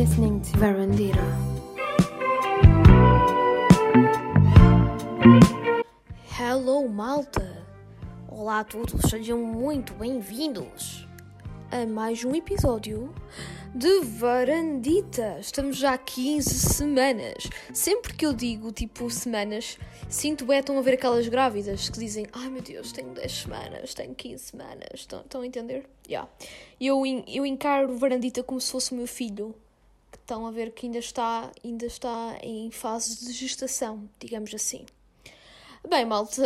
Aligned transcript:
listening 0.00 0.40
to 0.40 0.58
Verandira. 0.58 1.22
Hello, 6.38 6.88
malta! 6.88 7.66
Olá 8.26 8.60
a 8.60 8.64
todos, 8.64 9.10
sejam 9.10 9.36
muito 9.36 9.92
bem-vindos 9.92 11.06
a 11.70 11.84
mais 11.84 12.24
um 12.24 12.34
episódio 12.34 13.14
de 13.74 14.00
Varandita. 14.00 15.36
Estamos 15.38 15.76
já 15.76 15.92
há 15.92 15.98
15 15.98 16.48
semanas. 16.48 17.50
Sempre 17.74 18.14
que 18.14 18.24
eu 18.24 18.32
digo 18.32 18.72
tipo 18.72 19.10
semanas, 19.10 19.78
sinto 20.08 20.50
é 20.50 20.60
estão 20.60 20.78
a 20.78 20.82
ver 20.82 20.94
aquelas 20.94 21.28
grávidas 21.28 21.90
que 21.90 21.98
dizem: 21.98 22.26
Ai 22.32 22.48
meu 22.48 22.62
Deus, 22.62 22.90
tenho 22.90 23.12
10 23.12 23.30
semanas, 23.30 23.92
tenho 23.92 24.14
15 24.14 24.44
semanas. 24.44 24.88
Estão, 24.94 25.20
estão 25.20 25.42
a 25.42 25.46
entender? 25.46 25.84
Yeah. 26.08 26.26
Eu, 26.80 27.02
eu 27.28 27.44
encaro 27.44 27.98
Varandita 27.98 28.42
como 28.42 28.62
se 28.62 28.72
fosse 28.72 28.92
o 28.92 28.96
meu 28.96 29.06
filho. 29.06 29.54
Estão 30.30 30.46
a 30.46 30.52
ver 30.52 30.70
que 30.70 30.86
ainda 30.86 31.00
está, 31.00 31.50
ainda 31.64 31.86
está 31.86 32.38
em 32.40 32.70
fase 32.70 33.26
de 33.26 33.32
gestação, 33.32 34.08
digamos 34.16 34.54
assim. 34.54 34.86
Bem, 35.88 36.06
malta, 36.06 36.44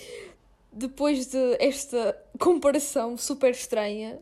depois 0.72 1.26
de 1.26 1.56
esta 1.60 2.18
comparação 2.38 3.18
super 3.18 3.50
estranha, 3.50 4.18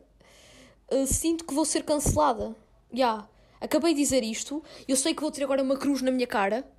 uh, 0.91 1.07
sinto 1.07 1.45
que 1.45 1.53
vou 1.53 1.63
ser 1.63 1.83
cancelada. 1.83 2.53
Já, 2.91 2.97
yeah. 2.97 3.29
acabei 3.61 3.93
de 3.93 4.01
dizer 4.01 4.25
isto, 4.25 4.61
eu 4.85 4.97
sei 4.97 5.15
que 5.15 5.21
vou 5.21 5.31
ter 5.31 5.45
agora 5.45 5.63
uma 5.63 5.77
cruz 5.77 6.01
na 6.01 6.11
minha 6.11 6.27
cara. 6.27 6.69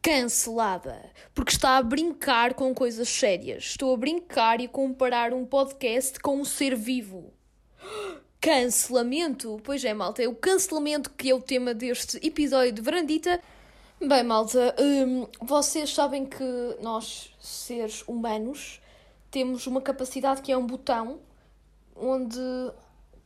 Cancelada. 0.00 1.12
Porque 1.34 1.52
está 1.52 1.76
a 1.76 1.82
brincar 1.82 2.54
com 2.54 2.74
coisas 2.74 3.10
sérias. 3.10 3.64
Estou 3.64 3.92
a 3.92 3.96
brincar 3.98 4.58
e 4.58 4.64
a 4.64 4.68
comparar 4.70 5.34
um 5.34 5.44
podcast 5.44 6.18
com 6.18 6.40
um 6.40 6.46
ser 6.46 6.74
vivo. 6.74 7.30
Cancelamento? 8.40 9.60
Pois 9.64 9.84
é, 9.84 9.92
malta, 9.92 10.22
é 10.22 10.28
o 10.28 10.34
cancelamento 10.34 11.10
que 11.10 11.30
é 11.30 11.34
o 11.34 11.40
tema 11.40 11.74
deste 11.74 12.24
episódio 12.24 12.72
de 12.72 12.80
Verandita. 12.80 13.40
Bem, 14.00 14.22
malta, 14.22 14.76
hum, 14.80 15.26
vocês 15.42 15.92
sabem 15.92 16.24
que 16.24 16.44
nós, 16.80 17.34
seres 17.40 18.04
humanos, 18.06 18.80
temos 19.28 19.66
uma 19.66 19.80
capacidade 19.80 20.40
que 20.40 20.52
é 20.52 20.56
um 20.56 20.66
botão 20.66 21.18
onde 21.96 22.38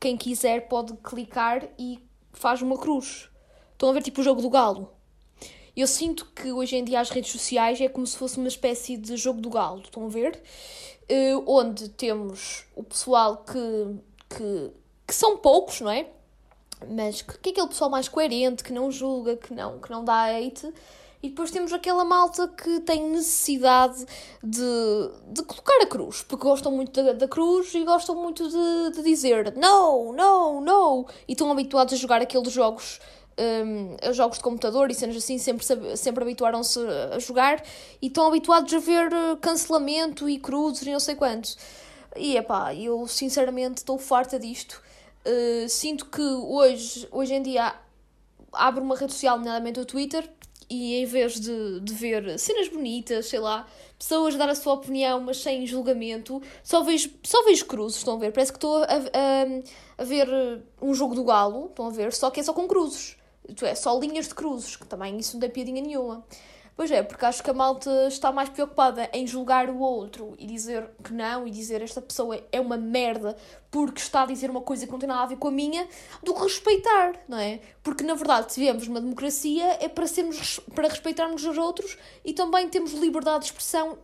quem 0.00 0.16
quiser 0.16 0.66
pode 0.66 0.94
clicar 1.04 1.68
e 1.78 1.98
faz 2.32 2.62
uma 2.62 2.78
cruz. 2.78 3.28
Estão 3.72 3.90
a 3.90 3.92
ver 3.92 4.02
tipo 4.02 4.22
o 4.22 4.24
jogo 4.24 4.40
do 4.40 4.48
galo? 4.48 4.90
Eu 5.76 5.86
sinto 5.86 6.26
que 6.34 6.50
hoje 6.50 6.76
em 6.76 6.84
dia 6.84 7.00
as 7.00 7.10
redes 7.10 7.32
sociais 7.32 7.80
é 7.80 7.88
como 7.88 8.06
se 8.06 8.16
fosse 8.16 8.38
uma 8.38 8.48
espécie 8.48 8.96
de 8.96 9.16
jogo 9.16 9.40
do 9.40 9.50
galo, 9.50 9.82
estão 9.82 10.06
a 10.06 10.08
ver? 10.08 10.42
Uh, 11.02 11.44
onde 11.46 11.90
temos 11.90 12.64
o 12.74 12.82
pessoal 12.82 13.44
que, 13.44 13.58
que, 14.36 14.70
que 15.12 15.16
são 15.18 15.36
poucos, 15.36 15.82
não 15.82 15.90
é? 15.90 16.06
mas 16.88 17.22
que, 17.22 17.38
que 17.38 17.50
é 17.50 17.52
aquele 17.52 17.68
pessoal 17.68 17.90
mais 17.90 18.08
coerente, 18.08 18.64
que 18.64 18.72
não 18.72 18.90
julga, 18.90 19.36
que 19.36 19.52
não, 19.52 19.78
que 19.78 19.90
não 19.90 20.04
dá 20.04 20.24
hate. 20.24 20.72
E 21.22 21.28
depois 21.28 21.52
temos 21.52 21.72
aquela 21.72 22.04
malta 22.04 22.48
que 22.48 22.80
tem 22.80 23.08
necessidade 23.10 24.04
de, 24.42 25.10
de 25.28 25.42
colocar 25.44 25.80
a 25.80 25.86
cruz, 25.86 26.22
porque 26.22 26.44
gostam 26.44 26.72
muito 26.72 27.00
da, 27.00 27.12
da 27.12 27.28
cruz 27.28 27.72
e 27.74 27.84
gostam 27.84 28.16
muito 28.16 28.48
de, 28.48 28.96
de 28.96 29.02
dizer 29.04 29.54
não, 29.56 30.12
não, 30.12 30.60
não. 30.60 31.06
E 31.28 31.32
estão 31.32 31.50
habituados 31.52 31.94
a 31.94 31.96
jogar 31.96 32.20
aqueles 32.20 32.52
jogos, 32.52 32.98
um, 33.38 34.12
jogos 34.12 34.38
de 34.38 34.42
computador 34.42 34.90
e 34.90 34.94
cenas 34.94 35.16
assim, 35.16 35.38
sempre, 35.38 35.64
sempre 35.96 36.24
habituaram-se 36.24 36.80
a 37.14 37.20
jogar 37.20 37.62
e 38.00 38.08
estão 38.08 38.26
habituados 38.26 38.74
a 38.74 38.78
ver 38.80 39.06
uh, 39.12 39.36
cancelamento 39.36 40.28
e 40.28 40.40
cruzes 40.40 40.82
e 40.82 40.90
não 40.90 40.98
sei 40.98 41.14
quanto. 41.14 41.54
E 42.16 42.36
é 42.36 42.42
pá, 42.42 42.74
eu 42.74 43.06
sinceramente 43.06 43.78
estou 43.78 43.96
farta 43.96 44.40
disto 44.40 44.82
Uh, 45.24 45.68
sinto 45.68 46.06
que 46.06 46.22
hoje, 46.22 47.06
hoje 47.10 47.34
em 47.34 47.42
dia 47.42 47.74
abro 48.52 48.82
uma 48.82 48.96
rede 48.96 49.12
social, 49.12 49.38
nomeadamente 49.38 49.78
o 49.80 49.84
Twitter, 49.84 50.28
e 50.68 50.96
em 50.96 51.04
vez 51.04 51.38
de, 51.38 51.80
de 51.80 51.94
ver 51.94 52.38
cenas 52.38 52.68
bonitas, 52.68 53.26
sei 53.26 53.38
lá, 53.38 53.66
pessoas 53.98 54.34
dar 54.36 54.48
a 54.48 54.54
sua 54.54 54.72
opinião, 54.74 55.20
mas 55.20 55.36
sem 55.38 55.66
julgamento, 55.66 56.40
só 56.62 56.82
vejo, 56.82 57.10
só 57.22 57.44
vejo 57.44 57.66
cruzes, 57.66 57.98
estão 57.98 58.14
a 58.14 58.18
ver? 58.18 58.32
Parece 58.32 58.52
que 58.52 58.56
estou 58.56 58.82
a, 58.82 58.86
a, 58.86 60.02
a 60.02 60.04
ver 60.04 60.28
um 60.80 60.94
jogo 60.94 61.14
do 61.14 61.24
galo, 61.24 61.66
estão 61.66 61.86
a 61.86 61.90
ver? 61.90 62.12
Só 62.12 62.30
que 62.30 62.40
é 62.40 62.42
só 62.42 62.52
com 62.52 62.66
cruzes. 62.66 63.16
É 63.62 63.74
só 63.74 63.98
linhas 63.98 64.28
de 64.28 64.34
cruzes, 64.34 64.76
que 64.76 64.86
também 64.86 65.18
isso 65.18 65.34
não 65.34 65.40
tem 65.40 65.50
piadinha 65.50 65.82
nenhuma. 65.82 66.24
Pois 66.74 66.90
é, 66.90 67.02
porque 67.02 67.24
acho 67.26 67.42
que 67.42 67.50
a 67.50 67.54
malta 67.54 68.08
está 68.08 68.32
mais 68.32 68.48
preocupada 68.48 69.08
em 69.12 69.26
julgar 69.26 69.68
o 69.68 69.78
outro 69.78 70.34
e 70.38 70.46
dizer 70.46 70.88
que 71.04 71.12
não 71.12 71.46
e 71.46 71.50
dizer 71.50 71.82
esta 71.82 72.00
pessoa 72.00 72.42
é 72.50 72.60
uma 72.60 72.78
merda 72.78 73.36
porque 73.70 74.00
está 74.00 74.22
a 74.22 74.26
dizer 74.26 74.50
uma 74.50 74.62
coisa 74.62 74.86
que 74.86 74.92
não 74.92 74.98
tem 74.98 75.08
nada 75.08 75.22
a 75.22 75.26
ver 75.26 75.36
com 75.36 75.48
a 75.48 75.50
minha, 75.50 75.86
do 76.22 76.34
que 76.34 76.42
respeitar, 76.42 77.14
não 77.28 77.38
é? 77.38 77.60
Porque 77.82 78.02
na 78.02 78.14
verdade, 78.14 78.52
se 78.52 78.60
vivemos 78.60 78.88
numa 78.88 79.00
democracia, 79.00 79.78
é 79.80 79.88
para, 79.88 80.06
sermos, 80.06 80.60
para 80.74 80.88
respeitarmos 80.88 81.44
os 81.44 81.58
outros 81.58 81.98
e 82.24 82.32
também 82.32 82.68
temos 82.68 82.92
liberdade 82.92 83.40
de 83.40 83.46
expressão 83.46 83.98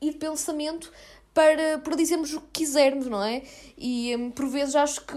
e 0.00 0.10
de 0.10 0.16
pensamento 0.16 0.90
para, 1.36 1.78
para 1.80 1.94
dizermos 1.94 2.32
o 2.32 2.40
que 2.40 2.64
quisermos, 2.64 3.08
não 3.08 3.22
é? 3.22 3.42
E 3.76 4.16
hum, 4.16 4.30
por 4.30 4.48
vezes 4.48 4.74
acho 4.74 5.02
que, 5.04 5.14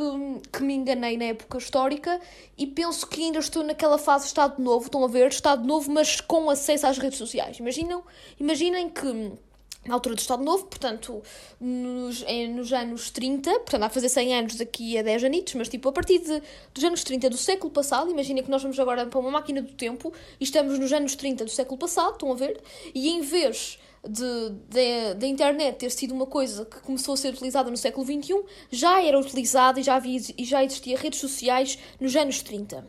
que 0.52 0.62
me 0.62 0.74
enganei 0.74 1.16
na 1.16 1.24
época 1.24 1.57
histórica 1.57 2.19
e 2.57 2.68
penso 2.68 3.07
que 3.07 3.24
ainda 3.24 3.40
estou 3.40 3.63
naquela 3.63 3.97
fase 3.97 4.25
Estado 4.25 4.62
Novo, 4.62 4.88
estão 4.88 5.02
a 5.02 5.07
ver? 5.07 5.30
Estado 5.30 5.66
Novo, 5.66 5.90
mas 5.90 6.19
com 6.19 6.50
acesso 6.50 6.85
às 6.88 6.97
redes 6.97 7.18
sociais. 7.18 7.57
Imaginam, 7.59 8.03
imaginem 8.38 8.90
que 8.90 9.07
hum, 9.07 9.38
na 9.85 9.94
altura 9.94 10.13
do 10.13 10.19
Estado 10.19 10.44
Novo, 10.44 10.66
portanto, 10.66 11.24
nos, 11.57 12.25
nos 12.50 12.74
anos 12.74 13.09
30, 13.12 13.51
portanto, 13.51 13.84
a 13.84 13.90
fazer 13.90 14.09
100 14.09 14.40
anos 14.40 14.56
daqui 14.56 14.97
a 14.97 15.01
10 15.01 15.24
anitos, 15.24 15.53
mas 15.53 15.69
tipo, 15.69 15.88
a 15.88 15.94
partir 15.94 16.19
de, 16.19 16.44
dos 16.74 16.84
anos 16.84 17.01
30 17.01 17.30
do 17.30 17.38
século 17.38 17.72
passado, 17.72 18.12
imaginem 18.12 18.44
que 18.44 18.51
nós 18.51 18.62
vamos 18.62 18.78
agora 18.78 19.06
para 19.06 19.19
uma 19.22 19.31
máquina 19.31 19.62
do 19.62 19.72
tempo 19.72 20.12
e 20.38 20.44
estamos 20.44 20.78
nos 20.78 20.91
anos 20.91 21.16
30 21.16 21.46
do 21.46 21.50
século 21.50 21.78
passado, 21.78 22.16
estão 22.16 22.30
a 22.30 22.36
ver? 22.36 22.62
E 22.94 23.07
em 23.07 23.22
vez 23.22 23.80
da 24.07 25.27
internet 25.27 25.77
ter 25.77 25.89
sido 25.91 26.13
uma 26.13 26.25
coisa 26.25 26.65
que 26.65 26.79
começou 26.79 27.13
a 27.13 27.17
ser 27.17 27.33
utilizada 27.33 27.69
no 27.69 27.77
século 27.77 28.05
XXI, 28.05 28.43
já 28.71 29.03
era 29.03 29.19
utilizada 29.19 29.79
e 29.79 29.83
já, 29.83 29.95
havia, 29.95 30.19
e 30.37 30.45
já 30.45 30.63
existia 30.63 30.97
redes 30.97 31.19
sociais 31.19 31.77
nos 31.99 32.15
anos 32.15 32.41
30. 32.41 32.88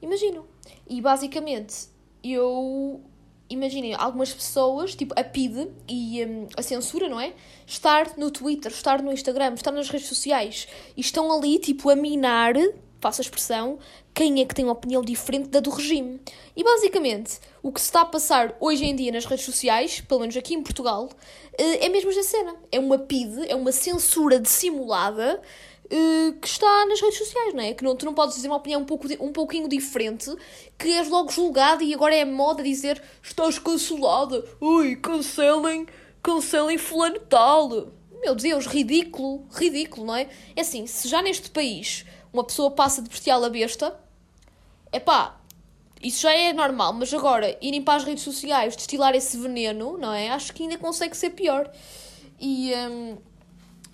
Imaginam. 0.00 0.46
E 0.88 1.00
basicamente, 1.00 1.88
eu. 2.22 3.00
Imaginem, 3.48 3.94
algumas 3.94 4.32
pessoas, 4.32 4.94
tipo 4.94 5.12
a 5.18 5.24
PID 5.24 5.66
e 5.88 6.24
um, 6.24 6.46
a 6.56 6.62
censura, 6.62 7.08
não 7.08 7.20
é? 7.20 7.34
Estar 7.66 8.16
no 8.16 8.30
Twitter, 8.30 8.70
estar 8.70 9.02
no 9.02 9.12
Instagram, 9.12 9.54
estar 9.54 9.72
nas 9.72 9.88
redes 9.90 10.06
sociais 10.06 10.68
e 10.96 11.00
estão 11.00 11.32
ali, 11.36 11.58
tipo, 11.58 11.90
a 11.90 11.96
minar 11.96 12.54
faço 13.00 13.20
a 13.20 13.24
expressão, 13.24 13.78
quem 14.14 14.40
é 14.40 14.44
que 14.44 14.54
tem 14.54 14.64
uma 14.64 14.74
opinião 14.74 15.02
diferente 15.02 15.48
da 15.48 15.60
do 15.60 15.70
regime. 15.70 16.20
E 16.54 16.62
basicamente, 16.62 17.38
o 17.62 17.72
que 17.72 17.80
se 17.80 17.86
está 17.86 18.02
a 18.02 18.04
passar 18.04 18.56
hoje 18.60 18.84
em 18.84 18.94
dia 18.94 19.10
nas 19.10 19.24
redes 19.24 19.44
sociais, 19.44 20.00
pelo 20.00 20.20
menos 20.20 20.36
aqui 20.36 20.54
em 20.54 20.62
Portugal, 20.62 21.08
eh, 21.56 21.86
é 21.86 21.88
mesmo 21.88 22.10
esta 22.10 22.22
cena. 22.22 22.54
É 22.70 22.78
uma 22.78 22.98
PID, 22.98 23.48
é 23.48 23.56
uma 23.56 23.72
censura 23.72 24.38
dissimulada 24.38 25.40
eh, 25.90 26.34
que 26.40 26.46
está 26.46 26.86
nas 26.86 27.00
redes 27.00 27.18
sociais, 27.18 27.52
não 27.52 27.62
é? 27.62 27.74
Que 27.74 27.82
não, 27.82 27.96
tu 27.96 28.06
não 28.06 28.14
podes 28.14 28.36
dizer 28.36 28.46
uma 28.46 28.58
opinião 28.58 28.82
um, 28.82 28.84
pouco, 28.84 29.08
um 29.20 29.32
pouquinho 29.32 29.68
diferente, 29.68 30.30
que 30.78 30.88
és 30.88 31.08
logo 31.08 31.30
julgado 31.30 31.82
e 31.82 31.92
agora 31.92 32.14
é 32.14 32.24
moda 32.24 32.62
dizer 32.62 33.02
estás 33.20 33.58
cancelada, 33.58 34.44
ui, 34.60 34.94
cancelem, 34.94 35.86
cancelem 36.22 36.78
fulano 36.78 37.18
tal. 37.20 37.88
Meu 38.22 38.34
Deus, 38.36 38.66
ridículo, 38.66 39.46
ridículo, 39.50 40.06
não 40.06 40.14
é? 40.14 40.28
É 40.54 40.60
assim, 40.60 40.86
se 40.86 41.08
já 41.08 41.22
neste 41.22 41.50
país 41.50 42.04
uma 42.32 42.44
pessoa 42.44 42.70
passa 42.70 43.02
de 43.02 43.08
bestial 43.08 43.44
a 43.44 43.48
besta, 43.48 43.98
é 44.92 44.98
pá, 44.98 45.40
isso 46.02 46.22
já 46.22 46.32
é 46.32 46.52
normal, 46.52 46.92
mas 46.92 47.12
agora 47.12 47.56
irem 47.60 47.82
para 47.82 47.96
as 47.96 48.04
redes 48.04 48.24
sociais 48.24 48.74
destilar 48.74 49.14
esse 49.14 49.36
veneno, 49.36 49.98
não 49.98 50.12
é? 50.12 50.30
Acho 50.30 50.52
que 50.52 50.62
ainda 50.62 50.78
consegue 50.78 51.16
ser 51.16 51.30
pior. 51.30 51.70
E. 52.40 52.72
Um, 52.74 53.29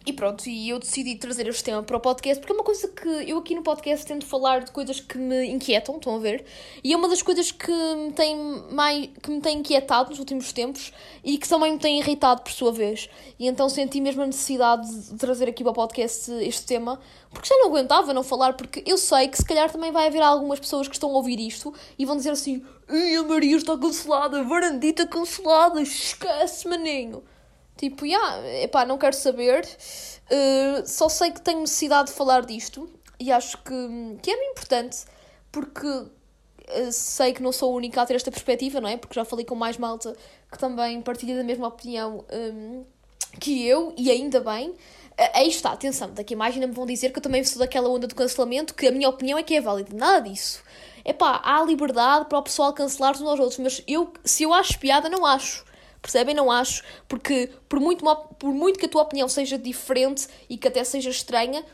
e 0.07 0.13
pronto, 0.13 0.49
e 0.49 0.71
eu 0.71 0.79
decidi 0.79 1.17
trazer 1.17 1.49
este 1.49 1.65
tema 1.65 1.83
para 1.83 1.97
o 1.97 2.01
podcast 2.01 2.41
porque 2.41 2.53
é 2.53 2.55
uma 2.55 2.63
coisa 2.63 2.87
que 2.87 3.09
eu 3.29 3.39
aqui 3.39 3.57
no 3.57 3.63
podcast 3.63 4.07
tento 4.07 4.25
falar 4.25 4.61
de 4.61 4.71
coisas 4.71 5.01
que 5.01 5.19
me 5.19 5.47
inquietam, 5.47 5.97
estão 5.97 6.15
a 6.15 6.19
ver? 6.21 6.45
E 6.85 6.93
é 6.93 6.97
uma 6.97 7.09
das 7.09 7.23
coisas 7.23 7.51
que 7.51 7.73
me 7.73 8.13
tem, 8.13 8.37
mais, 8.71 9.09
que 9.21 9.29
me 9.33 9.41
tem 9.41 9.59
inquietado 9.59 10.11
nos 10.11 10.21
últimos 10.21 10.53
tempos 10.53 10.93
e 11.25 11.37
que 11.37 11.49
também 11.49 11.73
me 11.73 11.79
tem 11.81 11.99
irritado 11.99 12.43
por 12.43 12.53
sua 12.53 12.71
vez. 12.71 13.11
E 13.37 13.49
então 13.49 13.69
senti 13.69 14.01
mesmo 14.01 14.23
a 14.23 14.27
necessidade 14.27 14.89
de 14.89 15.17
trazer 15.17 15.49
aqui 15.49 15.65
para 15.65 15.73
o 15.73 15.75
podcast 15.75 16.31
este 16.35 16.65
tema 16.67 17.01
porque 17.29 17.49
já 17.49 17.57
não 17.57 17.67
aguentava 17.67 18.15
não 18.15 18.23
falar, 18.23 18.53
porque 18.53 18.85
eu 18.87 18.97
sei 18.97 19.27
que 19.27 19.37
se 19.37 19.45
calhar 19.45 19.71
também 19.73 19.91
vai 19.91 20.07
haver 20.07 20.23
algumas 20.23 20.61
pessoas 20.61 20.87
que 20.87 20.95
estão 20.95 21.11
a 21.11 21.15
ouvir 21.15 21.41
isto 21.41 21.75
e 21.99 22.07
vão 22.07 22.17
dizer 22.17 22.31
assim: 22.31 22.65
Ai, 22.89 23.17
a 23.17 23.25
Maria 23.25 23.57
está 23.57 23.77
cancelada, 23.77 24.39
a 24.39 24.43
varandita 24.45 25.05
cancelada, 25.05 25.83
esquece, 25.83 26.69
maninho. 26.69 27.25
Tipo, 27.77 28.07
yeah, 28.07 28.63
epá, 28.63 28.85
não 28.85 28.99
quero 28.99 29.15
saber. 29.15 29.67
Uh, 30.31 30.87
só 30.87 31.09
sei 31.09 31.31
que 31.31 31.41
tenho 31.41 31.61
necessidade 31.61 32.09
de 32.09 32.15
falar 32.15 32.45
disto 32.45 32.89
e 33.21 33.31
acho 33.31 33.59
que, 33.59 34.19
que 34.23 34.31
é 34.31 34.51
importante 34.51 35.05
porque 35.53 35.87
uh, 35.87 36.11
sei 36.91 37.33
que 37.33 37.43
não 37.43 37.53
sou 37.53 37.73
a 37.73 37.77
única 37.77 38.03
a 38.03 38.07
ter 38.07 38.15
esta 38.15 38.31
perspectiva, 38.31 38.81
não 38.81 38.89
é? 38.89 38.97
Porque 38.97 39.15
já 39.15 39.25
falei 39.25 39.45
com 39.45 39.55
mais 39.55 39.77
malta 39.77 40.17
que 40.51 40.59
também 40.59 41.01
partilha 41.03 41.37
da 41.37 41.45
mesma 41.45 41.69
opinião 41.69 42.25
um, 42.33 42.85
que 43.39 43.67
eu, 43.67 43.95
e 43.97 44.11
ainda 44.11 44.41
bem, 44.41 44.75
aí 45.35 45.49
está, 45.49 45.73
atenção, 45.73 46.11
daqui 46.13 46.35
a 46.35 46.37
mais 46.37 46.55
ainda 46.55 46.67
me 46.67 46.75
vão 46.75 46.87
dizer 46.87 47.11
que 47.11 47.19
eu 47.19 47.23
também 47.23 47.43
sou 47.45 47.59
daquela 47.59 47.89
onda 47.89 48.07
do 48.07 48.15
cancelamento, 48.15 48.75
que 48.75 48.87
a 48.87 48.93
minha 48.93 49.09
opinião 49.09 49.39
é 49.39 49.43
que 49.43 49.55
é 49.55 49.61
válida. 49.61 49.95
Nada 49.95 50.21
disso. 50.29 50.63
É 51.05 51.13
pá, 51.13 51.41
há 51.45 51.63
liberdade 51.63 52.27
para 52.27 52.39
o 52.39 52.43
pessoal 52.43 52.73
cancelar 52.73 53.15
uns 53.15 53.23
aos 53.23 53.39
outros, 53.39 53.59
mas 53.59 53.83
eu, 53.87 54.13
se 54.25 54.43
eu 54.43 54.53
acho 54.53 54.79
piada, 54.79 55.09
não 55.09 55.25
acho. 55.25 55.65
Percebem? 56.07 56.37
Não 56.37 56.53
acho. 56.53 56.85
Porque, 57.09 57.51
por 57.69 57.81
muito, 57.81 58.05
por 58.39 58.55
muito 58.55 58.79
que 58.79 58.87
a 58.87 58.89
tua 58.89 59.03
opinião 59.03 59.29
seja 59.29 59.59
diferente 59.59 60.29
e 60.49 60.57
que 60.57 60.69
até 60.69 60.85
seja 60.85 61.11
estranha, 61.11 61.65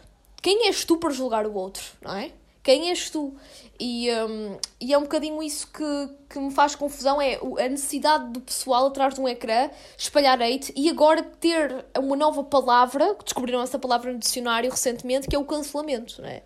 quem 0.40 0.68
és 0.68 0.86
tu 0.86 0.96
para 0.96 1.10
julgar 1.10 1.46
o 1.46 1.52
outro, 1.52 1.84
não 2.00 2.16
é? 2.16 2.32
Quem 2.62 2.88
és 2.88 3.10
tu? 3.10 3.34
E, 3.78 4.10
um, 4.10 4.56
e 4.80 4.94
é 4.94 4.96
um 4.96 5.02
bocadinho 5.02 5.42
isso 5.42 5.70
que, 5.70 6.08
que 6.30 6.38
me 6.38 6.50
faz 6.50 6.74
confusão: 6.74 7.20
é 7.20 7.34
a 7.34 7.68
necessidade 7.68 8.30
do 8.30 8.40
pessoal 8.40 8.86
atrás 8.86 9.14
de 9.14 9.20
um 9.20 9.28
ecrã 9.28 9.68
espalhar 9.98 10.40
hate 10.40 10.72
e 10.74 10.88
agora 10.88 11.22
ter 11.22 11.84
uma 11.98 12.16
nova 12.16 12.42
palavra, 12.42 13.14
que 13.16 13.24
descobriram 13.24 13.60
essa 13.60 13.78
palavra 13.78 14.12
no 14.12 14.18
dicionário 14.18 14.70
recentemente, 14.70 15.28
que 15.28 15.36
é 15.36 15.38
o 15.38 15.44
cancelamento, 15.44 16.22
não 16.22 16.28
é? 16.28 16.42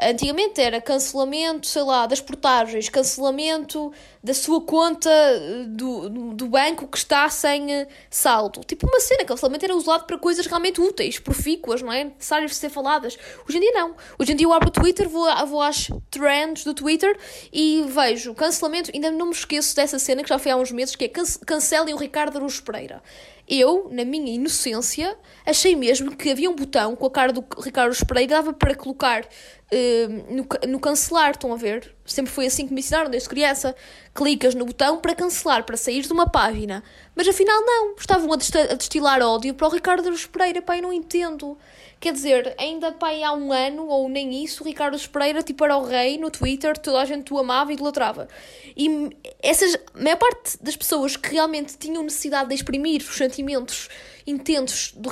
Antigamente 0.00 0.60
era 0.60 0.80
cancelamento, 0.80 1.66
sei 1.66 1.82
lá, 1.82 2.06
das 2.06 2.20
portagens, 2.20 2.88
cancelamento 2.88 3.92
da 4.22 4.32
sua 4.32 4.60
conta 4.60 5.10
eh, 5.10 5.64
do, 5.66 6.08
do 6.34 6.46
banco 6.46 6.86
que 6.86 6.96
está 6.96 7.28
sem 7.28 7.72
eh, 7.72 7.88
saldo. 8.08 8.60
Tipo 8.60 8.86
uma 8.86 9.00
cena, 9.00 9.24
cancelamento 9.24 9.64
era 9.64 9.74
usado 9.74 10.04
para 10.04 10.16
coisas 10.16 10.46
realmente 10.46 10.80
úteis, 10.80 11.18
profícuas, 11.18 11.82
não 11.82 11.92
é? 11.92 12.04
Necessárias 12.04 12.52
de 12.52 12.56
ser 12.58 12.70
faladas. 12.70 13.18
Hoje 13.48 13.58
em 13.58 13.60
dia 13.60 13.72
não. 13.72 13.96
Hoje 14.16 14.32
em 14.32 14.36
dia 14.36 14.46
eu 14.46 14.52
abro 14.52 14.68
o 14.68 14.72
Twitter, 14.72 15.08
vou, 15.08 15.26
vou 15.46 15.60
às 15.60 15.88
trends 16.10 16.62
do 16.62 16.74
Twitter 16.74 17.18
e 17.52 17.84
vejo 17.88 18.34
cancelamento. 18.34 18.92
Ainda 18.94 19.10
não 19.10 19.26
me 19.26 19.32
esqueço 19.32 19.74
dessa 19.74 19.98
cena 19.98 20.22
que 20.22 20.28
já 20.28 20.38
foi 20.38 20.52
há 20.52 20.56
uns 20.56 20.70
meses, 20.70 20.94
que 20.94 21.06
é 21.06 21.08
cancelem 21.08 21.92
o 21.92 21.96
Ricardo 21.96 22.36
Aruz 22.38 22.60
Pereira. 22.60 23.02
Eu, 23.48 23.88
na 23.90 24.04
minha 24.04 24.34
inocência, 24.34 25.16
achei 25.46 25.74
mesmo 25.74 26.14
que 26.14 26.30
havia 26.30 26.50
um 26.50 26.54
botão 26.54 26.94
com 26.94 27.06
a 27.06 27.10
cara 27.10 27.32
do 27.32 27.42
Ricardo 27.58 27.96
Pereira 28.06 28.34
dava 28.34 28.52
para 28.52 28.74
colocar 28.74 29.26
uh, 29.72 30.34
no, 30.34 30.46
no 30.70 30.80
cancelar, 30.80 31.32
estão 31.32 31.52
a 31.52 31.56
ver? 31.56 31.94
Sempre 32.04 32.32
foi 32.32 32.46
assim 32.46 32.66
que 32.66 32.72
me 32.72 32.80
ensinaram 32.80 33.10
desde 33.10 33.28
criança. 33.28 33.74
Clicas 34.14 34.54
no 34.54 34.64
botão 34.64 34.98
para 34.98 35.14
cancelar, 35.14 35.64
para 35.64 35.76
sair 35.76 36.02
de 36.02 36.12
uma 36.12 36.28
página. 36.28 36.82
Mas 37.14 37.28
afinal 37.28 37.60
não, 37.64 37.94
estavam 37.96 38.32
a, 38.32 38.36
destilar 38.36 39.20
ódio 39.22 39.54
para 39.54 39.66
o 39.66 39.70
Ricardo 39.70 40.10
Pereira, 40.28 40.62
pai, 40.62 40.80
não 40.80 40.92
entendo. 40.92 41.56
Quer 42.00 42.12
dizer, 42.12 42.54
ainda 42.58 42.92
pai, 42.92 43.24
há 43.24 43.32
um 43.32 43.52
ano, 43.52 43.86
ou 43.88 44.08
nem 44.08 44.44
isso, 44.44 44.62
o 44.62 44.66
Ricardo 44.66 44.96
Pereira 45.08 45.42
tipo, 45.42 45.64
era 45.64 45.76
o 45.76 45.84
rei 45.84 46.16
no 46.16 46.30
Twitter, 46.30 46.78
toda 46.78 47.00
a 47.00 47.04
gente 47.04 47.32
o 47.32 47.38
amava 47.38 47.72
e 47.72 47.74
idolatrava. 47.74 48.28
E 48.76 49.10
essas, 49.42 49.74
a 49.74 50.00
maior 50.00 50.16
parte 50.16 50.62
das 50.62 50.76
pessoas 50.76 51.16
que 51.16 51.32
realmente 51.32 51.76
tinham 51.76 52.04
necessidade 52.04 52.48
de 52.50 52.54
exprimir 52.54 53.02
os 53.02 53.16
sentimentos 53.16 53.88
intensos 54.24 54.92
do, 54.96 55.10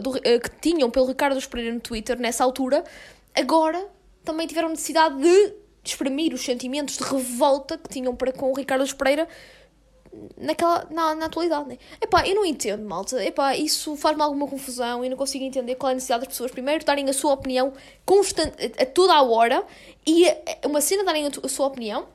do, 0.00 0.20
eh, 0.22 0.38
que 0.38 0.50
tinham 0.60 0.88
pelo 0.90 1.06
Ricardo 1.06 1.40
Pereira 1.48 1.74
no 1.74 1.80
Twitter, 1.80 2.16
nessa 2.18 2.44
altura, 2.44 2.84
agora 3.34 3.97
também 4.28 4.46
tiveram 4.46 4.68
necessidade 4.68 5.18
de 5.18 5.54
exprimir 5.82 6.34
os 6.34 6.44
sentimentos 6.44 6.98
de 6.98 7.04
revolta 7.04 7.78
que 7.78 7.88
tinham 7.88 8.14
para 8.14 8.30
com 8.30 8.52
o 8.52 8.54
Ricardo 8.54 8.94
Pereira 8.94 9.26
naquela, 10.36 10.86
na, 10.90 11.14
na 11.14 11.26
atualidade, 11.26 11.66
né? 11.66 11.78
Epá, 11.98 12.26
eu 12.26 12.34
não 12.34 12.44
entendo, 12.44 12.84
malta. 12.84 13.24
Epá, 13.24 13.56
isso 13.56 13.96
faz-me 13.96 14.22
alguma 14.22 14.46
confusão 14.46 15.02
e 15.02 15.08
não 15.08 15.16
consigo 15.16 15.44
entender 15.44 15.76
qual 15.76 15.88
é 15.88 15.92
a 15.92 15.94
necessidade 15.94 16.24
das 16.24 16.28
pessoas 16.28 16.50
primeiro 16.50 16.84
darem 16.84 17.08
a 17.08 17.12
sua 17.14 17.32
opinião 17.32 17.72
constante, 18.04 18.54
a, 18.78 18.82
a 18.82 18.86
toda 18.86 19.14
a 19.14 19.22
hora 19.22 19.64
e 20.06 20.28
a 20.28 20.66
uma 20.66 20.82
cena 20.82 21.04
darem 21.04 21.26
a, 21.26 21.30
a, 21.42 21.48
sua 21.48 21.66
opinião, 21.66 22.06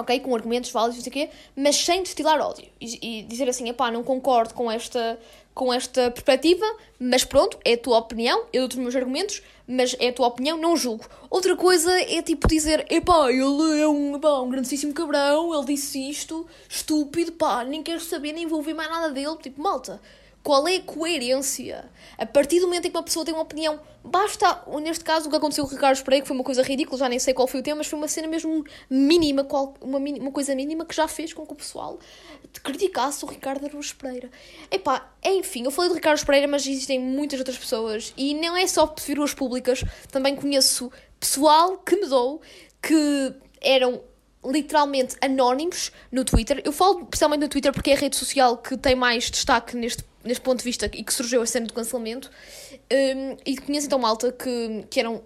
ok? 0.00 0.20
Com 0.20 0.34
argumentos 0.34 0.70
válidos, 0.70 0.96
não 0.96 1.04
sei 1.04 1.10
o 1.10 1.12
quê, 1.12 1.30
mas 1.56 1.76
sem 1.76 2.02
destilar 2.02 2.40
ódio 2.40 2.68
e, 2.80 3.20
e 3.20 3.22
dizer 3.22 3.48
assim, 3.48 3.68
epá, 3.68 3.90
não 3.90 4.02
concordo 4.02 4.54
com 4.54 4.70
esta, 4.70 5.18
com 5.54 5.72
esta 5.72 6.10
perspectiva, 6.10 6.64
mas 6.98 7.24
pronto, 7.24 7.58
é 7.64 7.74
a 7.74 7.78
tua 7.78 7.98
opinião, 7.98 8.44
eu 8.52 8.66
dou 8.66 8.76
os 8.78 8.82
meus 8.82 8.96
argumentos, 8.96 9.42
mas 9.66 9.94
é 10.00 10.08
a 10.08 10.12
tua 10.12 10.26
opinião, 10.26 10.56
não 10.56 10.76
julgo. 10.76 11.04
Outra 11.28 11.56
coisa 11.56 11.92
é 12.00 12.20
tipo 12.22 12.48
dizer, 12.48 12.86
epá, 12.90 13.30
ele 13.30 13.80
é 13.80 13.86
um, 13.86 14.16
epá, 14.16 14.40
um 14.40 14.50
grandíssimo 14.50 14.92
cabrão, 14.92 15.54
ele 15.54 15.66
disse 15.66 16.10
isto, 16.10 16.46
estúpido, 16.68 17.32
pá, 17.32 17.64
nem 17.64 17.82
quero 17.82 18.00
saber, 18.00 18.32
nem 18.32 18.46
vou 18.46 18.58
ouvir 18.58 18.74
mais 18.74 18.90
nada 18.90 19.10
dele. 19.10 19.36
Tipo, 19.36 19.62
malta, 19.62 20.00
qual 20.42 20.66
é 20.66 20.76
a 20.76 20.80
coerência? 20.80 21.90
A 22.16 22.24
partir 22.24 22.60
do 22.60 22.66
momento 22.66 22.86
em 22.86 22.90
que 22.90 22.96
uma 22.96 23.02
pessoa 23.02 23.24
tem 23.24 23.34
uma 23.34 23.42
opinião, 23.42 23.80
basta, 24.02 24.62
neste 24.82 25.04
caso, 25.04 25.26
o 25.26 25.30
que 25.30 25.36
aconteceu 25.36 25.64
com 25.64 25.70
o 25.70 25.74
Ricardo 25.74 26.02
Pereira, 26.02 26.22
que 26.22 26.28
foi 26.28 26.36
uma 26.36 26.44
coisa 26.44 26.62
ridícula, 26.62 26.98
já 26.98 27.08
nem 27.08 27.18
sei 27.18 27.34
qual 27.34 27.46
foi 27.46 27.60
o 27.60 27.62
tema, 27.62 27.78
mas 27.78 27.86
foi 27.86 27.98
uma 27.98 28.08
cena 28.08 28.26
mesmo 28.26 28.64
mínima, 28.88 29.44
qual, 29.44 29.74
uma, 29.80 29.98
uma 29.98 30.30
coisa 30.30 30.54
mínima 30.54 30.84
que 30.84 30.94
já 30.94 31.06
fez 31.06 31.32
com 31.32 31.46
que 31.46 31.52
o 31.52 31.56
pessoal 31.56 31.98
criticasse 32.62 33.24
o 33.24 33.28
Ricardo 33.28 33.66
Araújo 33.66 33.94
Pereira. 33.96 34.30
Epá, 34.70 35.12
enfim, 35.22 35.64
eu 35.64 35.70
falei 35.70 35.90
do 35.90 35.94
Ricardo 35.94 36.24
Pereira, 36.24 36.48
mas 36.48 36.66
existem 36.66 36.98
muitas 36.98 37.38
outras 37.38 37.58
pessoas, 37.58 38.14
e 38.16 38.34
não 38.34 38.56
é 38.56 38.66
só 38.66 38.92
figuras 38.98 39.34
públicas, 39.34 39.84
também 40.10 40.34
conheço 40.34 40.90
pessoal 41.18 41.76
que 41.78 41.96
me 41.96 42.06
dou, 42.06 42.40
que 42.82 43.34
eram 43.60 44.02
literalmente 44.44 45.16
anónimos 45.20 45.92
no 46.10 46.24
Twitter. 46.24 46.62
Eu 46.64 46.72
falo 46.72 47.00
especialmente 47.00 47.42
no 47.42 47.48
Twitter 47.48 47.72
porque 47.72 47.90
é 47.90 47.94
a 47.94 47.98
rede 47.98 48.16
social 48.16 48.56
que 48.56 48.76
tem 48.76 48.94
mais 48.94 49.30
destaque 49.30 49.76
neste, 49.76 50.02
neste 50.24 50.42
ponto 50.42 50.58
de 50.58 50.64
vista 50.64 50.86
e 50.86 51.02
que 51.02 51.12
surgiu 51.12 51.42
a 51.42 51.46
cena 51.46 51.66
do 51.66 51.72
cancelamento. 51.72 52.30
Um, 52.92 53.36
e 53.46 53.56
conheço 53.56 53.86
então 53.86 53.98
malta 53.98 54.32
que, 54.32 54.84
que 54.90 55.00
eram 55.00 55.22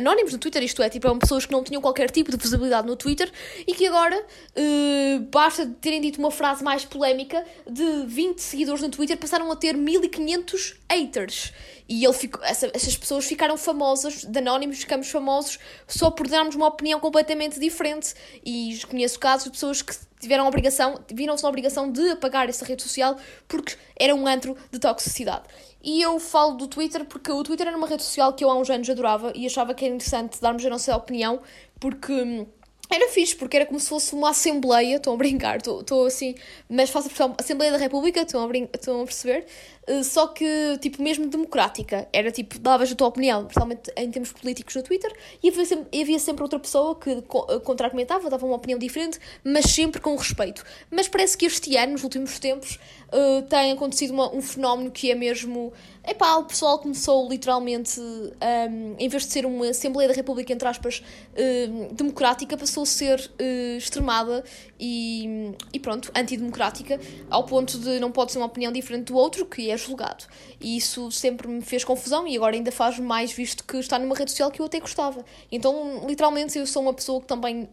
anónimos 0.00 0.32
no 0.32 0.38
Twitter, 0.38 0.62
isto 0.62 0.82
é, 0.82 0.88
tipo, 0.88 1.06
eram 1.06 1.18
pessoas 1.18 1.46
que 1.46 1.52
não 1.52 1.62
tinham 1.62 1.80
qualquer 1.80 2.10
tipo 2.10 2.30
de 2.30 2.36
visibilidade 2.36 2.86
no 2.86 2.96
Twitter 2.96 3.30
e 3.66 3.74
que 3.74 3.86
agora 3.86 4.18
uh, 4.18 5.20
basta 5.30 5.66
terem 5.80 6.00
dito 6.00 6.18
uma 6.18 6.30
frase 6.30 6.64
mais 6.64 6.84
polémica 6.84 7.44
de 7.68 8.06
20 8.06 8.38
seguidores 8.40 8.82
no 8.82 8.88
Twitter 8.88 9.16
passaram 9.16 9.50
a 9.52 9.56
ter 9.56 9.76
1500 9.76 10.76
haters. 10.90 11.52
E 11.88 12.04
ele 12.04 12.14
ficou, 12.14 12.42
essa, 12.44 12.70
essas 12.72 12.96
pessoas 12.96 13.26
ficaram 13.26 13.56
famosas, 13.56 14.24
de 14.24 14.38
anónimos 14.38 14.78
ficamos 14.78 15.08
famosos 15.10 15.58
só 15.88 16.10
por 16.10 16.28
darmos 16.28 16.54
uma 16.54 16.68
opinião 16.68 17.00
completamente 17.00 17.58
diferente. 17.58 18.14
E 18.44 18.78
conheço 18.88 19.18
casos 19.18 19.44
de 19.44 19.50
pessoas 19.50 19.82
que 19.82 19.94
tiveram 20.20 20.44
a 20.44 20.48
obrigação, 20.48 21.00
viram-se 21.12 21.42
na 21.42 21.48
obrigação 21.48 21.90
de 21.90 22.10
apagar 22.10 22.48
essa 22.48 22.64
rede 22.64 22.82
social 22.82 23.16
porque 23.48 23.76
era 23.98 24.14
um 24.14 24.26
antro 24.26 24.56
de 24.70 24.78
toxicidade. 24.78 25.44
E 25.82 26.00
eu 26.02 26.20
falo 26.20 26.54
do 26.54 26.68
Twitter 26.68 27.04
porque 27.06 27.32
o 27.32 27.42
Twitter 27.42 27.66
era 27.66 27.76
uma 27.76 27.88
rede 27.88 28.02
social 28.02 28.32
que 28.34 28.44
eu 28.44 28.50
há 28.50 28.56
uns 28.56 28.68
anos 28.68 28.88
adorava 28.88 29.32
e 29.34 29.46
achava 29.46 29.74
que 29.74 29.84
era 29.84 29.94
interessante 29.94 30.40
darmos 30.40 30.64
a 30.64 30.68
nossa 30.68 30.94
opinião 30.94 31.40
porque 31.80 32.12
hum, 32.12 32.46
era 32.90 33.08
fixe, 33.08 33.36
porque 33.36 33.56
era 33.56 33.66
como 33.66 33.78
se 33.78 33.88
fosse 33.88 34.12
uma 34.14 34.30
assembleia, 34.30 34.96
estão 34.96 35.14
a 35.14 35.16
brincar, 35.16 35.58
estou 35.58 36.04
assim, 36.06 36.34
mas 36.68 36.90
faço 36.90 37.08
a 37.22 37.34
Assembleia 37.38 37.70
da 37.70 37.78
República, 37.78 38.22
estão 38.22 38.44
a, 38.44 38.56
estão 38.74 39.00
a 39.00 39.04
perceber? 39.04 39.46
Uh, 39.88 40.04
só 40.04 40.26
que, 40.28 40.78
tipo, 40.80 41.02
mesmo 41.02 41.26
democrática. 41.26 42.08
Era 42.12 42.30
tipo, 42.30 42.58
davas 42.58 42.92
a 42.92 42.94
tua 42.94 43.08
opinião, 43.08 43.44
principalmente 43.44 43.90
em 43.96 44.10
termos 44.10 44.32
políticos 44.32 44.74
no 44.76 44.82
Twitter, 44.82 45.12
e 45.42 45.48
havia 45.48 45.64
sempre, 45.64 46.00
havia 46.00 46.18
sempre 46.18 46.42
outra 46.42 46.58
pessoa 46.58 46.94
que 46.94 47.10
eh, 47.10 47.58
contra-argumentava, 47.64 48.28
dava 48.28 48.46
uma 48.46 48.56
opinião 48.56 48.78
diferente, 48.78 49.18
mas 49.42 49.66
sempre 49.66 50.00
com 50.00 50.14
respeito. 50.16 50.64
Mas 50.90 51.08
parece 51.08 51.36
que 51.36 51.46
este 51.46 51.76
ano, 51.76 51.92
nos 51.92 52.04
últimos 52.04 52.38
tempos, 52.38 52.78
uh, 53.08 53.42
tem 53.48 53.72
acontecido 53.72 54.12
uma, 54.12 54.34
um 54.34 54.42
fenómeno 54.42 54.90
que 54.90 55.10
é 55.10 55.14
mesmo 55.14 55.72
Epá, 56.02 56.36
o 56.36 56.44
pessoal 56.44 56.78
começou 56.78 57.28
literalmente, 57.28 58.00
um, 58.00 58.94
em 58.98 59.08
vez 59.08 59.26
de 59.26 59.32
ser 59.32 59.44
uma 59.44 59.68
Assembleia 59.68 60.08
da 60.08 60.14
República, 60.14 60.50
entre 60.50 60.66
aspas, 60.66 61.02
um, 61.38 61.94
democrática, 61.94 62.56
passou 62.56 62.84
a 62.84 62.86
ser 62.86 63.20
uh, 63.20 63.76
extremada 63.76 64.42
e, 64.78 65.52
e 65.74 65.78
pronto, 65.78 66.10
antidemocrática, 66.16 66.98
ao 67.28 67.44
ponto 67.44 67.78
de 67.78 68.00
não 68.00 68.10
pode 68.10 68.32
ser 68.32 68.38
uma 68.38 68.46
opinião 68.46 68.72
diferente 68.72 69.12
do 69.12 69.16
outro, 69.16 69.44
que 69.44 69.69
é 69.70 69.76
julgado. 69.76 70.24
E 70.60 70.76
isso 70.76 71.10
sempre 71.10 71.48
me 71.48 71.62
fez 71.62 71.84
confusão 71.84 72.26
e 72.26 72.36
agora 72.36 72.54
ainda 72.54 72.72
faz 72.72 72.98
mais, 72.98 73.32
visto 73.32 73.64
que 73.64 73.76
está 73.76 73.98
numa 73.98 74.14
rede 74.14 74.30
social 74.30 74.50
que 74.50 74.60
eu 74.60 74.66
até 74.66 74.80
gostava. 74.80 75.24
Então, 75.50 76.06
literalmente, 76.06 76.58
eu 76.58 76.66
sou 76.66 76.82
uma 76.82 76.94
pessoa 76.94 77.20
que 77.20 77.26
também, 77.26 77.68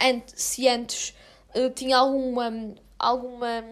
antes, 0.00 0.34
se 0.42 0.68
antes 0.68 1.14
uh, 1.54 1.70
tinha 1.70 1.96
alguma. 1.96 2.74
alguma 2.98 3.64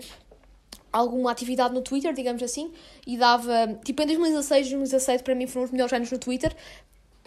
alguma 0.92 1.30
atividade 1.30 1.72
no 1.72 1.82
Twitter, 1.82 2.12
digamos 2.12 2.42
assim, 2.42 2.72
e 3.06 3.16
dava, 3.16 3.78
tipo, 3.84 4.02
em 4.02 4.06
2016 4.06 4.66
e 4.66 4.70
2017 4.70 5.22
para 5.22 5.36
mim 5.36 5.46
foram 5.46 5.66
os 5.66 5.70
melhores 5.70 5.92
anos 5.92 6.10
no 6.10 6.18
Twitter, 6.18 6.52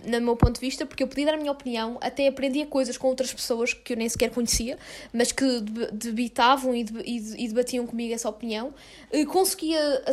no 0.06 0.22
meu 0.22 0.36
ponto 0.36 0.56
de 0.56 0.60
vista, 0.60 0.86
porque 0.86 1.04
eu 1.04 1.08
podia 1.08 1.26
dar 1.26 1.34
a 1.36 1.38
minha 1.38 1.52
opinião, 1.52 1.98
até 2.02 2.28
aprendia 2.28 2.66
coisas 2.66 2.98
com 2.98 3.08
outras 3.08 3.34
pessoas 3.34 3.74
que 3.74 3.94
eu 3.94 3.98
nem 3.98 4.08
sequer 4.10 4.30
conhecia, 4.30 4.78
mas 5.12 5.32
que 5.32 5.62
debitavam 5.92 6.76
e, 6.76 6.84
debatiam 7.48 7.86
comigo 7.88 8.14
essa 8.14 8.30
opinião, 8.30 8.74
conseguia 9.32 10.04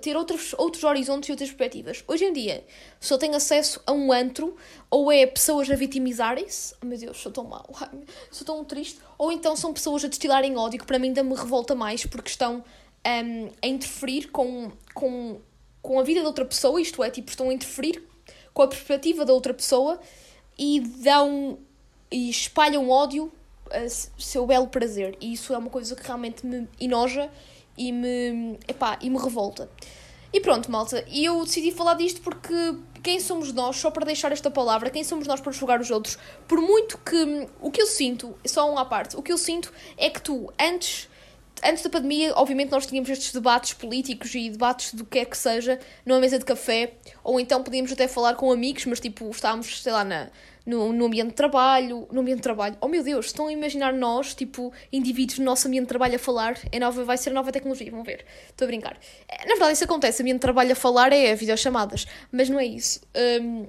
ter 0.00 0.16
outros, 0.16 0.54
outros 0.58 0.84
horizontes 0.84 1.28
e 1.28 1.32
outras 1.32 1.50
perspectivas. 1.50 2.04
Hoje 2.06 2.24
em 2.24 2.32
dia, 2.32 2.64
só 3.00 3.16
tenho 3.16 3.34
acesso 3.34 3.80
a 3.86 3.92
um 3.92 4.12
antro, 4.12 4.56
ou 4.90 5.10
é 5.12 5.26
pessoas 5.26 5.70
a 5.70 5.74
vitimizarem-se, 5.74 6.74
oh 6.82 6.86
meu 6.86 6.98
Deus, 6.98 7.18
sou 7.18 7.32
tão 7.32 7.44
mal, 7.44 7.68
sou 8.30 8.46
tão 8.46 8.64
triste, 8.64 8.98
ou 9.18 9.30
então 9.30 9.56
são 9.56 9.72
pessoas 9.72 10.04
a 10.04 10.08
destilarem 10.08 10.56
ódio, 10.56 10.78
que 10.78 10.86
para 10.86 10.98
mim 10.98 11.08
ainda 11.08 11.22
me 11.22 11.34
revolta 11.34 11.74
mais, 11.74 12.04
porque 12.04 12.30
estão 12.30 12.64
um, 13.06 13.50
a 13.62 13.66
interferir 13.66 14.28
com, 14.28 14.70
com, 14.94 15.40
com 15.80 16.00
a 16.00 16.02
vida 16.02 16.20
da 16.20 16.26
outra 16.26 16.44
pessoa, 16.44 16.80
isto 16.80 17.02
é, 17.02 17.10
tipo, 17.10 17.30
estão 17.30 17.50
a 17.50 17.54
interferir 17.54 18.02
com 18.56 18.62
a 18.62 18.68
perspectiva 18.68 19.22
da 19.22 19.34
outra 19.34 19.52
pessoa 19.52 20.00
e 20.58 20.80
dão 20.80 21.58
e 22.10 22.30
espalham 22.30 22.88
ódio 22.88 23.30
a 23.70 23.86
seu 23.86 24.46
belo 24.46 24.66
prazer. 24.68 25.14
E 25.20 25.34
isso 25.34 25.52
é 25.52 25.58
uma 25.58 25.68
coisa 25.68 25.94
que 25.94 26.02
realmente 26.02 26.46
me 26.46 26.66
enoja 26.80 27.30
e 27.76 27.92
me, 27.92 28.58
epá, 28.66 28.98
e 29.02 29.10
me 29.10 29.18
revolta. 29.18 29.68
E 30.32 30.40
pronto, 30.40 30.70
malta, 30.70 31.04
e 31.06 31.26
eu 31.26 31.44
decidi 31.44 31.70
falar 31.70 31.94
disto 31.94 32.22
porque 32.22 32.78
quem 33.02 33.20
somos 33.20 33.52
nós, 33.52 33.76
só 33.76 33.90
para 33.90 34.06
deixar 34.06 34.32
esta 34.32 34.50
palavra, 34.50 34.88
quem 34.88 35.04
somos 35.04 35.26
nós 35.26 35.38
para 35.38 35.52
julgar 35.52 35.78
os 35.78 35.90
outros? 35.90 36.16
Por 36.48 36.58
muito 36.58 36.96
que 36.96 37.46
o 37.60 37.70
que 37.70 37.82
eu 37.82 37.86
sinto, 37.86 38.38
só 38.46 38.70
uma 38.72 38.80
à 38.80 38.84
parte, 38.86 39.18
o 39.18 39.22
que 39.22 39.32
eu 39.32 39.36
sinto 39.36 39.70
é 39.98 40.08
que 40.08 40.22
tu, 40.22 40.50
antes 40.58 41.10
antes 41.64 41.82
da 41.82 41.90
pandemia, 41.90 42.32
obviamente, 42.34 42.70
nós 42.70 42.86
tínhamos 42.86 43.08
estes 43.10 43.32
debates 43.32 43.72
políticos 43.72 44.34
e 44.34 44.50
debates 44.50 44.94
do 44.94 45.04
que 45.04 45.18
é 45.18 45.24
que 45.24 45.36
seja 45.36 45.78
numa 46.04 46.20
mesa 46.20 46.38
de 46.38 46.44
café, 46.44 46.94
ou 47.22 47.40
então 47.40 47.62
podíamos 47.62 47.92
até 47.92 48.06
falar 48.08 48.34
com 48.34 48.50
amigos, 48.50 48.84
mas 48.86 49.00
tipo, 49.00 49.28
estávamos, 49.30 49.82
sei 49.82 49.92
lá, 49.92 50.04
na, 50.04 50.30
no, 50.66 50.92
no 50.92 51.06
ambiente 51.06 51.28
de 51.28 51.34
trabalho. 51.34 52.08
No 52.10 52.20
ambiente 52.20 52.38
de 52.38 52.42
trabalho, 52.42 52.76
oh 52.80 52.88
meu 52.88 53.02
Deus, 53.02 53.26
estão 53.26 53.46
a 53.46 53.52
imaginar 53.52 53.92
nós, 53.92 54.34
tipo, 54.34 54.72
indivíduos 54.92 55.38
no 55.38 55.44
nosso 55.44 55.68
ambiente 55.68 55.84
de 55.84 55.88
trabalho 55.88 56.16
a 56.16 56.18
falar? 56.18 56.58
É 56.72 56.78
nova, 56.78 57.04
vai 57.04 57.16
ser 57.16 57.30
nova 57.30 57.52
tecnologia, 57.52 57.90
vão 57.90 58.02
ver. 58.02 58.24
Estou 58.48 58.66
a 58.66 58.68
brincar. 58.68 58.98
É, 59.28 59.46
na 59.46 59.54
verdade, 59.54 59.72
isso 59.74 59.84
acontece, 59.84 60.22
ambiente 60.22 60.38
de 60.38 60.42
trabalho 60.42 60.72
a 60.72 60.76
falar 60.76 61.12
é 61.12 61.34
videochamadas, 61.34 62.06
mas 62.32 62.48
não 62.50 62.58
é 62.58 62.66
isso. 62.66 63.00
Um, 63.40 63.66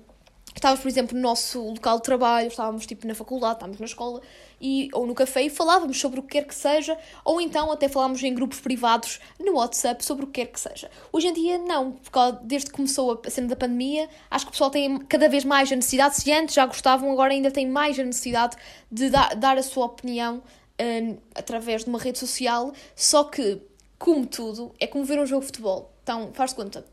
estávamos, 0.55 0.81
por 0.81 0.89
exemplo, 0.89 1.15
no 1.15 1.21
nosso 1.21 1.61
local 1.61 1.97
de 1.97 2.03
trabalho, 2.03 2.47
estávamos 2.47 2.85
tipo 2.85 3.07
na 3.07 3.13
faculdade, 3.13 3.55
estávamos 3.55 3.79
na 3.79 3.85
escola 3.85 4.21
e, 4.59 4.89
ou 4.93 5.05
no 5.05 5.13
café 5.13 5.43
e 5.43 5.49
falávamos 5.49 5.99
sobre 5.99 6.19
o 6.19 6.23
que 6.23 6.29
quer 6.29 6.45
que 6.45 6.55
seja, 6.55 6.97
ou 7.23 7.39
então 7.39 7.71
até 7.71 7.87
falávamos 7.87 8.23
em 8.23 8.33
grupos 8.33 8.59
privados 8.59 9.19
no 9.39 9.53
WhatsApp 9.55 10.03
sobre 10.03 10.25
o 10.25 10.27
que 10.27 10.41
quer 10.41 10.51
que 10.51 10.59
seja. 10.59 10.89
Hoje 11.11 11.27
em 11.27 11.33
dia, 11.33 11.57
não, 11.57 11.91
porque 11.93 12.19
desde 12.43 12.69
que 12.69 12.75
começou 12.75 13.21
a 13.25 13.29
cena 13.29 13.47
da 13.47 13.55
pandemia, 13.55 14.09
acho 14.29 14.45
que 14.45 14.49
o 14.49 14.51
pessoal 14.51 14.69
tem 14.69 14.97
cada 14.99 15.29
vez 15.29 15.43
mais 15.43 15.71
a 15.71 15.75
necessidade, 15.75 16.15
se 16.15 16.31
antes 16.31 16.55
já 16.55 16.65
gostavam, 16.65 17.11
agora 17.11 17.33
ainda 17.33 17.51
tem 17.51 17.67
mais 17.67 17.99
a 17.99 18.03
necessidade 18.03 18.55
de 18.91 19.09
dar, 19.09 19.35
dar 19.35 19.57
a 19.57 19.63
sua 19.63 19.85
opinião 19.85 20.41
um, 20.79 21.17
através 21.35 21.83
de 21.83 21.89
uma 21.89 21.99
rede 21.99 22.19
social, 22.19 22.73
só 22.95 23.23
que, 23.23 23.61
como 23.97 24.25
tudo, 24.25 24.73
é 24.79 24.87
como 24.87 25.03
ver 25.03 25.19
um 25.19 25.25
jogo 25.25 25.41
de 25.41 25.47
futebol. 25.47 25.91
Então, 26.03 26.31
faz 26.33 26.53
conta, 26.53 26.85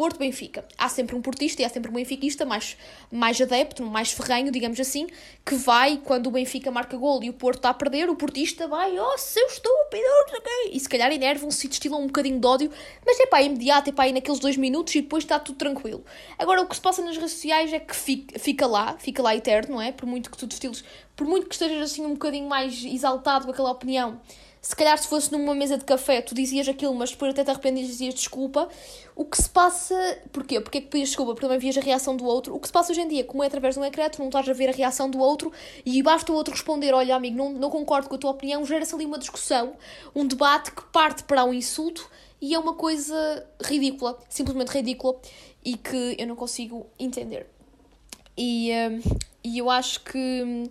Porto 0.00 0.18
Benfica. 0.18 0.64
Há 0.78 0.88
sempre 0.88 1.14
um 1.14 1.20
portista 1.20 1.60
e 1.60 1.64
há 1.66 1.68
sempre 1.68 1.90
um 1.90 1.92
benfiquista 1.94 2.46
mais, 2.46 2.74
mais 3.12 3.38
adepto, 3.38 3.84
mais 3.84 4.10
ferrenho, 4.10 4.50
digamos 4.50 4.80
assim, 4.80 5.06
que 5.44 5.54
vai, 5.54 5.98
quando 5.98 6.28
o 6.28 6.30
Benfica 6.30 6.70
marca 6.70 6.96
gol 6.96 7.22
e 7.22 7.28
o 7.28 7.34
Porto 7.34 7.58
está 7.58 7.68
a 7.68 7.74
perder, 7.74 8.08
o 8.08 8.16
portista 8.16 8.66
vai, 8.66 8.98
oh, 8.98 9.18
seu 9.18 9.46
estúpido, 9.46 10.02
e 10.72 10.80
se 10.80 10.88
calhar 10.88 11.12
enervam-se 11.12 11.66
e 11.66 11.68
destilam 11.68 12.00
um 12.00 12.06
bocadinho 12.06 12.40
de 12.40 12.46
ódio, 12.46 12.72
mas 13.04 13.20
é 13.20 13.26
pá, 13.26 13.40
é 13.40 13.44
imediato, 13.44 13.90
é 13.90 13.92
pá, 13.92 14.04
aí 14.04 14.12
naqueles 14.14 14.40
dois 14.40 14.56
minutos 14.56 14.94
e 14.94 15.02
depois 15.02 15.22
está 15.22 15.38
tudo 15.38 15.58
tranquilo. 15.58 16.02
Agora, 16.38 16.62
o 16.62 16.66
que 16.66 16.76
se 16.76 16.80
passa 16.80 17.02
nas 17.02 17.18
redes 17.18 17.32
sociais 17.32 17.70
é 17.70 17.78
que 17.78 17.94
fica, 17.94 18.38
fica 18.38 18.66
lá, 18.66 18.96
fica 18.96 19.22
lá 19.22 19.36
eterno, 19.36 19.74
não 19.74 19.82
é? 19.82 19.92
Por 19.92 20.06
muito 20.06 20.30
que 20.30 20.38
tu 20.38 20.46
destiles, 20.46 20.82
por 21.14 21.26
muito 21.26 21.46
que 21.46 21.54
estejas 21.54 21.92
assim 21.92 22.06
um 22.06 22.14
bocadinho 22.14 22.48
mais 22.48 22.82
exaltado 22.86 23.44
com 23.44 23.50
aquela 23.50 23.70
opinião, 23.70 24.18
se 24.62 24.76
calhar 24.76 24.96
se 24.98 25.08
fosse 25.08 25.32
numa 25.32 25.54
mesa 25.54 25.78
de 25.78 25.84
café 25.84 26.20
tu 26.20 26.34
dizias 26.34 26.68
aquilo, 26.68 26.94
mas 26.94 27.10
depois 27.10 27.32
até 27.32 27.42
te 27.42 27.50
arrependias 27.50 27.88
e 27.88 27.90
dizias 27.92 28.14
desculpa. 28.14 28.68
O 29.16 29.24
que 29.24 29.40
se 29.40 29.48
passa. 29.48 30.18
Porquê? 30.32 30.60
Porque 30.60 30.78
é 30.78 30.80
que 30.82 30.88
pedias 30.88 31.08
desculpa? 31.08 31.32
Porque 31.32 31.46
também 31.46 31.58
vias 31.58 31.78
a 31.78 31.80
reação 31.80 32.14
do 32.14 32.24
outro. 32.24 32.54
O 32.54 32.60
que 32.60 32.66
se 32.66 32.72
passa 32.72 32.92
hoje 32.92 33.00
em 33.00 33.08
dia, 33.08 33.24
como 33.24 33.42
é 33.42 33.46
através 33.46 33.74
de 33.74 33.80
um 33.80 33.84
ecrã, 33.84 34.08
tu 34.10 34.18
não 34.18 34.26
estás 34.26 34.48
a 34.48 34.52
ver 34.52 34.68
a 34.68 34.72
reação 34.72 35.08
do 35.10 35.18
outro 35.18 35.50
e 35.84 36.02
basta 36.02 36.30
o 36.30 36.34
outro 36.34 36.52
responder: 36.52 36.92
Olha, 36.92 37.16
amigo, 37.16 37.36
não, 37.36 37.50
não 37.50 37.70
concordo 37.70 38.08
com 38.08 38.16
a 38.16 38.18
tua 38.18 38.30
opinião, 38.30 38.64
gera-se 38.66 38.94
ali 38.94 39.06
uma 39.06 39.18
discussão, 39.18 39.74
um 40.14 40.26
debate 40.26 40.72
que 40.72 40.82
parte 40.92 41.24
para 41.24 41.44
um 41.44 41.54
insulto 41.54 42.10
e 42.40 42.54
é 42.54 42.58
uma 42.58 42.74
coisa 42.74 43.46
ridícula, 43.62 44.18
simplesmente 44.28 44.68
ridícula 44.68 45.16
e 45.64 45.76
que 45.76 46.16
eu 46.18 46.26
não 46.26 46.36
consigo 46.36 46.86
entender. 46.98 47.46
E, 48.36 48.70
hum, 48.72 49.00
e 49.44 49.58
eu 49.58 49.70
acho 49.70 50.00
que 50.00 50.18
hum, 50.18 50.68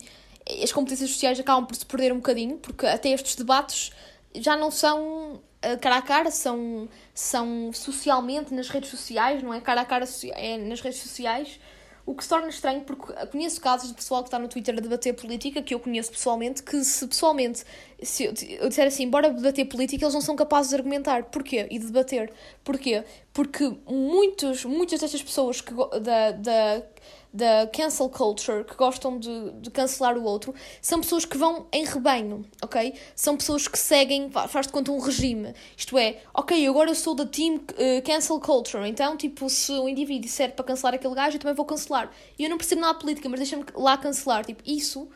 as 0.64 0.72
competências 0.72 1.12
sociais 1.12 1.40
acabam 1.40 1.66
por 1.66 1.76
se 1.76 1.86
perder 1.86 2.12
um 2.12 2.18
bocadinho, 2.18 2.58
porque 2.58 2.86
até 2.86 3.10
estes 3.10 3.36
debates 3.36 3.92
já 4.36 4.56
não 4.56 4.72
são 4.72 5.42
eh, 5.62 5.78
cara 5.78 5.98
a 5.98 6.02
cara, 6.02 6.32
são, 6.32 6.88
são 7.14 7.72
socialmente 7.74 8.54
nas 8.54 8.70
redes 8.70 8.90
sociais, 8.90 9.44
não 9.44 9.54
é? 9.54 9.62
Cara 9.62 9.82
a 9.82 9.86
cara 9.86 10.06
é 10.36 10.58
nas 10.58 10.82
redes 10.82 11.00
sociais. 11.00 11.60
O 12.06 12.16
que 12.16 12.24
se 12.24 12.30
torna 12.30 12.48
estranho, 12.48 12.82
porque 12.82 13.14
conheço 13.28 13.62
casos 13.62 13.90
de 13.90 13.94
pessoal 13.94 14.24
que 14.24 14.30
está 14.30 14.40
no 14.40 14.48
Twitter 14.48 14.76
a 14.76 14.80
debater 14.80 15.14
política, 15.14 15.62
que 15.62 15.76
eu 15.76 15.80
conheço 15.80 16.10
pessoalmente, 16.10 16.64
que 16.64 16.84
se 16.84 17.06
pessoalmente 17.06 17.64
se 18.02 18.24
eu, 18.24 18.34
disser 18.34 18.88
assim, 18.88 19.08
bora 19.08 19.30
debater 19.32 19.66
política, 19.66 20.06
eles 20.06 20.14
não 20.16 20.22
são 20.22 20.36
capazes 20.36 20.70
de 20.70 20.76
argumentar. 20.76 21.26
Porquê? 21.26 21.68
E 21.70 21.78
de 21.78 21.86
debater. 21.86 22.34
Porquê? 22.64 23.04
Porque 23.32 23.78
muitos, 23.88 24.66
muitas 24.66 25.00
destas 25.02 25.22
pessoas 25.22 25.62
que, 25.62 25.72
da, 26.02 26.32
da 26.32 26.84
da 27.32 27.68
cancel 27.68 28.10
culture, 28.10 28.64
que 28.64 28.76
gostam 28.76 29.20
de, 29.20 29.52
de 29.62 29.70
cancelar 29.70 30.18
o 30.18 30.24
outro, 30.24 30.54
são 30.82 31.00
pessoas 31.00 31.26
que 31.26 31.38
vão 31.38 31.68
em 31.72 31.86
rebanho, 31.86 32.46
ok? 32.62 32.94
São 33.16 33.38
pessoas 33.38 33.68
que 33.68 33.78
seguem, 33.78 34.30
faz 34.32 34.66
de 34.66 34.74
conta, 34.74 34.92
um 34.92 35.00
regime. 35.00 35.54
Isto 35.78 35.98
é, 35.98 36.22
ok, 36.34 36.68
agora 36.68 36.90
eu 36.90 36.96
sou 36.96 37.14
da 37.14 37.26
team 37.26 37.56
uh, 37.56 38.02
cancel 38.04 38.40
culture, 38.40 38.88
então, 38.88 39.16
tipo, 39.16 39.50
se 39.50 39.72
o 39.72 39.88
indivíduo 39.88 40.24
disser 40.24 40.54
para 40.54 40.66
cancelar 40.66 40.96
aquele 40.96 41.14
gajo, 41.14 41.36
eu 41.36 41.40
também 41.40 41.56
vou 41.56 41.66
cancelar. 41.66 42.12
E 42.38 42.44
eu 42.44 42.50
não 42.50 42.58
percebo 42.58 42.82
nada 42.82 42.94
de 42.94 43.00
política, 43.02 43.30
mas 43.30 43.40
deixa-me 43.40 43.64
lá 43.76 43.98
cancelar. 43.98 44.44
Tipo, 44.44 44.64
isso 44.66 45.08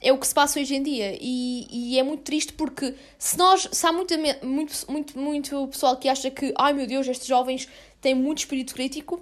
é 0.00 0.12
o 0.12 0.18
que 0.18 0.26
se 0.26 0.34
passa 0.34 0.58
hoje 0.58 0.74
em 0.74 0.82
dia 0.82 1.16
e, 1.20 1.66
e 1.70 1.98
é 1.98 2.02
muito 2.02 2.22
triste 2.22 2.54
porque 2.54 2.94
se 3.18 3.36
nós 3.36 3.68
se 3.70 3.86
há 3.86 3.92
muita, 3.92 4.16
muito, 4.42 4.74
muito, 4.90 5.18
muito 5.18 5.68
pessoal 5.68 5.96
que 5.96 6.08
acha 6.08 6.30
que 6.30 6.54
ai 6.58 6.72
meu 6.72 6.86
Deus, 6.86 7.06
estes 7.06 7.28
jovens 7.28 7.68
têm 8.00 8.14
muito 8.14 8.38
espírito 8.38 8.74
crítico 8.74 9.20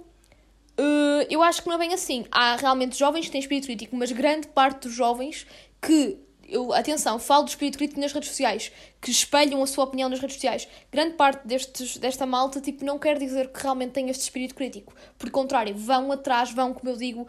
Uh, 0.79 1.27
eu 1.29 1.43
acho 1.43 1.61
que 1.61 1.67
não 1.67 1.75
é 1.75 1.77
bem 1.77 1.93
assim. 1.93 2.25
Há 2.31 2.55
realmente 2.55 2.97
jovens 2.97 3.25
que 3.25 3.31
têm 3.31 3.41
espírito 3.41 3.65
crítico, 3.65 3.97
mas 3.97 4.13
grande 4.13 4.47
parte 4.47 4.87
dos 4.87 4.93
jovens 4.93 5.45
que, 5.81 6.17
eu, 6.47 6.71
atenção, 6.71 7.19
falo 7.19 7.43
do 7.43 7.49
espírito 7.49 7.77
crítico 7.77 7.99
nas 7.99 8.13
redes 8.13 8.29
sociais, 8.29 8.71
que 9.01 9.11
espelham 9.11 9.61
a 9.61 9.67
sua 9.67 9.83
opinião 9.83 10.07
nas 10.07 10.21
redes 10.21 10.35
sociais, 10.35 10.69
grande 10.89 11.15
parte 11.15 11.45
destes, 11.45 11.97
desta 11.97 12.25
malta 12.25 12.61
tipo, 12.61 12.85
não 12.85 12.97
quer 12.97 13.19
dizer 13.19 13.49
que 13.51 13.61
realmente 13.61 13.91
tem 13.91 14.09
este 14.09 14.21
espírito 14.21 14.55
crítico. 14.55 14.93
Por 15.17 15.29
contrário, 15.29 15.75
vão 15.75 16.13
atrás, 16.13 16.49
vão, 16.51 16.73
como 16.73 16.89
eu 16.89 16.95
digo, 16.95 17.27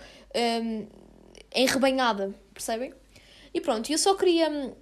um, 0.62 0.86
em 1.52 1.66
rebanhada, 1.66 2.32
percebem? 2.54 2.94
E 3.52 3.60
pronto, 3.60 3.90
eu 3.90 3.98
só 3.98 4.14
queria, 4.14 4.76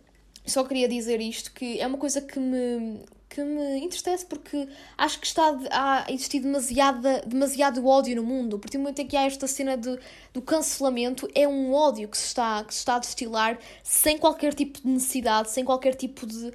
só 0.44 0.62
queria 0.62 0.87
dizer 0.87 1.22
isto, 1.22 1.52
que 1.54 1.80
é 1.80 1.87
uma 1.87 1.96
coisa 1.96 2.20
que 2.20 2.38
me, 2.38 3.00
que 3.28 3.42
me 3.42 3.78
entristece 3.78 4.25
porque 4.25 4.68
acho 4.97 5.20
que 5.20 5.26
está 5.26 5.56
a 5.70 6.11
existir 6.11 6.40
demasiada, 6.40 7.23
demasiado 7.26 7.87
ódio 7.87 8.16
no 8.16 8.23
mundo. 8.23 8.58
Porque 8.58 8.76
no 8.78 8.85
momento 8.85 9.00
em 9.00 9.06
que 9.06 9.16
há 9.16 9.25
esta 9.25 9.47
cena 9.47 9.76
de, 9.76 9.99
do 10.32 10.40
cancelamento, 10.40 11.28
é 11.35 11.47
um 11.47 11.73
ódio 11.73 12.08
que 12.08 12.16
se, 12.16 12.26
está, 12.26 12.64
que 12.64 12.73
se 12.73 12.80
está 12.80 12.97
a 12.97 12.99
destilar 12.99 13.58
sem 13.82 14.18
qualquer 14.18 14.54
tipo 14.54 14.80
de 14.80 14.88
necessidade, 14.88 15.50
sem 15.50 15.64
qualquer 15.64 15.94
tipo 15.94 16.26
de, 16.26 16.52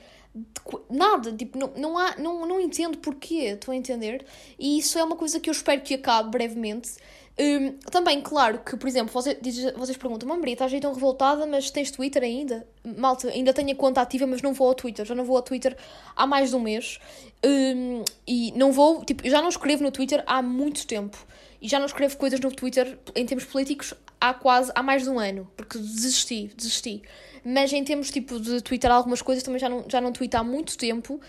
nada, 0.90 1.32
tipo, 1.32 1.58
não, 1.58 1.72
não, 1.78 1.98
há, 1.98 2.16
não, 2.18 2.46
não 2.46 2.60
entendo 2.60 2.98
porquê, 2.98 3.54
estou 3.54 3.72
a 3.72 3.76
entender? 3.76 4.26
E 4.58 4.80
isso 4.80 4.98
é 4.98 5.04
uma 5.04 5.16
coisa 5.16 5.40
que 5.40 5.50
eu 5.50 5.52
espero 5.52 5.82
que 5.82 5.94
acabe 5.94 6.32
brevemente. 6.32 6.92
Um, 7.40 7.72
também, 7.90 8.22
claro 8.22 8.60
que, 8.60 8.78
por 8.78 8.88
exemplo, 8.88 9.12
vocês, 9.12 9.38
vocês 9.76 9.98
perguntam, 9.98 10.30
Maria, 10.30 10.54
estás 10.54 10.72
aí 10.72 10.80
tão 10.80 10.94
revoltada, 10.94 11.48
mas 11.48 11.72
tens 11.72 11.90
Twitter 11.90 12.22
ainda? 12.22 12.68
Malta, 12.84 13.28
ainda 13.28 13.52
tenho 13.52 13.72
a 13.72 13.76
conta 13.76 14.02
ativa, 14.02 14.28
mas 14.28 14.42
não 14.42 14.54
vou 14.54 14.68
ao 14.68 14.76
Twitter. 14.76 15.04
Já 15.04 15.16
não 15.16 15.26
vou 15.26 15.36
ao 15.36 15.42
Twitter 15.42 15.76
há 16.16 16.28
mais 16.28 16.52
de 16.52 16.56
um 16.56 16.60
mês. 16.60 17.00
Um, 17.44 18.04
e 18.28 18.52
não 18.56 18.72
vou, 18.72 19.04
tipo, 19.04 19.28
já 19.28 19.42
não 19.42 19.50
escrevo 19.50 19.84
no 19.84 19.92
Twitter 19.92 20.24
há 20.28 20.42
muito 20.42 20.86
tempo. 20.86 21.18
E 21.60 21.68
já 21.68 21.80
não 21.80 21.88
escrevo 21.88 22.18
coisas 22.18 22.40
no 22.40 22.52
Twitter 22.52 23.00
em 23.16 23.26
termos 23.26 23.46
políticos 23.46 23.94
há 24.22 24.34
quase, 24.34 24.72
há 24.76 24.84
mais 24.84 25.04
de 25.04 25.10
um 25.10 25.18
ano. 25.18 25.50
Porque 25.58 25.78
desisti, 25.78 26.52
desisti. 26.56 27.02
Mas 27.44 27.74
em 27.74 27.84
termos, 27.84 28.12
tipo, 28.12 28.40
de 28.40 28.62
Twitter 28.62 28.92
algumas 28.92 29.22
coisas 29.22 29.44
também 29.44 29.60
já 29.60 29.70
não, 29.70 29.86
já 29.90 30.00
não 30.00 30.12
tweeto 30.12 30.38
há 30.38 30.44
muito 30.44 30.78
tempo 30.78 31.20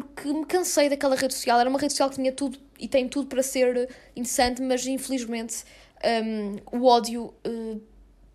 porque 0.00 0.32
me 0.32 0.46
cansei 0.46 0.88
daquela 0.88 1.14
rede 1.14 1.34
social. 1.34 1.60
Era 1.60 1.68
uma 1.68 1.78
rede 1.78 1.92
social 1.92 2.08
que 2.08 2.16
tinha 2.16 2.32
tudo 2.32 2.58
e 2.78 2.88
tem 2.88 3.08
tudo 3.08 3.26
para 3.26 3.42
ser 3.42 3.88
interessante, 4.16 4.62
mas 4.62 4.86
infelizmente 4.86 5.64
um, 6.24 6.78
o 6.78 6.86
ódio 6.86 7.34
uh, 7.46 7.80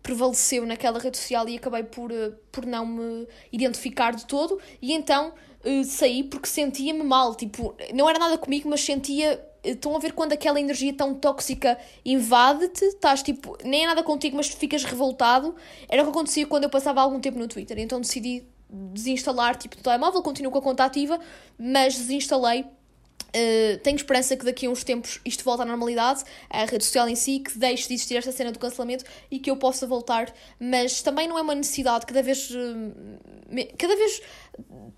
prevaleceu 0.02 0.64
naquela 0.64 0.98
rede 0.98 1.18
social 1.18 1.48
e 1.48 1.56
acabei 1.56 1.82
por, 1.82 2.10
uh, 2.10 2.34
por 2.52 2.64
não 2.64 2.86
me 2.86 3.26
identificar 3.52 4.14
de 4.14 4.24
todo. 4.26 4.58
E 4.80 4.92
então 4.92 5.32
uh, 5.64 5.84
saí 5.84 6.22
porque 6.22 6.48
sentia-me 6.48 7.02
mal. 7.02 7.34
Tipo, 7.34 7.74
não 7.94 8.08
era 8.08 8.18
nada 8.18 8.38
comigo, 8.38 8.68
mas 8.68 8.80
sentia. 8.80 9.44
Estão 9.64 9.96
a 9.96 9.98
ver 9.98 10.12
quando 10.12 10.32
aquela 10.32 10.60
energia 10.60 10.94
tão 10.94 11.14
tóxica 11.14 11.76
invade-te, 12.04 12.84
estás 12.84 13.24
tipo, 13.24 13.58
nem 13.64 13.82
é 13.82 13.86
nada 13.88 14.04
contigo, 14.04 14.36
mas 14.36 14.46
ficas 14.48 14.84
revoltado. 14.84 15.54
Era 15.88 16.02
o 16.02 16.04
que 16.06 16.10
acontecia 16.10 16.46
quando 16.46 16.64
eu 16.64 16.70
passava 16.70 17.00
algum 17.00 17.18
tempo 17.18 17.38
no 17.38 17.48
Twitter. 17.48 17.76
Então 17.78 18.00
decidi 18.00 18.46
desinstalar 18.70 19.56
tipo 19.56 19.76
do 19.76 19.82
telemóvel, 19.82 20.22
continuo 20.22 20.52
com 20.52 20.58
a 20.58 20.62
conta 20.62 20.84
ativa, 20.84 21.18
mas 21.58 21.96
desinstalei. 21.96 22.64
Uh, 23.28 23.78
tenho 23.82 23.96
esperança 23.96 24.34
que 24.38 24.44
daqui 24.44 24.64
a 24.64 24.70
uns 24.70 24.82
tempos 24.82 25.20
isto 25.22 25.44
volte 25.44 25.60
à 25.60 25.64
normalidade, 25.66 26.24
a 26.48 26.64
rede 26.64 26.82
social 26.82 27.06
em 27.06 27.14
si, 27.14 27.40
que 27.40 27.58
deixe 27.58 27.86
de 27.86 27.92
existir 27.92 28.16
esta 28.16 28.32
cena 28.32 28.50
do 28.50 28.58
cancelamento 28.58 29.04
e 29.30 29.38
que 29.38 29.50
eu 29.50 29.56
possa 29.56 29.86
voltar, 29.86 30.32
mas 30.58 31.02
também 31.02 31.28
não 31.28 31.38
é 31.38 31.42
uma 31.42 31.54
necessidade, 31.54 32.06
cada 32.06 32.22
vez, 32.22 32.50
uh, 32.50 32.56
cada 33.76 33.94
vez 33.96 34.22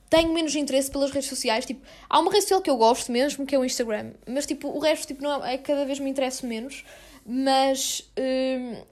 tenho 0.09 0.33
menos 0.33 0.55
interesse 0.55 0.89
pelas 0.93 1.11
redes 1.11 1.29
sociais, 1.29 1.67
tipo, 1.67 1.85
há 2.09 2.21
uma 2.21 2.31
rede 2.31 2.43
social 2.43 2.63
que 2.63 2.71
eu 2.71 2.77
gosto 2.77 3.11
mesmo, 3.11 3.45
que 3.45 3.53
é 3.53 3.59
o 3.59 3.65
Instagram, 3.65 4.13
mas 4.29 4.47
tipo, 4.47 4.69
o 4.69 4.79
resto 4.79 5.09
tipo, 5.09 5.25
não 5.25 5.45
é, 5.45 5.55
é 5.55 5.59
cada 5.59 5.85
vez 5.85 5.99
me 5.99 6.09
interessa 6.09 6.47
menos, 6.47 6.85
mas 7.27 8.09
uh, 8.17 8.87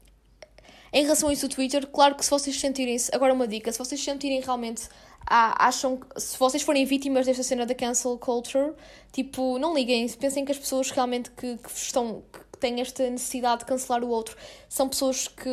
em 0.92 1.02
relação 1.02 1.28
a 1.28 1.32
isso 1.32 1.48
do 1.48 1.54
Twitter, 1.54 1.86
claro 1.86 2.14
que 2.14 2.24
se 2.24 2.30
vocês 2.30 2.58
sentirem-se, 2.58 3.14
agora 3.14 3.32
uma 3.32 3.46
dica, 3.46 3.70
se 3.72 3.78
vocês 3.78 4.02
sentirem 4.02 4.40
realmente 4.40 4.88
ah, 5.26 5.66
acham 5.66 5.98
que 5.98 6.20
se 6.20 6.38
vocês 6.38 6.62
forem 6.62 6.84
vítimas 6.84 7.26
desta 7.26 7.42
cena 7.42 7.66
da 7.66 7.74
cancel 7.74 8.16
culture, 8.18 8.72
tipo, 9.12 9.58
não 9.58 9.74
liguem, 9.74 10.08
pensem 10.08 10.44
que 10.44 10.52
as 10.52 10.58
pessoas 10.58 10.90
realmente 10.90 11.30
que, 11.32 11.58
que 11.58 11.70
estão 11.70 12.22
que 12.32 12.58
têm 12.58 12.80
esta 12.80 13.08
necessidade 13.08 13.60
de 13.60 13.66
cancelar 13.66 14.02
o 14.02 14.08
outro 14.08 14.36
são 14.68 14.88
pessoas 14.88 15.28
que 15.28 15.50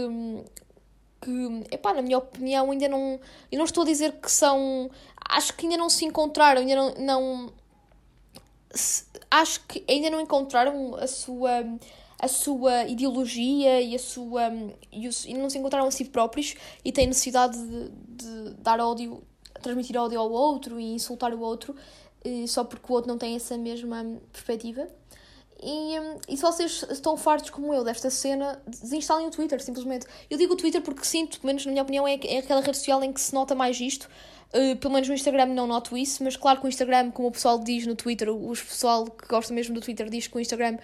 que, 1.26 1.64
epá, 1.72 1.94
na 1.94 2.04
minha 2.04 2.20
opinião, 2.20 2.70
ainda 2.70 2.88
não. 2.88 3.20
Eu 3.52 3.58
não 3.58 3.66
estou 3.66 3.82
a 3.84 3.86
dizer 3.86 4.14
que 4.14 4.32
são. 4.32 4.90
Acho 5.28 5.54
que 5.56 5.66
ainda 5.66 5.78
não 5.78 5.90
se 5.90 6.06
encontraram, 6.06 6.62
ainda 6.62 6.76
não. 6.76 6.94
não 6.94 7.54
se, 8.70 9.06
acho 9.32 9.66
que 9.66 9.84
ainda 9.90 10.10
não 10.10 10.22
encontraram 10.22 10.96
a 10.96 11.08
sua 11.08 11.64
a 12.26 12.28
sua 12.28 12.86
ideologia 12.86 13.82
e 13.82 13.96
a 13.96 14.00
sua 14.00 14.52
e, 14.92 15.08
os, 15.08 15.26
e 15.26 15.34
não 15.34 15.50
se 15.50 15.58
encontraram 15.58 15.88
a 15.88 15.92
si 15.92 16.06
próprios 16.06 16.56
e 16.84 16.92
têm 16.92 17.08
necessidade 17.08 17.58
de, 17.58 17.90
de 18.24 18.54
dar 18.62 18.80
ódio 18.80 19.24
transmitir 19.62 19.98
ódio 19.98 20.20
ao 20.20 20.32
outro 20.32 20.80
e 20.80 20.94
insultar 20.94 21.34
o 21.34 21.40
outro 21.40 21.76
eh, 22.24 22.48
só 22.48 22.64
porque 22.64 22.92
o 22.92 22.96
outro 22.96 23.08
não 23.08 23.18
tem 23.18 23.36
essa 23.36 23.58
mesma 23.58 24.04
perspectiva. 24.32 24.88
E, 25.62 26.00
hum, 26.00 26.18
e 26.28 26.36
se 26.36 26.42
vocês 26.42 26.84
estão 26.90 27.16
fartos 27.16 27.50
como 27.50 27.74
eu 27.74 27.84
desta 27.84 28.10
cena, 28.10 28.62
desinstalem 28.68 29.28
o 29.28 29.32
Twitter, 29.32 29.62
simplesmente. 29.64 30.06
Eu 30.30 30.38
digo 30.38 30.54
o 30.54 30.58
Twitter 30.58 30.82
porque 30.82 31.06
sinto, 31.06 31.40
pelo 31.40 31.48
menos 31.48 31.66
na 31.66 31.72
minha 31.72 31.84
opinião, 31.84 32.08
é, 32.08 32.20
é 32.24 32.40
aquela 32.40 32.62
rede 32.62 32.78
social 32.78 33.04
em 33.04 33.14
que 33.14 33.22
se 33.22 33.34
nota 33.34 33.56
mais 33.56 33.80
isto. 33.80 34.10
Uh, 34.54 34.76
pelo 34.78 34.94
menos 34.94 35.10
no 35.10 35.16
Instagram 35.16 35.48
não 35.48 35.68
noto 35.68 35.98
isso, 35.98 36.24
mas 36.24 36.38
claro 36.38 36.60
que 36.60 36.66
o 36.66 36.70
Instagram, 36.70 37.12
como 37.12 37.28
o 37.28 37.32
pessoal 37.32 37.60
diz 37.60 37.86
no 37.86 37.96
Twitter, 37.96 38.30
o 38.30 38.50
pessoal 38.50 39.06
que 39.06 39.28
gosta 39.28 39.54
mesmo 39.54 39.74
do 39.74 39.82
Twitter 39.82 40.10
diz 40.10 40.28
que 40.28 40.38
o 40.38 40.40
Instagram 40.40 40.78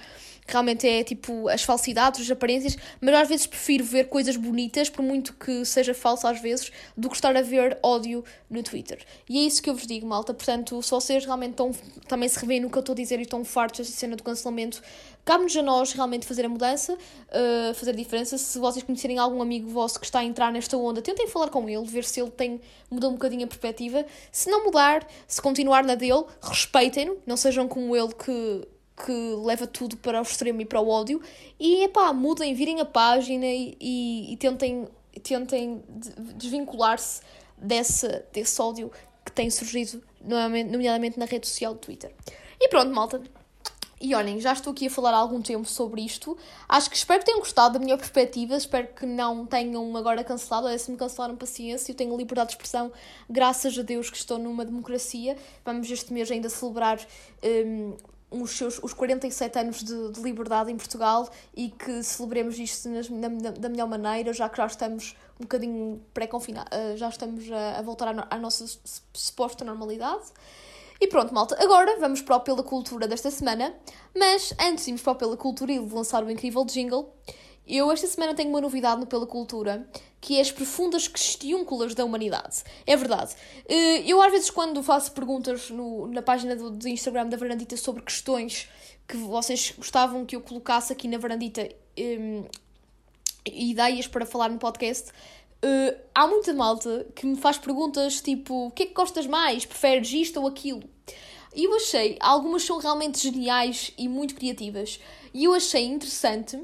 realmente 0.48 0.88
é 0.88 1.04
tipo 1.04 1.48
as 1.48 1.64
falsidades, 1.64 2.22
as 2.22 2.32
aparências, 2.32 2.78
mas 3.00 3.16
às 3.16 3.28
vezes 3.28 3.46
prefiro 3.46 3.84
ver 3.84 4.06
coisas 4.10 4.36
bonitas, 4.36 4.90
por 4.90 5.02
muito 5.02 5.34
que 5.34 5.64
seja 5.66 5.94
falso 5.94 6.28
às 6.28 6.42
vezes, 6.42 6.72
do 6.96 7.10
que 7.10 7.16
estar 7.16 7.36
a 7.36 7.42
ver 7.42 7.78
ódio 7.82 8.24
no 8.50 8.62
Twitter. 8.62 9.00
E 9.30 9.40
é 9.40 9.42
isso 9.44 9.62
que 9.62 9.70
eu 9.70 9.76
vos 9.76 9.88
digo, 9.88 10.06
malta. 10.06 10.34
Portanto, 10.34 10.82
se 10.82 10.92
vocês 10.92 11.26
realmente 11.26 11.52
estão, 11.52 11.72
também 12.08 12.28
se 12.28 12.40
revêem 12.40 12.60
no 12.60 12.70
que 12.70 12.78
eu 12.78 12.82
estou 12.82 12.94
a 12.94 12.96
dizer 12.96 13.20
e 13.20 13.24
estão 13.24 13.44
fartos 13.46 13.80
desta 13.80 13.96
cena 13.96 14.16
do 14.16 14.24
cancelamento, 14.24 14.82
cabe-nos 15.24 15.56
a 15.56 15.62
nós 15.62 15.94
realmente 15.94 16.26
fazer 16.26 16.46
a 16.46 16.50
mudança, 16.50 16.94
uh, 16.94 17.74
fazer 17.74 17.92
a 17.92 17.96
diferença. 17.96 18.38
Se 18.38 18.60
vocês 18.60 18.84
conhecerem 18.84 19.18
algum 19.18 19.42
amigo 19.42 19.70
vosso 19.70 20.00
que 20.00 20.06
está 20.06 20.20
a 20.20 20.24
entrar 20.24 20.52
nesta 20.52 20.76
onda, 20.78 21.02
tentem 21.02 21.28
falar 21.28 21.50
com 21.50 21.70
ele, 21.70 21.86
ver 21.86 22.04
se 22.04 22.20
ele 22.20 22.32
tem 22.32 22.60
mudou 22.90 23.10
um 23.10 23.14
bocadinho 23.14 23.46
a 23.46 23.48
perspectiva. 23.48 24.06
Se 24.32 24.50
não 24.50 24.66
mudar, 24.66 25.08
se 25.28 25.42
continuar 25.42 25.84
na 25.84 25.96
dele, 25.96 26.26
respeitem-no, 26.42 27.18
não 27.26 27.38
sejam 27.38 27.68
como 27.68 27.96
ele 27.96 28.14
que 28.14 28.68
que 28.96 29.12
leva 29.44 29.66
tudo 29.66 29.98
para 29.98 30.20
o 30.20 30.24
extremo 30.24 30.62
e 30.62 30.66
para 30.66 30.80
o 30.80 30.90
ódio. 30.90 31.22
E 31.60 31.84
epá, 31.84 32.14
mudem, 32.14 32.54
virem 32.54 32.82
a 32.82 32.86
página 32.86 33.46
e, 33.46 33.76
e, 33.80 34.34
e 34.34 34.38
tentem, 34.38 34.88
tentem 35.24 35.84
desvincular-se 36.36 37.22
desse, 37.58 38.08
desse 38.32 38.62
ódio 38.62 38.92
que 39.24 39.32
tem 39.32 39.50
surgido, 39.50 40.04
nomeadamente 40.22 41.18
na 41.20 41.26
rede 41.26 41.48
social 41.48 41.74
do 41.74 41.80
Twitter. 41.80 42.14
E 42.60 42.68
pronto, 42.68 42.94
malta. 42.94 43.22
E 44.04 44.16
olhem, 44.16 44.40
já 44.40 44.52
estou 44.52 44.72
aqui 44.72 44.88
a 44.88 44.90
falar 44.90 45.12
há 45.12 45.18
algum 45.18 45.44
tempo 45.44 45.70
sobre 45.70 46.02
isto. 46.02 46.36
Acho 46.68 46.90
que 46.90 46.96
espero 46.96 47.20
que 47.20 47.26
tenham 47.28 47.40
gostado 47.40 47.78
da 47.78 47.80
minha 47.80 47.96
perspectiva. 47.96 48.56
Espero 48.56 48.88
que 48.88 49.06
não 49.06 49.46
tenham 49.46 49.96
agora 49.96 50.24
cancelado. 50.24 50.68
Se 50.80 50.90
me 50.90 50.98
cancelaram, 50.98 51.36
paciência. 51.36 51.92
Eu 51.92 51.96
tenho 51.96 52.18
liberdade 52.18 52.50
de 52.50 52.54
expressão, 52.56 52.92
graças 53.30 53.78
a 53.78 53.84
Deus 53.84 54.10
que 54.10 54.18
estou 54.18 54.40
numa 54.40 54.66
democracia. 54.66 55.38
Vamos 55.64 55.90
este 55.92 56.12
mês 56.12 56.32
ainda 56.32 56.50
celebrar 56.50 57.00
um, 57.44 57.96
os 58.32 58.52
seus 58.52 58.80
os 58.82 58.94
47 58.94 59.60
anos 59.60 59.84
de, 59.84 60.12
de, 60.12 60.22
liberdade 60.22 60.72
em 60.72 60.78
Portugal 60.78 61.30
e 61.54 61.70
que 61.70 62.02
celebremos 62.02 62.58
isto 62.58 62.90
na, 62.90 63.30
na, 63.30 63.52
da 63.52 63.70
melhor 63.70 63.88
maneira, 63.88 64.32
já 64.32 64.48
que 64.48 64.58
já 64.58 64.66
estamos 64.66 65.16
um 65.38 65.44
bocadinho 65.44 66.02
pré-confinados, 66.14 66.72
uh, 66.72 66.98
já 66.98 67.10
estamos 67.10 67.52
a, 67.52 67.80
a 67.80 67.82
voltar 67.82 68.08
à, 68.08 68.28
à, 68.30 68.38
nossa 68.40 68.66
suposta 69.14 69.66
normalidade. 69.66 70.24
E 71.00 71.08
pronto, 71.08 71.34
malta, 71.34 71.62
agora 71.62 72.00
vamos 72.00 72.22
para 72.22 72.38
o 72.38 72.40
Pela 72.40 72.64
Cultura 72.64 73.08
desta 73.08 73.30
semana, 73.32 73.76
mas 74.16 74.54
antes 74.60 74.86
de 74.86 74.92
irmos 74.92 75.02
para 75.02 75.14
o 75.14 75.16
Pela 75.16 75.36
Cultura 75.36 75.72
e 75.72 75.80
lançar 75.80 76.24
o 76.24 76.30
incrível 76.30 76.64
jingle, 76.64 77.12
eu 77.78 77.92
esta 77.92 78.08
semana 78.08 78.34
tenho 78.34 78.50
uma 78.50 78.62
novidade 78.62 79.00
no 79.00 79.08
Pela 79.08 79.26
Cultura, 79.26 79.88
que 80.20 80.38
é 80.38 80.42
as 80.42 80.52
profundas 80.52 81.08
questiúnculas 81.08 81.96
da 81.96 82.04
humanidade. 82.04 82.64
É 82.86 82.96
verdade. 82.96 83.34
Eh, 83.68 84.04
eu 84.06 84.22
às 84.22 84.32
vezes 84.32 84.50
quando 84.50 84.84
faço 84.84 85.12
perguntas 85.14 85.70
no, 85.70 86.08
na 86.08 86.22
página 86.22 86.56
do, 86.56 86.70
do 86.72 86.88
Instagram 86.88 87.28
da 87.28 87.38
Varandita 87.38 87.78
sobre 87.78 88.04
questões 88.04 88.68
que 89.08 89.18
vocês 89.18 89.74
gostavam 89.78 90.26
que 90.26 90.36
eu 90.36 90.42
colocasse 90.42 90.94
aqui 90.94 91.08
na 91.08 91.18
Varandita, 91.18 91.68
um, 91.98 92.46
ideias 93.46 94.08
para 94.08 94.26
falar 94.26 94.50
no 94.50 94.58
podcast, 94.58 95.10
uh, 95.10 96.00
há 96.14 96.28
muita 96.28 96.54
malta 96.54 97.08
que 97.16 97.26
me 97.26 97.36
faz 97.36 97.58
perguntas 97.58 98.22
tipo, 98.22 98.68
o 98.68 98.72
que 98.72 98.84
é 98.84 98.86
que 98.86 98.94
gostas 98.94 99.28
mais? 99.28 99.66
Preferes 99.66 100.12
isto 100.14 100.40
ou 100.40 100.48
aquilo? 100.48 100.84
E 101.54 101.66
eu 101.66 101.76
achei, 101.76 102.18
algumas 102.22 102.64
são 102.64 102.78
realmente 102.78 103.20
geniais 103.20 103.92
e 103.98 104.08
muito 104.08 104.36
criativas. 104.36 105.00
E 105.34 105.44
eu 105.44 105.54
achei 105.54 105.84
interessante 105.84 106.58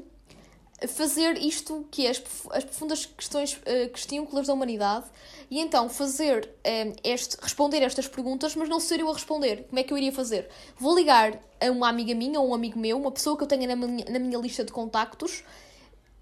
fazer 0.86 1.36
isto 1.38 1.86
que 1.90 2.06
é 2.06 2.10
as, 2.10 2.22
as 2.50 2.64
profundas 2.64 3.04
questões 3.04 3.54
uh, 3.54 3.88
questiúnculas 3.90 4.46
da 4.46 4.52
humanidade 4.52 5.06
e 5.50 5.58
então 5.58 5.88
fazer 5.88 6.46
um, 6.46 6.60
eh, 6.62 6.92
este, 7.02 7.36
responder 7.40 7.82
estas 7.82 8.06
perguntas, 8.06 8.54
mas 8.54 8.68
não 8.68 8.78
ser 8.78 9.00
eu 9.00 9.08
a 9.08 9.12
responder. 9.12 9.64
Como 9.68 9.78
é 9.78 9.82
que 9.82 9.92
eu 9.92 9.98
iria 9.98 10.12
fazer? 10.12 10.48
Vou 10.78 10.94
ligar 10.94 11.40
a 11.60 11.70
uma 11.70 11.88
amiga 11.88 12.14
minha 12.14 12.38
ou 12.38 12.50
um 12.50 12.54
amigo 12.54 12.78
meu, 12.78 12.98
uma 12.98 13.10
pessoa 13.10 13.36
que 13.36 13.42
eu 13.42 13.46
tenha 13.48 13.66
na 13.66 13.74
minha, 13.74 14.04
na 14.04 14.18
minha 14.18 14.38
lista 14.38 14.62
de 14.62 14.70
contactos, 14.70 15.42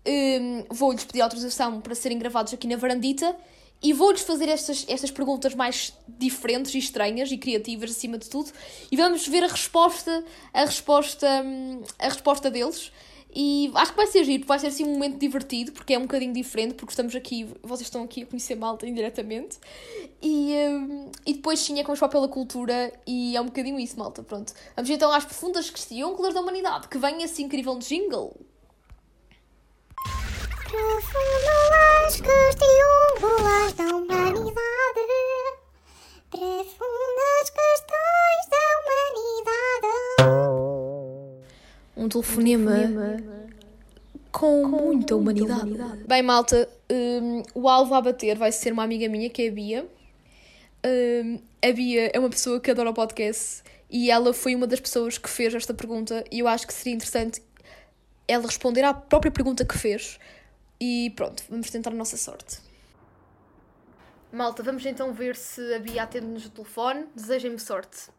um, 0.06 0.64
vou-lhes 0.70 1.04
pedir 1.04 1.20
autorização 1.20 1.80
para 1.80 1.94
serem 1.94 2.18
gravados 2.18 2.54
aqui 2.54 2.68
na 2.68 2.76
varandita 2.76 3.36
e 3.82 3.92
vou-lhes 3.92 4.22
fazer 4.22 4.48
estas, 4.48 4.86
estas 4.88 5.10
perguntas 5.10 5.54
mais 5.54 5.92
diferentes 6.08 6.74
e 6.74 6.78
estranhas 6.78 7.30
e 7.30 7.36
criativas 7.36 7.90
acima 7.90 8.16
de 8.16 8.28
tudo 8.28 8.50
e 8.90 8.96
vamos 8.96 9.26
ver 9.26 9.44
a 9.44 9.48
resposta 9.48 10.24
a 10.54 10.64
resposta 10.64 11.26
hum, 11.44 11.82
a 11.98 12.08
resposta 12.08 12.50
deles 12.50 12.90
e 13.34 13.70
acho 13.74 13.90
que 13.90 13.96
vai 13.96 14.06
ser 14.06 14.24
giro, 14.24 14.46
vai 14.46 14.58
ser 14.58 14.68
assim 14.68 14.84
um 14.84 14.94
momento 14.94 15.18
divertido, 15.18 15.72
porque 15.72 15.92
é 15.92 15.98
um 15.98 16.02
bocadinho 16.02 16.32
diferente, 16.32 16.74
porque 16.74 16.92
estamos 16.92 17.14
aqui, 17.14 17.46
vocês 17.62 17.86
estão 17.86 18.02
aqui 18.02 18.22
a 18.22 18.26
conhecer 18.26 18.54
malta 18.54 18.86
indiretamente. 18.86 19.58
E, 20.22 20.54
um, 20.70 21.10
e 21.26 21.34
depois 21.34 21.60
sim 21.60 21.78
é 21.78 21.84
como 21.84 21.98
para 21.98 22.08
pela 22.08 22.28
cultura 22.28 22.92
e 23.06 23.36
é 23.36 23.40
um 23.40 23.46
bocadinho 23.46 23.78
isso, 23.78 23.98
malta. 23.98 24.22
Pronto. 24.22 24.54
Vamos 24.74 24.88
então 24.88 25.12
às 25.12 25.24
profundas 25.24 25.68
questões 25.68 26.34
da 26.34 26.40
humanidade, 26.40 26.88
que 26.88 26.96
vem 26.98 27.22
esse 27.22 27.42
incrível 27.42 27.78
jingle. 27.78 28.34
Profundas 30.70 32.20
questões 32.20 33.72
da 33.74 33.96
humanidade. 33.96 34.56
Profundas 36.30 37.50
questões 37.50 38.48
da 38.50 38.64
humanidade 38.80 40.45
um 41.96 42.08
telefonema, 42.08 42.72
um 42.72 42.74
telefonema 42.74 43.46
com, 44.36 44.62
com, 44.62 44.68
muita 44.68 45.16
humanidade. 45.16 45.62
humanidade. 45.62 46.04
Bem, 46.06 46.22
malta, 46.22 46.68
um, 46.90 47.42
o 47.54 47.68
alvo 47.68 47.94
a 47.94 48.00
bater 48.02 48.36
vai 48.36 48.52
ser 48.52 48.72
uma 48.72 48.84
amiga 48.84 49.08
minha, 49.08 49.30
que 49.30 49.42
é 49.42 49.48
a 49.48 49.50
Bia. 49.50 49.88
Um, 50.84 51.38
a 51.66 51.72
Bia 51.72 52.10
é 52.12 52.18
uma 52.18 52.28
pessoa 52.28 52.60
que 52.60 52.70
adora 52.70 52.90
o 52.90 52.94
podcast 52.94 53.62
e 53.90 54.10
ela 54.10 54.34
foi 54.34 54.54
uma 54.54 54.66
das 54.66 54.78
pessoas 54.78 55.16
que 55.16 55.30
fez 55.30 55.54
esta 55.54 55.72
pergunta 55.72 56.22
e 56.30 56.40
eu 56.40 56.48
acho 56.48 56.66
que 56.66 56.74
seria 56.74 56.92
interessante 56.92 57.42
ela 58.28 58.44
responder 58.44 58.82
à 58.82 58.92
própria 58.92 59.32
pergunta 59.32 59.64
que 59.64 59.78
fez. 59.78 60.18
E 60.78 61.12
pronto, 61.16 61.42
vamos 61.48 61.70
tentar 61.70 61.90
a 61.90 61.94
nossa 61.94 62.18
sorte. 62.18 62.58
Malta, 64.30 64.62
vamos 64.62 64.84
então 64.84 65.14
ver 65.14 65.34
se 65.34 65.74
a 65.74 65.78
Bia 65.78 66.02
atende-nos 66.02 66.44
o 66.44 66.50
telefone. 66.50 67.06
Desejem-me 67.14 67.58
sorte. 67.58 68.10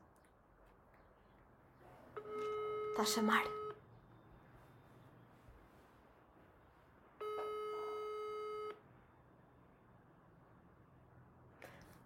Está 2.90 3.04
a 3.04 3.06
chamar. 3.06 3.57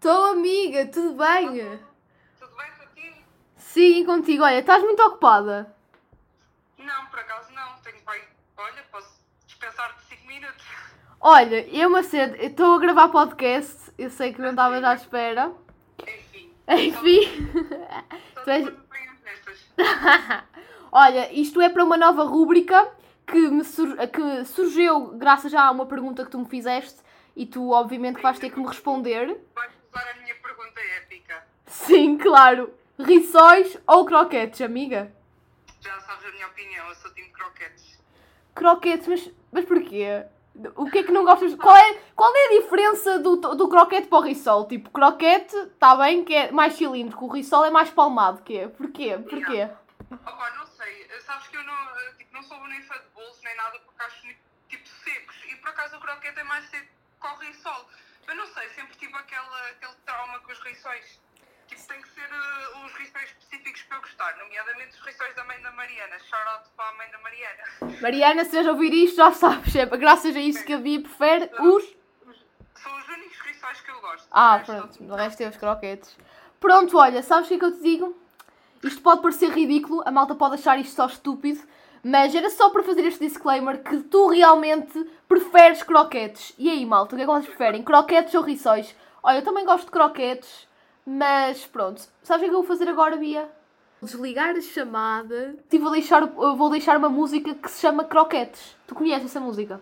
Estou, 0.02 0.32
amiga, 0.32 0.84
tudo 0.86 1.14
bem? 1.14 1.78
Tudo 2.36 2.56
bem 2.56 2.66
contigo? 2.76 3.16
Sim, 3.56 4.04
contigo. 4.04 4.42
Olha, 4.42 4.58
estás 4.58 4.82
muito 4.82 5.00
ocupada? 5.00 5.72
Não, 6.76 7.06
por 7.06 7.20
acaso 7.20 7.52
não. 7.52 7.76
Tenho 7.84 8.02
pai. 8.02 8.20
Olha, 8.56 8.82
posso 8.90 9.24
dispensar-te 9.46 10.02
5 10.06 10.26
minutos. 10.26 10.66
Olha, 11.20 11.68
eu, 11.68 11.88
Macedo, 11.88 12.34
estou 12.34 12.74
a 12.74 12.78
gravar 12.80 13.10
podcast. 13.10 13.92
Eu 13.96 14.10
sei 14.10 14.32
que 14.32 14.40
não 14.40 14.50
estavas 14.50 14.82
à 14.82 14.94
espera. 14.94 15.52
Enfim. 16.00 16.52
Enfim. 16.66 17.52
tu 18.42 18.50
és... 18.50 18.72
Olha, 20.90 21.32
isto 21.32 21.60
é 21.60 21.68
para 21.68 21.84
uma 21.84 21.96
nova 21.96 22.24
rúbrica 22.24 22.92
que, 23.24 23.62
sur... 23.62 23.96
que 24.08 24.44
surgiu 24.46 25.16
graças 25.16 25.54
a 25.54 25.70
uma 25.70 25.86
pergunta 25.86 26.24
que 26.24 26.30
tu 26.32 26.40
me 26.40 26.48
fizeste 26.48 27.00
e 27.36 27.46
tu, 27.46 27.70
obviamente, 27.70 28.20
vais 28.20 28.40
ter 28.40 28.50
que 28.50 28.58
me 28.58 28.66
responder 28.66 29.40
usar 29.92 30.08
a 30.10 30.14
minha 30.14 30.34
pergunta 30.36 30.80
épica. 30.96 31.46
Sim, 31.86 32.16
claro. 32.16 32.72
Rissóis 32.98 33.76
ou 33.86 34.04
croquetes, 34.06 34.60
amiga? 34.60 35.12
Já 35.80 35.98
sabes 36.00 36.24
a 36.26 36.30
minha 36.30 36.46
opinião, 36.46 36.88
eu 36.88 36.94
sou 36.94 37.12
time 37.12 37.28
croquetes. 37.30 38.00
Croquetes, 38.54 39.08
mas, 39.08 39.30
mas 39.50 39.64
porquê? 39.64 40.24
O 40.76 40.88
que 40.88 40.98
é 40.98 41.02
que 41.02 41.10
não 41.10 41.24
gostas? 41.24 41.54
Qual 41.56 41.76
é, 41.76 41.94
qual 42.14 42.32
é 42.36 42.46
a 42.46 42.60
diferença 42.60 43.18
do, 43.18 43.36
do 43.36 43.68
croquete 43.68 44.06
para 44.06 44.18
o 44.18 44.22
risol? 44.22 44.68
Tipo, 44.68 44.90
croquete, 44.90 45.56
está 45.56 45.96
bem 45.96 46.24
que 46.24 46.34
é 46.34 46.52
mais 46.52 46.74
cilíndrico, 46.74 47.24
o 47.24 47.32
risol 47.32 47.64
é 47.64 47.70
mais 47.70 47.90
palmado, 47.90 48.42
que 48.42 48.58
é? 48.58 48.68
Porquê? 48.68 49.18
Porquê? 49.18 49.68
Opa, 50.10 50.50
não 50.50 50.66
sei. 50.66 51.08
Sabes 51.26 51.48
que 51.48 51.56
eu 51.56 51.64
não, 51.64 51.74
eh, 51.74 52.12
tipo, 52.18 52.34
não 52.34 52.42
sou 52.42 52.62
nem 52.68 52.82
fã 52.82 52.94
de 52.94 53.08
bolos 53.14 53.40
nem 53.42 53.56
nada 53.56 53.78
porque 53.80 54.02
acho 54.04 54.28
tipo 54.68 54.88
secos. 54.88 55.36
E 55.50 55.56
por 55.56 55.70
acaso 55.70 55.96
o 55.96 56.00
croquete 56.00 56.38
é 56.38 56.44
mais 56.44 56.64
seco 56.68 56.86
que 57.20 57.26
o 57.26 57.34
risol. 57.36 57.88
Eu 58.28 58.36
não 58.36 58.46
sei, 58.46 58.68
sempre 58.68 58.94
tive 58.98 59.14
aquela, 59.16 59.68
aquele 59.70 59.94
trauma 60.04 60.38
com 60.40 60.52
os 60.52 60.60
rissóis. 60.60 61.18
Tipo, 61.72 61.88
tem 61.88 62.02
que 62.02 62.08
ser 62.10 62.28
uh, 62.28 62.84
os 62.84 62.92
rissóis 62.92 63.24
específicos 63.24 63.82
para 63.84 63.96
eu 63.96 64.00
gostar, 64.02 64.36
nomeadamente 64.36 64.94
os 64.94 65.06
rissóis 65.06 65.34
da 65.34 65.44
mãe 65.44 65.60
da 65.62 65.70
Mariana. 65.72 66.18
Shout 66.18 66.48
out 66.48 66.68
para 66.76 66.88
a 66.88 66.94
mãe 66.94 67.10
da 67.10 67.18
Mariana. 67.18 68.00
Mariana, 68.00 68.44
se 68.44 68.62
já 68.62 68.70
ouvir 68.70 68.92
isto, 68.92 69.16
já 69.16 69.32
sabes, 69.32 69.74
é 69.74 69.86
graças 69.86 70.36
a 70.36 70.40
isso 70.40 70.64
que 70.64 70.74
a 70.74 70.78
Bia 70.78 71.00
prefere 71.00 71.50
os. 71.60 71.84
São 72.74 72.98
os 72.98 73.08
únicos 73.08 73.38
rissóis 73.40 73.80
que 73.80 73.90
eu 73.90 74.00
gosto. 74.00 74.28
Ah, 74.30 74.62
pronto, 74.64 75.02
o 75.02 75.14
resto 75.14 75.40
é 75.40 75.48
os 75.48 75.56
croquetes. 75.56 76.16
Pronto, 76.60 76.98
olha, 76.98 77.22
sabes 77.22 77.46
o 77.46 77.48
que 77.48 77.54
é 77.54 77.58
que 77.58 77.64
eu 77.64 77.72
te 77.72 77.82
digo? 77.82 78.22
Isto 78.82 79.00
pode 79.00 79.22
parecer 79.22 79.50
ridículo, 79.50 80.02
a 80.04 80.10
malta 80.10 80.34
pode 80.34 80.56
achar 80.56 80.78
isto 80.78 80.94
só 80.94 81.06
estúpido, 81.06 81.60
mas 82.04 82.34
era 82.34 82.50
só 82.50 82.68
para 82.68 82.82
fazer 82.82 83.06
este 83.06 83.26
disclaimer 83.26 83.82
que 83.82 83.98
tu 84.00 84.28
realmente 84.28 85.04
preferes 85.26 85.82
croquetes. 85.82 86.52
E 86.58 86.68
aí, 86.68 86.84
malta, 86.84 87.14
o 87.14 87.16
que 87.16 87.22
é 87.22 87.26
que 87.26 87.32
vocês 87.32 87.46
preferem? 87.46 87.82
Croquetes 87.82 88.34
ou 88.34 88.42
rissóis? 88.42 88.94
Olha, 89.22 89.38
eu 89.38 89.42
também 89.42 89.64
gosto 89.64 89.84
de 89.84 89.92
croquetes, 89.92 90.66
mas 91.06 91.66
pronto. 91.66 92.02
Sabes 92.22 92.46
o 92.46 92.50
que 92.50 92.54
eu 92.54 92.62
vou 92.62 92.64
fazer 92.64 92.88
agora, 92.88 93.16
Bia? 93.16 93.48
Desligar 94.00 94.56
a 94.56 94.60
chamada. 94.60 95.54
E 95.70 95.78
vou 95.78 95.92
deixar, 95.92 96.26
vou 96.26 96.70
deixar 96.70 96.96
uma 96.96 97.08
música 97.08 97.54
que 97.54 97.70
se 97.70 97.80
chama 97.80 98.04
Croquetes. 98.04 98.76
Tu 98.86 98.94
conheces 98.94 99.26
essa 99.26 99.40
música? 99.40 99.80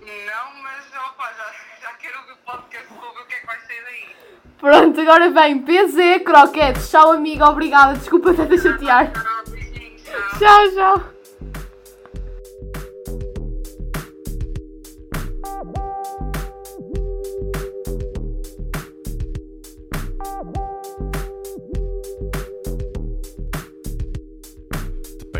Não, 0.00 0.62
mas 0.62 0.84
opa, 1.10 1.32
já, 1.32 1.52
já 1.82 1.92
quero 1.94 2.18
ouvir 2.20 2.32
o 2.32 2.36
podcast 2.36 2.86
ver 2.88 3.22
o 3.22 3.26
que 3.26 3.34
é 3.34 3.40
que 3.40 3.46
vai 3.46 3.60
sair 3.60 3.84
daí. 3.84 4.16
Pronto, 4.58 5.00
agora 5.00 5.30
vem 5.30 5.62
PZ 5.62 6.24
Croquetes. 6.24 6.90
Tchau, 6.90 7.12
amiga, 7.12 7.48
obrigada. 7.48 7.98
Desculpa 7.98 8.30
até 8.30 8.46
te 8.46 8.58
chatear. 8.58 9.12
Tchau, 10.38 10.70
tchau. 10.74 11.17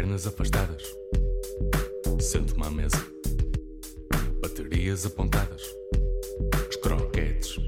Pernas 0.08 0.26
afastadas. 0.26 0.96
Sento-me 2.18 2.64
à 2.66 2.70
mesa. 2.70 2.96
Baterias 4.40 5.04
apontadas. 5.04 5.62
Os 6.70 6.76
croquetes. 6.76 7.58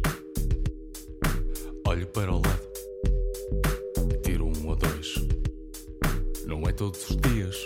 Olho 1.86 2.06
para 2.06 2.32
o 2.32 2.36
lado. 2.36 4.22
Tiro 4.22 4.46
um 4.46 4.68
ou 4.68 4.76
dois. 4.76 5.14
Não 6.46 6.62
é 6.66 6.72
todos 6.72 7.10
os 7.10 7.16
dias 7.16 7.56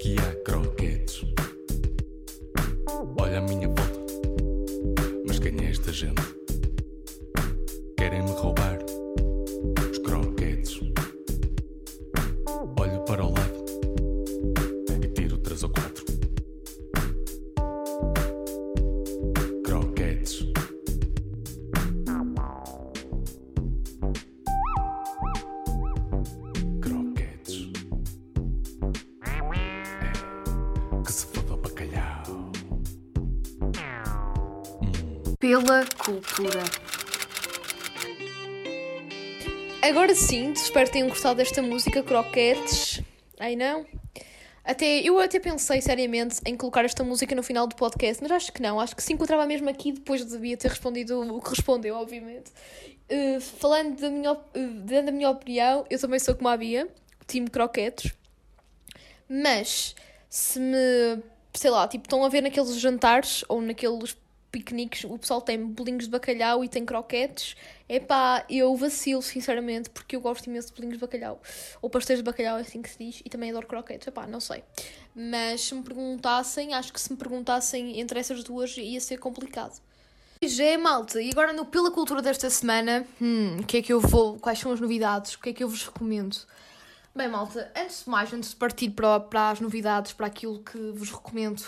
que 0.00 0.14
há 0.20 0.34
croquetes. 0.44 1.24
Olha 3.18 3.38
a 3.38 3.42
minha 3.42 3.66
volta. 3.66 4.00
Mas 5.26 5.40
quem 5.40 5.58
é 5.64 5.70
esta 5.70 5.92
gente? 5.92 6.33
Cultura. 36.04 36.62
Agora 39.82 40.14
sim, 40.14 40.52
espero 40.52 40.86
que 40.86 40.92
tenham 40.92 41.08
gostado 41.08 41.36
desta 41.36 41.62
música, 41.62 42.02
Croquetes. 42.02 43.00
Ai 43.40 43.56
não? 43.56 43.86
Até, 44.62 45.00
eu 45.00 45.18
até 45.18 45.38
pensei 45.38 45.80
seriamente 45.80 46.40
em 46.46 46.56
colocar 46.56 46.84
esta 46.84 47.04
música 47.04 47.34
no 47.34 47.42
final 47.42 47.66
do 47.66 47.74
podcast, 47.74 48.22
mas 48.22 48.32
acho 48.32 48.52
que 48.52 48.62
não. 48.62 48.80
Acho 48.80 48.96
que 48.96 49.02
se 49.02 49.12
encontrava 49.12 49.46
mesmo 49.46 49.68
aqui 49.68 49.92
depois 49.92 50.24
devia 50.24 50.56
ter 50.56 50.68
respondido 50.68 51.20
o 51.34 51.40
que 51.40 51.50
respondeu, 51.50 51.96
obviamente. 51.96 52.50
Uh, 53.10 53.40
falando 53.40 54.00
da 54.00 54.08
minha, 54.08 54.32
uh, 54.32 54.40
dando 54.84 55.08
a 55.08 55.12
minha 55.12 55.30
opinião, 55.30 55.84
eu 55.90 55.98
também 55.98 56.18
sou 56.18 56.34
como 56.34 56.48
a 56.48 56.56
Bia, 56.56 56.88
time 57.26 57.48
croquetes. 57.48 58.14
Mas 59.28 59.94
se 60.30 60.58
me, 60.58 61.22
sei 61.52 61.70
lá, 61.70 61.86
tipo, 61.86 62.04
estão 62.04 62.24
a 62.24 62.28
ver 62.30 62.42
naqueles 62.42 62.78
jantares 62.78 63.44
ou 63.48 63.60
naqueles 63.60 64.16
piqueniques, 64.54 65.02
o 65.02 65.18
pessoal 65.18 65.40
tem 65.40 65.66
bolinhos 65.66 66.04
de 66.04 66.10
bacalhau 66.10 66.62
e 66.62 66.68
tem 66.68 66.86
croquetes. 66.86 67.56
Epá, 67.88 68.46
eu 68.48 68.74
vacilo, 68.76 69.20
sinceramente, 69.20 69.90
porque 69.90 70.14
eu 70.14 70.20
gosto 70.20 70.46
imenso 70.46 70.68
de 70.68 70.74
bolinhos 70.74 70.96
de 70.96 71.00
bacalhau. 71.00 71.42
Ou 71.82 71.90
pastéis 71.90 72.20
de 72.20 72.22
bacalhau, 72.22 72.58
é 72.58 72.60
assim 72.60 72.80
que 72.80 72.88
se 72.88 72.98
diz, 72.98 73.22
e 73.24 73.28
também 73.28 73.50
adoro 73.50 73.66
croquetes. 73.66 74.06
Epá, 74.06 74.28
não 74.28 74.38
sei. 74.38 74.62
Mas 75.12 75.62
se 75.62 75.74
me 75.74 75.82
perguntassem, 75.82 76.72
acho 76.72 76.92
que 76.92 77.00
se 77.00 77.10
me 77.10 77.18
perguntassem 77.18 77.98
entre 77.98 78.20
essas 78.20 78.44
duas 78.44 78.76
ia 78.76 79.00
ser 79.00 79.18
complicado. 79.18 79.80
Já 80.40 80.64
é, 80.64 80.76
malta, 80.76 81.20
e 81.20 81.30
agora 81.30 81.52
no 81.52 81.64
Pela 81.64 81.90
Cultura 81.90 82.22
desta 82.22 82.48
semana, 82.48 83.04
hum, 83.20 83.56
o 83.60 83.66
que 83.66 83.78
é 83.78 83.82
que 83.82 83.92
eu 83.92 83.98
vou, 84.00 84.38
quais 84.38 84.58
são 84.58 84.70
as 84.70 84.80
novidades, 84.80 85.34
o 85.34 85.40
que 85.40 85.50
é 85.50 85.52
que 85.52 85.64
eu 85.64 85.68
vos 85.68 85.84
recomendo? 85.84 86.36
Bem, 87.16 87.28
malta, 87.28 87.72
antes 87.76 88.04
de 88.04 88.10
mais, 88.10 88.32
antes 88.32 88.50
de 88.50 88.56
partir 88.56 88.90
para, 88.90 89.18
para 89.18 89.50
as 89.50 89.60
novidades, 89.60 90.12
para 90.12 90.26
aquilo 90.26 90.62
que 90.62 90.78
vos 90.92 91.10
recomendo 91.10 91.62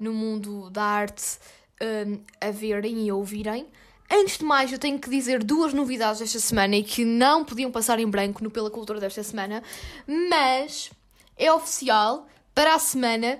no 0.00 0.12
mundo 0.12 0.70
da 0.70 0.82
arte 0.82 1.38
um, 1.82 2.20
a 2.40 2.50
verem 2.50 3.06
e 3.06 3.10
a 3.10 3.14
ouvirem, 3.14 3.66
antes 4.10 4.38
de 4.38 4.44
mais, 4.44 4.72
eu 4.72 4.78
tenho 4.78 4.98
que 4.98 5.10
dizer 5.10 5.42
duas 5.42 5.74
novidades 5.74 6.20
desta 6.20 6.38
semana 6.38 6.76
e 6.76 6.82
que 6.82 7.04
não 7.04 7.44
podiam 7.44 7.70
passar 7.70 7.98
em 7.98 8.08
branco 8.08 8.42
no 8.44 8.50
Pela 8.50 8.70
Cultura 8.70 9.00
desta 9.00 9.22
semana, 9.22 9.62
mas 10.06 10.90
é 11.36 11.52
oficial, 11.52 12.26
para 12.54 12.74
a 12.74 12.78
semana, 12.78 13.38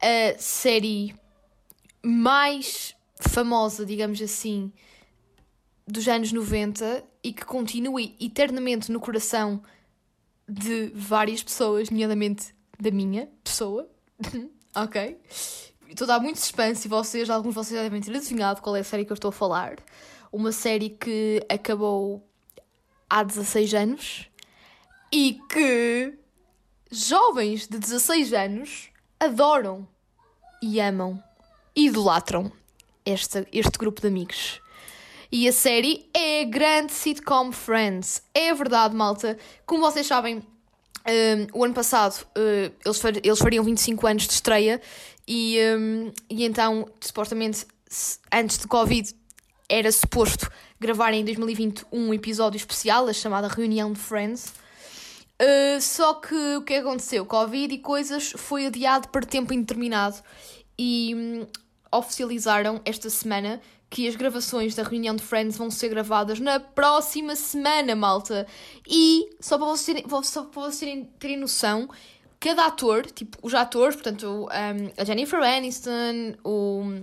a 0.00 0.38
série 0.38 1.14
mais 2.02 2.94
famosa, 3.20 3.84
digamos 3.84 4.20
assim, 4.20 4.72
dos 5.86 6.06
anos 6.06 6.32
90 6.32 7.04
e 7.22 7.32
que 7.32 7.44
continua 7.44 8.00
eternamente 8.20 8.92
no 8.92 9.00
coração 9.00 9.62
de 10.48 10.90
várias 10.94 11.42
pessoas, 11.42 11.90
nomeadamente 11.90 12.54
da 12.78 12.90
minha 12.90 13.28
pessoa, 13.42 13.88
ok? 14.74 15.18
Estou 15.88 16.04
a 16.04 16.08
dar 16.08 16.20
muito 16.20 16.38
suspense 16.38 16.86
e 16.86 16.90
vocês, 16.90 17.30
alguns 17.30 17.50
de 17.50 17.54
vocês 17.54 17.80
devem 17.80 18.00
ter 18.00 18.14
adivinhado 18.14 18.60
qual 18.60 18.76
é 18.76 18.80
a 18.80 18.84
série 18.84 19.06
que 19.06 19.12
eu 19.12 19.14
estou 19.14 19.30
a 19.30 19.32
falar. 19.32 19.76
Uma 20.30 20.52
série 20.52 20.90
que 20.90 21.42
acabou 21.48 22.22
há 23.08 23.22
16 23.22 23.72
anos 23.72 24.30
e 25.10 25.40
que 25.50 26.12
jovens 26.90 27.66
de 27.66 27.78
16 27.78 28.34
anos 28.34 28.90
adoram 29.18 29.88
e 30.62 30.78
amam 30.78 31.22
e 31.74 31.86
idolatram 31.86 32.52
este, 33.06 33.48
este 33.50 33.78
grupo 33.78 34.02
de 34.02 34.08
amigos. 34.08 34.60
E 35.32 35.48
a 35.48 35.52
série 35.52 36.10
é 36.12 36.42
a 36.42 36.44
grande 36.44 36.92
sitcom 36.92 37.50
Friends. 37.50 38.22
É 38.34 38.52
verdade, 38.52 38.94
malta. 38.94 39.38
Como 39.64 39.80
vocês 39.80 40.06
sabem, 40.06 40.42
um, 41.08 41.58
o 41.58 41.64
ano 41.64 41.74
passado 41.74 42.22
uh, 42.36 42.72
eles, 42.84 43.00
far, 43.00 43.16
eles 43.16 43.38
fariam 43.38 43.64
25 43.64 44.06
anos 44.06 44.26
de 44.26 44.34
estreia 44.34 44.80
e, 45.26 45.58
um, 45.76 46.12
e 46.28 46.44
então, 46.44 46.88
supostamente, 47.00 47.66
antes 48.32 48.58
de 48.58 48.66
Covid, 48.66 49.14
era 49.68 49.90
suposto 49.92 50.50
gravar 50.80 51.12
em 51.12 51.24
2020 51.24 51.86
um 51.92 52.14
episódio 52.14 52.56
especial, 52.56 53.06
a 53.06 53.12
chamada 53.12 53.48
Reunião 53.48 53.92
de 53.92 53.98
Friends. 53.98 54.52
Uh, 55.40 55.80
só 55.80 56.14
que 56.14 56.56
o 56.56 56.62
que 56.62 56.74
aconteceu? 56.74 57.24
Covid 57.24 57.74
e 57.74 57.78
coisas 57.78 58.32
foi 58.36 58.66
adiado 58.66 59.08
para 59.08 59.24
tempo 59.24 59.52
indeterminado 59.52 60.16
e 60.78 61.14
um, 61.14 61.46
oficializaram 61.92 62.80
esta 62.84 63.08
semana 63.10 63.60
que 63.90 64.06
as 64.06 64.16
gravações 64.16 64.74
da 64.74 64.82
reunião 64.82 65.16
de 65.16 65.22
Friends 65.22 65.56
vão 65.56 65.70
ser 65.70 65.88
gravadas 65.88 66.38
na 66.40 66.60
próxima 66.60 67.34
semana, 67.34 67.94
malta. 67.94 68.46
E 68.86 69.30
só 69.40 69.56
para 69.56 69.66
vocês 69.66 69.86
terem, 69.86 70.22
só 70.22 70.42
para 70.44 70.62
vocês 70.62 70.78
terem, 70.80 71.04
terem 71.18 71.36
noção, 71.38 71.88
cada 72.38 72.66
ator, 72.66 73.06
tipo, 73.06 73.38
os 73.42 73.54
atores, 73.54 73.96
portanto, 73.96 74.26
um, 74.26 74.90
a 74.96 75.04
Jennifer 75.04 75.40
Aniston, 75.40 76.34
o, 76.44 77.00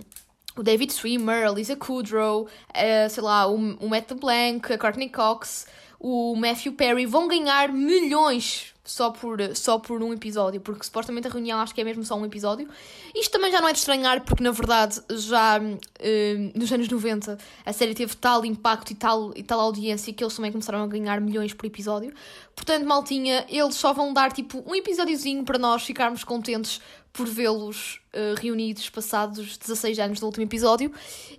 o 0.56 0.62
David 0.62 0.92
Swimmer, 0.92 1.48
a 1.48 1.50
Lisa 1.50 1.76
Kudrow, 1.76 2.44
uh, 2.44 3.10
sei 3.10 3.22
lá, 3.22 3.46
o, 3.46 3.56
o 3.56 3.88
Matt 3.88 4.10
LeBlanc, 4.10 4.72
a 4.72 4.78
Courtney 4.78 5.08
Cox, 5.08 5.66
o 5.98 6.34
Matthew 6.36 6.72
Perry 6.72 7.06
vão 7.06 7.28
ganhar 7.28 7.72
milhões 7.72 8.74
só 8.86 9.10
por, 9.10 9.38
só 9.54 9.78
por 9.78 10.02
um 10.02 10.12
episódio, 10.12 10.60
porque 10.60 10.84
supostamente 10.84 11.26
a 11.26 11.30
reunião 11.30 11.58
acho 11.58 11.74
que 11.74 11.80
é 11.80 11.84
mesmo 11.84 12.04
só 12.04 12.14
um 12.14 12.24
episódio. 12.24 12.68
Isto 13.14 13.32
também 13.32 13.50
já 13.50 13.60
não 13.60 13.68
é 13.68 13.72
de 13.72 13.78
estranhar, 13.78 14.24
porque 14.24 14.42
na 14.42 14.52
verdade 14.52 15.00
já 15.10 15.58
uh, 15.58 16.58
nos 16.58 16.72
anos 16.72 16.88
90 16.88 17.36
a 17.64 17.72
série 17.72 17.94
teve 17.94 18.14
tal 18.16 18.44
impacto 18.44 18.92
e 18.92 18.94
tal, 18.94 19.32
e 19.34 19.42
tal 19.42 19.60
audiência 19.60 20.12
que 20.12 20.22
eles 20.22 20.34
também 20.34 20.52
começaram 20.52 20.82
a 20.82 20.86
ganhar 20.86 21.20
milhões 21.20 21.52
por 21.52 21.66
episódio. 21.66 22.14
Portanto, 22.54 22.86
maltinha, 22.86 23.44
eles 23.48 23.74
só 23.74 23.92
vão 23.92 24.12
dar 24.12 24.32
tipo 24.32 24.62
um 24.66 24.74
episódiozinho 24.74 25.44
para 25.44 25.58
nós 25.58 25.82
ficarmos 25.82 26.22
contentes 26.22 26.80
por 27.12 27.26
vê-los 27.26 28.00
uh, 28.14 28.40
reunidos 28.40 28.88
passados 28.88 29.56
16 29.58 29.98
anos 29.98 30.20
do 30.20 30.26
último 30.26 30.44
episódio 30.44 30.92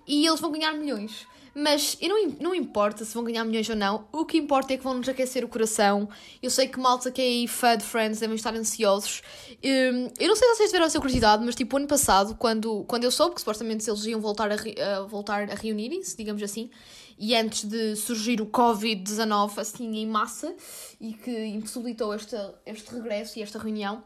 e 0.05 0.25
eles 0.27 0.39
vão 0.39 0.51
ganhar 0.51 0.73
milhões. 0.73 1.25
Mas 1.59 1.97
eu 1.99 2.09
não, 2.09 2.35
não 2.39 2.55
importa 2.55 3.03
se 3.03 3.15
vão 3.15 3.23
ganhar 3.23 3.43
milhões 3.43 3.67
ou 3.67 3.75
não, 3.75 4.07
o 4.11 4.23
que 4.25 4.37
importa 4.37 4.75
é 4.75 4.77
que 4.77 4.83
vão 4.83 4.93
nos 4.93 5.09
aquecer 5.09 5.43
o 5.43 5.47
coração. 5.47 6.07
Eu 6.39 6.51
sei 6.51 6.67
que 6.67 6.79
malta 6.79 7.09
que 7.09 7.19
é 7.19 7.25
aí 7.25 7.47
fã 7.47 7.75
de 7.75 7.83
Friends 7.83 8.19
devem 8.19 8.35
estar 8.35 8.53
ansiosos. 8.53 9.23
Hum, 9.63 10.07
eu 10.19 10.27
não 10.27 10.35
sei 10.35 10.47
se 10.49 10.55
vocês 10.55 10.69
tiveram 10.69 10.85
essa 10.85 10.99
curiosidade, 10.99 11.43
mas 11.43 11.55
tipo, 11.55 11.75
ano 11.77 11.87
passado, 11.87 12.35
quando, 12.35 12.83
quando 12.83 13.05
eu 13.05 13.11
soube 13.11 13.33
que 13.33 13.41
supostamente 13.41 13.89
eles 13.89 14.05
iam 14.05 14.21
voltar 14.21 14.51
a, 14.51 14.55
a 14.97 15.01
voltar 15.01 15.49
a 15.49 15.55
reunirem-se, 15.55 16.15
digamos 16.15 16.43
assim, 16.43 16.69
e 17.17 17.35
antes 17.35 17.63
de 17.63 17.95
surgir 17.95 18.39
o 18.39 18.45
Covid-19 18.45 19.57
assim 19.57 19.97
em 19.97 20.05
massa 20.05 20.55
e 21.01 21.13
que 21.13 21.45
impossibilitou 21.47 22.13
este, 22.13 22.35
este 22.67 22.93
regresso 22.93 23.39
e 23.39 23.41
esta 23.41 23.57
reunião, 23.57 24.03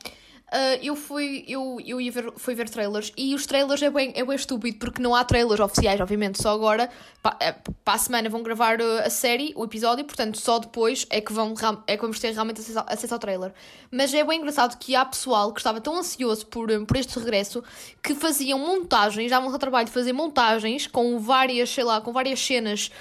Uh, 0.52 0.84
eu 0.84 0.98
fui, 0.98 1.46
eu, 1.48 1.78
eu 1.86 2.02
ia 2.02 2.12
ver, 2.12 2.34
fui 2.36 2.54
ver 2.54 2.68
trailers 2.68 3.14
e 3.16 3.34
os 3.34 3.46
trailers 3.46 3.82
é 3.82 3.90
bem, 3.90 4.12
é 4.14 4.26
bem 4.26 4.36
estúpido 4.36 4.78
porque 4.80 5.02
não 5.02 5.16
há 5.16 5.24
trailers 5.24 5.62
oficiais, 5.62 6.02
obviamente, 6.02 6.42
só 6.42 6.54
agora, 6.54 6.90
para 7.24 7.38
eh, 7.40 7.56
a 7.86 7.98
semana 7.98 8.30
vão 8.30 8.44
gravar 8.44 8.82
uh, 8.82 9.00
a 9.06 9.10
série, 9.10 9.54
o 9.56 9.64
episódio, 9.64 10.04
portanto 10.04 10.38
só 10.38 10.60
depois 10.60 11.08
é 11.10 11.22
que, 11.22 11.32
vão, 11.32 11.54
é 11.88 11.96
que 11.96 12.02
vamos 12.02 12.20
ter 12.20 12.34
realmente 12.34 12.60
acesso, 12.60 12.84
acesso 12.86 13.14
ao 13.14 13.20
trailer. 13.20 13.54
Mas 13.90 14.14
é 14.14 14.26
bem 14.26 14.40
engraçado 14.40 14.78
que 14.78 14.94
há 14.94 15.06
pessoal 15.06 15.54
que 15.54 15.62
estava 15.62 15.80
tão 15.80 15.98
ansioso 15.98 16.46
por, 16.48 16.68
por 16.86 16.98
este 16.98 17.18
regresso 17.18 17.64
que 18.04 18.14
faziam 18.14 18.60
montagens, 18.60 19.32
davam 19.32 19.50
ao 19.50 19.58
trabalho 19.58 19.86
de 19.86 19.94
fazer 19.94 20.12
montagens 20.12 20.86
com 20.86 21.18
várias, 21.18 21.70
sei 21.70 21.86
lá, 21.86 22.02
com 22.02 22.12
várias 22.12 22.46
cenas 22.46 22.92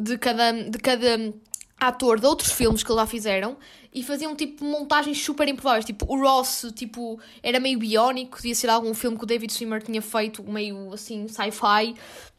de 0.00 0.16
cada, 0.18 0.52
de 0.52 0.78
cada 0.78 1.34
ator 1.88 2.20
de 2.20 2.26
outros 2.26 2.52
filmes 2.52 2.82
que 2.82 2.92
lá 2.92 3.06
fizeram 3.06 3.56
e 3.94 4.02
faziam 4.02 4.34
tipo 4.34 4.64
montagens 4.64 5.22
super 5.22 5.48
improváveis. 5.48 5.84
Tipo, 5.84 6.06
o 6.08 6.20
Ross 6.20 6.72
tipo, 6.74 7.18
era 7.42 7.60
meio 7.60 7.78
biónico, 7.78 8.36
podia 8.36 8.54
ser 8.54 8.70
algum 8.70 8.94
filme 8.94 9.16
que 9.16 9.24
o 9.24 9.26
David 9.26 9.52
Swimmer 9.52 9.82
tinha 9.82 10.00
feito, 10.00 10.42
meio 10.42 10.92
assim, 10.92 11.26
sci-fi. 11.28 11.94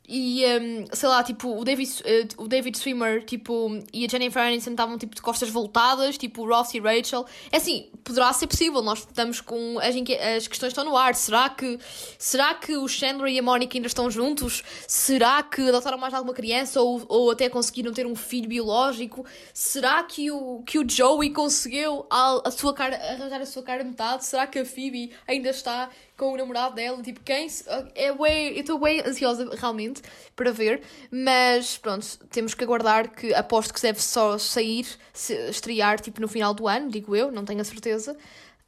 E, 0.07 0.43
um, 0.45 0.85
sei 0.91 1.07
lá, 1.07 1.23
tipo, 1.23 1.57
o 1.57 1.63
David, 1.63 1.89
uh, 2.01 2.43
o 2.43 2.47
David 2.47 2.77
Swimmer, 2.77 3.23
tipo, 3.23 3.79
e 3.93 4.05
a 4.05 4.09
Jennifer 4.09 4.43
Aniston 4.43 4.71
estavam, 4.71 4.97
tipo, 4.97 5.15
de 5.15 5.21
costas 5.21 5.49
voltadas, 5.49 6.17
tipo, 6.17 6.45
Ross 6.45 6.73
e 6.73 6.79
Rachel. 6.79 7.25
É 7.49 7.57
assim, 7.57 7.89
poderá 8.03 8.33
ser 8.33 8.47
possível, 8.47 8.81
nós 8.81 8.99
estamos 8.99 9.39
com... 9.39 9.79
As, 9.79 9.95
as 10.35 10.47
questões 10.47 10.71
estão 10.71 10.83
no 10.83 10.97
ar. 10.97 11.15
Será 11.15 11.49
que, 11.49 11.79
será 12.17 12.53
que 12.53 12.75
o 12.75 12.85
Chandler 12.87 13.31
e 13.31 13.39
a 13.39 13.41
Monica 13.41 13.77
ainda 13.77 13.87
estão 13.87 14.11
juntos? 14.11 14.61
Será 14.87 15.41
que 15.41 15.61
adotaram 15.69 15.97
mais 15.97 16.13
alguma 16.13 16.33
criança 16.33 16.81
ou, 16.81 17.01
ou 17.07 17.31
até 17.31 17.47
conseguiram 17.49 17.93
ter 17.93 18.05
um 18.05 18.15
filho 18.15 18.49
biológico? 18.49 19.25
Será 19.53 20.03
que 20.03 20.29
o, 20.29 20.63
que 20.65 20.79
o 20.79 20.89
Joey 20.89 21.29
conseguiu 21.29 22.05
a, 22.09 22.41
a 22.43 22.51
sua 22.51 22.73
cara, 22.73 22.97
arranjar 22.97 23.39
a 23.39 23.45
sua 23.45 23.63
cara 23.63 23.83
metade? 23.85 24.25
Será 24.25 24.47
que 24.47 24.59
a 24.59 24.65
Phoebe 24.65 25.13
ainda 25.25 25.49
está 25.49 25.89
com 26.17 26.33
o 26.33 26.37
namorado 26.37 26.75
dela, 26.75 27.01
tipo, 27.01 27.19
quem. 27.21 27.47
É 27.95 28.13
bem, 28.13 28.53
eu 28.53 28.61
estou 28.61 28.79
bem 28.79 29.01
ansiosa 29.01 29.49
realmente 29.55 30.01
para 30.35 30.51
ver, 30.51 30.81
mas 31.11 31.77
pronto, 31.77 32.05
temos 32.29 32.53
que 32.53 32.63
aguardar 32.63 33.11
que 33.11 33.33
aposto 33.33 33.73
que 33.73 33.81
deve 33.81 34.01
só 34.01 34.37
sair, 34.37 34.85
se, 35.11 35.33
estrear 35.49 35.99
tipo 35.99 36.21
no 36.21 36.27
final 36.27 36.53
do 36.53 36.67
ano, 36.67 36.89
digo 36.89 37.15
eu, 37.15 37.31
não 37.31 37.45
tenho 37.45 37.61
a 37.61 37.65
certeza. 37.65 38.15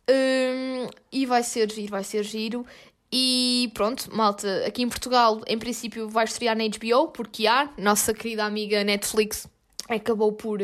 Um, 0.10 0.88
e 1.12 1.26
vai 1.26 1.44
ser 1.44 1.72
giro, 1.72 1.92
vai 1.92 2.04
ser 2.04 2.24
giro. 2.24 2.66
E 3.12 3.72
pronto, 3.74 4.14
malta, 4.16 4.66
aqui 4.66 4.82
em 4.82 4.90
Portugal, 4.90 5.42
em 5.48 5.58
princípio, 5.58 6.10
vai 6.10 6.26
estrear 6.26 6.56
na 6.58 6.64
HBO, 6.66 7.10
porque 7.10 7.48
há, 7.48 7.70
nossa 7.78 8.14
querida 8.14 8.44
amiga 8.44 8.84
Netflix 8.84 9.48
acabou 9.88 10.34
por. 10.34 10.60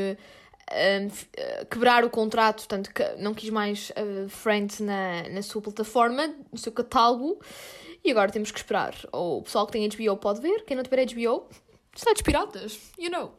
Uh, 0.72 1.66
quebrar 1.66 2.06
o 2.06 2.10
contrato, 2.10 2.68
tanto 2.68 2.94
que 2.94 3.04
não 3.18 3.34
quis 3.34 3.50
mais 3.50 3.92
uh, 3.92 4.30
Friends 4.30 4.80
na, 4.80 5.28
na 5.30 5.42
sua 5.42 5.62
plataforma, 5.62 6.34
no 6.52 6.58
seu 6.58 6.72
catálogo, 6.72 7.40
e 8.04 8.10
agora 8.10 8.32
temos 8.32 8.52
que 8.52 8.60
esperar. 8.60 8.96
Ou 9.12 9.40
o 9.40 9.42
pessoal 9.44 9.66
que 9.66 9.74
tem 9.74 9.88
HBO 9.88 10.18
pode 10.18 10.42
ver, 10.42 10.64
quem 10.64 10.76
não 10.76 10.84
tiver 10.84 11.06
HBO, 11.06 11.48
está 11.96 12.14
de 12.14 12.24
piratas, 12.24 12.80
you 12.98 13.12
know. 13.12 13.34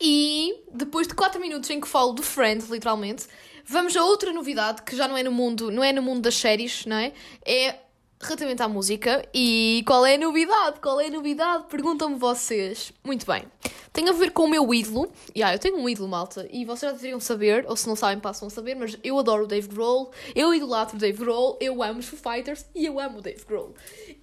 E 0.00 0.64
depois 0.72 1.06
de 1.06 1.14
4 1.14 1.40
minutos 1.40 1.70
em 1.70 1.80
que 1.80 1.86
falo 1.86 2.14
de 2.14 2.22
Friends, 2.22 2.68
literalmente, 2.68 3.26
vamos 3.64 3.96
a 3.96 4.04
outra 4.04 4.32
novidade 4.32 4.82
que 4.82 4.96
já 4.96 5.06
não 5.06 5.16
é 5.16 5.22
no 5.22 5.32
mundo, 5.32 5.70
não 5.70 5.84
é 5.84 5.92
no 5.92 6.02
mundo 6.02 6.22
das 6.22 6.34
séries, 6.34 6.84
não 6.86 6.96
é? 6.96 7.12
É 7.44 7.76
relativamente 8.24 8.62
à 8.62 8.68
música. 8.68 9.26
E 9.32 9.82
qual 9.86 10.04
é 10.04 10.14
a 10.14 10.18
novidade? 10.18 10.80
Qual 10.80 11.00
é 11.00 11.06
a 11.06 11.10
novidade? 11.10 11.64
Perguntam-me 11.68 12.16
vocês. 12.16 12.92
Muito 13.04 13.26
bem. 13.26 13.44
Tem 13.92 14.08
a 14.08 14.12
ver 14.12 14.30
com 14.30 14.44
o 14.44 14.48
meu 14.48 14.72
ídolo. 14.74 15.12
E 15.34 15.38
yeah, 15.38 15.54
eu 15.54 15.58
tenho 15.58 15.76
um 15.76 15.88
ídolo, 15.88 16.08
malta. 16.08 16.48
E 16.50 16.64
vocês 16.64 16.90
já 16.90 16.92
deveriam 16.92 17.20
saber, 17.20 17.64
ou 17.68 17.76
se 17.76 17.86
não 17.86 17.94
sabem, 17.94 18.18
passam 18.18 18.48
a 18.48 18.50
saber, 18.50 18.74
mas 18.74 18.98
eu 19.04 19.18
adoro 19.18 19.44
o 19.44 19.46
Dave 19.46 19.68
Grohl. 19.68 20.10
Eu 20.34 20.54
idolatro 20.54 20.96
o 20.96 20.98
Dave 20.98 21.18
Grohl. 21.18 21.56
Eu 21.60 21.82
amo 21.82 22.00
os 22.00 22.06
Foo 22.06 22.18
Fighters. 22.18 22.66
E 22.74 22.86
eu 22.86 22.98
amo 22.98 23.18
o 23.18 23.22
Dave 23.22 23.44
Grohl. 23.44 23.74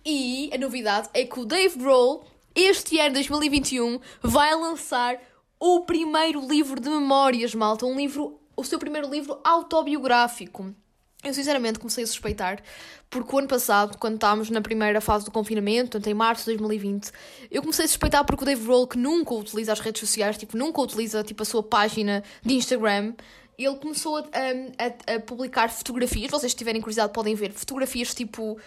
E 0.06 0.50
a 0.54 0.58
novidade 0.58 1.10
é 1.14 1.24
que 1.24 1.40
o 1.40 1.46
Dave 1.46 1.78
Grohl, 1.78 2.26
este 2.54 3.00
ano 3.00 3.14
2021, 3.14 4.00
vai 4.22 4.54
lançar 4.56 5.18
o 5.60 5.82
primeiro 5.82 6.46
livro 6.46 6.80
de 6.82 6.90
memórias, 6.90 7.54
malta. 7.54 7.86
Um 7.86 7.96
livro, 7.96 8.40
o 8.58 8.64
seu 8.64 8.80
primeiro 8.80 9.10
livro 9.10 9.40
autobiográfico. 9.44 10.74
Eu 11.23 11.34
sinceramente 11.34 11.77
comecei 11.77 12.03
a 12.03 12.07
suspeitar, 12.07 12.62
porque 13.10 13.36
o 13.36 13.39
ano 13.39 13.47
passado, 13.47 13.97
quando 13.97 14.15
estávamos 14.15 14.49
na 14.49 14.60
primeira 14.60 14.99
fase 14.99 15.23
do 15.23 15.31
confinamento, 15.31 16.01
em 16.03 16.13
março 16.15 16.45
de 16.45 16.57
2020, 16.57 17.12
eu 17.51 17.62
comecei 17.62 17.86
a 17.86 17.88
suspeitar 17.88 18.25
porque 18.25 18.43
o 18.43 18.45
Dave 18.45 18.65
Roll, 18.65 18.88
que 18.88 18.97
nunca 18.97 19.34
utiliza 19.36 19.71
as 19.71 19.79
redes 19.79 19.99
sociais, 19.99 20.38
tipo, 20.38 20.57
nunca 20.57 20.81
utiliza 20.81 21.23
tipo, 21.23 21.43
a 21.43 21.45
sua 21.45 21.62
página 21.62 22.23
de 22.43 22.55
Instagram, 22.55 23.13
ele 23.57 23.75
começou 23.75 24.17
a, 24.17 24.21
a, 24.23 25.15
a 25.15 25.19
publicar 25.19 25.69
fotografias, 25.69 26.31
vocês 26.31 26.53
tiverem 26.53 26.81
curiosidade 26.81 27.13
podem 27.13 27.36
ver, 27.36 27.51
fotografias 27.51 28.13
tipo 28.13 28.57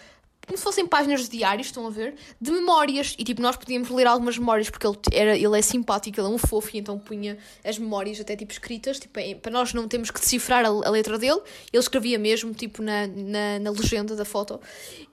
como 0.45 0.57
se 0.57 0.63
fossem 0.63 0.85
páginas 0.85 1.21
de 1.21 1.29
diários, 1.29 1.67
estão 1.67 1.87
a 1.87 1.89
ver? 1.89 2.15
De 2.39 2.51
memórias. 2.51 3.15
E 3.17 3.23
tipo, 3.23 3.41
nós 3.41 3.55
podíamos 3.55 3.89
ler 3.89 4.07
algumas 4.07 4.37
memórias 4.37 4.69
porque 4.69 4.85
ele, 4.85 4.97
era, 5.11 5.37
ele 5.37 5.57
é 5.57 5.61
simpático, 5.61 6.19
ele 6.19 6.27
é 6.27 6.29
um 6.29 6.37
fofo 6.37 6.69
e 6.73 6.79
então 6.79 6.99
punha 6.99 7.37
as 7.63 7.77
memórias 7.77 8.19
até 8.19 8.35
tipo 8.35 8.51
escritas, 8.51 8.99
tipo, 8.99 9.19
para 9.41 9.51
nós 9.51 9.73
não 9.73 9.87
temos 9.87 10.11
que 10.11 10.19
decifrar 10.19 10.65
a, 10.65 10.69
a 10.69 10.89
letra 10.89 11.17
dele. 11.17 11.41
Ele 11.73 11.81
escrevia 11.81 12.19
mesmo, 12.19 12.53
tipo, 12.53 12.81
na, 12.81 13.07
na, 13.07 13.59
na, 13.59 13.71
legenda 13.71 14.15
da 14.15 14.25
foto. 14.25 14.59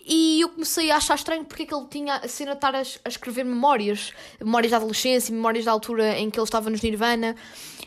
E 0.07 0.41
eu 0.41 0.49
comecei 0.49 0.91
a 0.91 0.97
achar 0.97 1.15
estranho 1.15 1.45
porque 1.45 1.62
é 1.62 1.67
que 1.67 1.75
ele 1.75 1.87
tinha 1.88 2.17
a 2.17 2.29
cena 2.29 2.53
de 2.53 2.59
estar 2.59 2.75
a, 2.75 2.83
a 3.05 3.09
escrever 3.09 3.45
memórias. 3.45 4.12
Memórias 4.41 4.71
da 4.71 4.79
adolescência, 4.79 5.35
memórias 5.35 5.65
da 5.65 5.73
altura 5.73 6.19
em 6.19 6.31
que 6.31 6.38
ele 6.38 6.45
estava 6.45 6.69
nos 6.69 6.81
Nirvana. 6.81 7.37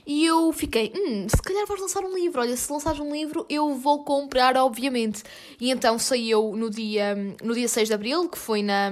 E 0.08 0.24
eu 0.26 0.54
fiquei, 0.54 0.94
hum, 0.96 1.28
se 1.28 1.42
calhar 1.42 1.66
vais 1.66 1.82
lançar 1.82 2.04
um 2.04 2.14
livro. 2.16 2.40
Olha, 2.40 2.56
se 2.56 2.72
lançares 2.72 3.00
um 3.00 3.12
livro, 3.12 3.46
eu 3.50 3.74
vou 3.76 4.04
comprar, 4.04 4.56
obviamente. 4.58 5.24
E 5.60 5.72
então 5.72 5.98
saiu 5.98 6.56
no 6.56 6.70
dia, 6.70 7.16
no 7.44 7.54
dia 7.54 7.68
6 7.68 7.88
de 7.88 7.94
Abril, 7.94 8.30
que 8.30 8.38
foi 8.38 8.62
na. 8.62 8.92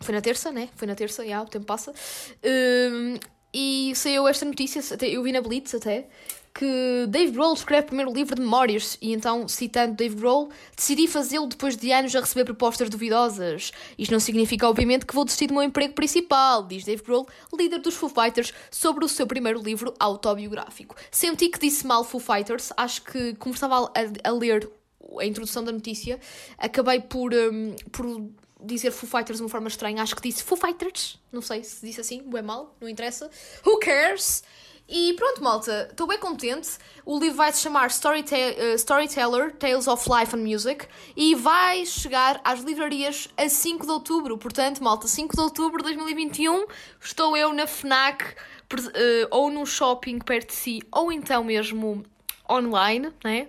Foi 0.00 0.14
na 0.14 0.22
terça, 0.22 0.50
né? 0.50 0.70
Foi 0.76 0.88
na 0.88 0.94
terça, 0.94 1.26
já, 1.26 1.42
o 1.42 1.46
tempo 1.46 1.66
passa. 1.66 1.92
Um, 2.42 3.18
e 3.52 3.92
saiu 3.94 4.26
esta 4.26 4.46
notícia, 4.46 4.80
eu 5.04 5.22
vi 5.22 5.32
na 5.32 5.42
Blitz 5.42 5.74
até, 5.74 6.06
que 6.54 7.06
Dave 7.08 7.32
Grohl 7.32 7.54
escreve 7.54 7.84
o 7.84 7.86
primeiro 7.86 8.12
livro 8.12 8.34
de 8.34 8.40
memórias 8.40 8.98
e 9.00 9.12
então, 9.12 9.46
citando 9.46 9.94
Dave 9.94 10.14
Grohl, 10.14 10.50
decidi 10.76 11.06
fazê-lo 11.06 11.46
depois 11.46 11.76
de 11.76 11.92
anos 11.92 12.14
a 12.14 12.20
receber 12.20 12.44
propostas 12.44 12.88
duvidosas. 12.90 13.72
Isto 13.98 14.12
não 14.12 14.20
significa, 14.20 14.68
obviamente, 14.68 15.06
que 15.06 15.14
vou 15.14 15.24
desistir 15.24 15.46
do 15.46 15.54
meu 15.54 15.62
emprego 15.62 15.94
principal, 15.94 16.66
diz 16.66 16.84
Dave 16.84 17.02
Grohl, 17.02 17.28
líder 17.52 17.78
dos 17.78 17.94
Foo 17.94 18.08
Fighters, 18.08 18.52
sobre 18.70 19.04
o 19.04 19.08
seu 19.08 19.26
primeiro 19.26 19.60
livro 19.62 19.94
autobiográfico. 19.98 20.96
Senti 21.10 21.48
que 21.48 21.58
disse 21.58 21.86
mal 21.86 22.04
Foo 22.04 22.20
Fighters, 22.20 22.72
acho 22.76 23.02
que, 23.02 23.34
como 23.34 23.54
estava 23.54 23.86
a, 23.86 24.28
a 24.28 24.32
ler 24.32 24.70
a 25.18 25.24
introdução 25.24 25.64
da 25.64 25.72
notícia, 25.72 26.20
acabei 26.58 27.00
por, 27.00 27.32
um, 27.32 27.74
por 27.90 28.30
dizer 28.62 28.90
Foo 28.90 29.08
Fighters 29.08 29.38
de 29.38 29.42
uma 29.42 29.48
forma 29.48 29.68
estranha. 29.68 30.02
Acho 30.02 30.14
que 30.14 30.22
disse 30.22 30.42
Foo 30.42 30.56
Fighters, 30.56 31.18
não 31.32 31.42
sei 31.42 31.64
se 31.64 31.84
disse 31.84 32.00
assim, 32.00 32.22
é 32.34 32.42
mal, 32.42 32.76
não 32.80 32.88
interessa. 32.88 33.30
Who 33.64 33.78
cares? 33.78 34.42
E 34.92 35.14
pronto, 35.14 35.40
malta, 35.40 35.86
estou 35.88 36.04
bem 36.04 36.18
contente. 36.18 36.70
O 37.06 37.16
livro 37.16 37.36
vai 37.36 37.52
se 37.52 37.60
chamar 37.60 37.86
uh, 37.86 38.74
Storyteller 38.74 39.54
Tales 39.54 39.86
of 39.86 40.10
Life 40.10 40.34
and 40.34 40.40
Music 40.40 40.84
e 41.16 41.36
vai 41.36 41.86
chegar 41.86 42.40
às 42.42 42.58
livrarias 42.60 43.28
a 43.36 43.48
5 43.48 43.86
de 43.86 43.92
outubro. 43.92 44.36
Portanto, 44.36 44.82
malta, 44.82 45.06
5 45.06 45.36
de 45.36 45.40
outubro 45.40 45.78
de 45.78 45.94
2021 45.94 46.66
estou 47.00 47.36
eu 47.36 47.52
na 47.52 47.68
Fnac 47.68 48.24
uh, 48.24 49.28
ou 49.30 49.48
num 49.48 49.64
shopping 49.64 50.18
perto 50.18 50.48
de 50.48 50.54
si, 50.54 50.82
ou 50.90 51.12
então 51.12 51.44
mesmo 51.44 52.02
online, 52.50 53.12
né? 53.24 53.48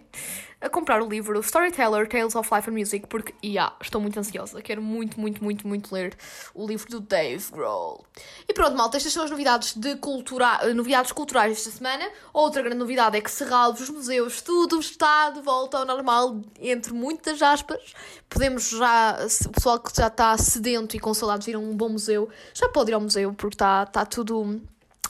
A 0.64 0.70
comprar 0.70 1.02
o 1.02 1.10
livro 1.10 1.40
Storyteller 1.40 2.08
Tales 2.08 2.36
of 2.36 2.48
Life 2.54 2.70
and 2.70 2.74
Music, 2.74 3.08
porque, 3.08 3.34
yeah, 3.44 3.76
estou 3.82 4.00
muito 4.00 4.20
ansiosa. 4.20 4.62
Quero 4.62 4.80
muito, 4.80 5.20
muito, 5.20 5.44
muito, 5.44 5.68
muito 5.68 5.92
ler 5.92 6.16
o 6.54 6.68
livro 6.68 6.88
do 6.88 7.00
Dave 7.00 7.44
Grohl. 7.52 8.06
E 8.48 8.54
pronto, 8.54 8.78
malta, 8.78 8.98
estas 8.98 9.12
são 9.12 9.24
as 9.24 9.32
novidades, 9.32 9.74
de 9.76 9.96
cultura... 9.96 10.72
novidades 10.76 11.12
culturais 11.12 11.56
desta 11.56 11.72
semana. 11.72 12.08
Outra 12.32 12.62
grande 12.62 12.78
novidade 12.78 13.18
é 13.18 13.22
que 13.22 13.32
Serralves, 13.32 13.82
os 13.82 13.90
museus, 13.90 14.40
tudo 14.44 14.80
está 14.80 15.32
de 15.32 15.42
volta 15.42 15.80
ao 15.80 15.86
normal, 15.86 16.40
entre 16.60 16.94
muitas 16.94 17.42
aspas. 17.42 17.96
Podemos 18.30 18.70
já, 18.70 19.18
o 19.48 19.50
pessoal 19.50 19.80
que 19.80 19.92
já 19.98 20.08
está 20.08 20.38
sedento 20.38 20.96
e 20.96 21.00
com 21.00 21.12
saudades 21.12 21.46
de 21.46 21.52
ir 21.54 21.56
a 21.56 21.60
um 21.60 21.76
bom 21.76 21.90
museu, 21.90 22.30
já 22.54 22.70
pode 22.70 22.92
ir 22.92 22.94
ao 22.94 23.02
museu, 23.02 23.34
porque 23.34 23.56
está, 23.56 23.82
está 23.82 24.06
tudo 24.06 24.62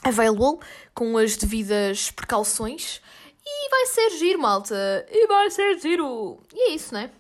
available, 0.01 0.60
com 0.93 1.17
as 1.17 1.36
devidas 1.36 2.10
precauções. 2.10 3.01
E 3.45 3.69
vai 3.69 3.86
ser 3.88 4.10
giro, 4.12 4.39
malta. 4.39 5.06
E 5.10 5.27
vai 5.27 5.49
ser 5.49 5.80
giro. 5.80 6.39
E 6.54 6.71
é 6.71 6.75
isso, 6.75 6.93
né? 6.93 7.12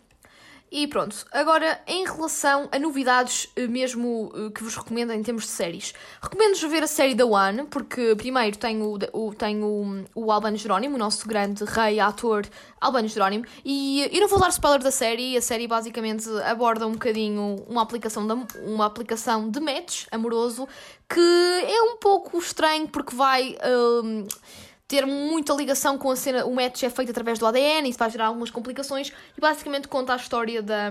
E 0.73 0.87
pronto, 0.87 1.25
agora 1.33 1.81
em 1.85 2.05
relação 2.05 2.69
a 2.71 2.79
novidades 2.79 3.49
eh, 3.57 3.67
mesmo 3.67 4.31
eh, 4.33 4.51
que 4.55 4.63
vos 4.63 4.77
recomendo 4.77 5.11
em 5.11 5.21
termos 5.21 5.43
de 5.43 5.49
séries. 5.49 5.93
Recomendo-vos 6.21 6.61
ver 6.71 6.81
a 6.81 6.87
série 6.87 7.13
da 7.13 7.25
One, 7.25 7.65
porque 7.65 8.15
primeiro 8.15 8.57
tenho, 8.57 8.97
o, 9.11 9.35
tenho 9.35 10.05
o 10.15 10.31
Albano 10.31 10.55
Jerónimo, 10.55 10.95
o 10.95 10.97
nosso 10.97 11.27
grande 11.27 11.65
rei 11.65 11.99
ator 11.99 12.47
Albano 12.79 13.09
Jerónimo, 13.09 13.43
e 13.65 14.09
eu 14.13 14.21
não 14.21 14.29
vou 14.29 14.39
dar 14.39 14.47
spoiler 14.47 14.81
da 14.81 14.91
série, 14.91 15.35
a 15.35 15.41
série 15.41 15.67
basicamente 15.67 16.29
aborda 16.45 16.87
um 16.87 16.93
bocadinho 16.93 17.65
uma 17.67 17.81
aplicação 17.81 18.25
de, 18.25 18.33
uma 18.61 18.85
aplicação 18.85 19.49
de 19.49 19.59
match 19.59 20.05
amoroso 20.09 20.69
que 21.09 21.19
é 21.19 21.81
um 21.83 21.97
pouco 21.97 22.37
estranho 22.37 22.87
porque 22.87 23.13
vai... 23.13 23.57
Um, 23.65 24.25
ter 24.91 25.05
muita 25.05 25.53
ligação 25.53 25.97
com 25.97 26.11
a 26.11 26.17
cena. 26.17 26.45
O 26.45 26.53
match 26.53 26.83
é 26.83 26.89
feito 26.89 27.11
através 27.11 27.39
do 27.39 27.45
ADN, 27.45 27.87
isso 27.87 27.97
vai 27.97 28.09
gerar 28.09 28.25
algumas 28.25 28.51
complicações. 28.51 29.13
E 29.37 29.39
basicamente 29.39 29.87
conta 29.87 30.11
a 30.11 30.17
história 30.17 30.61
da, 30.61 30.89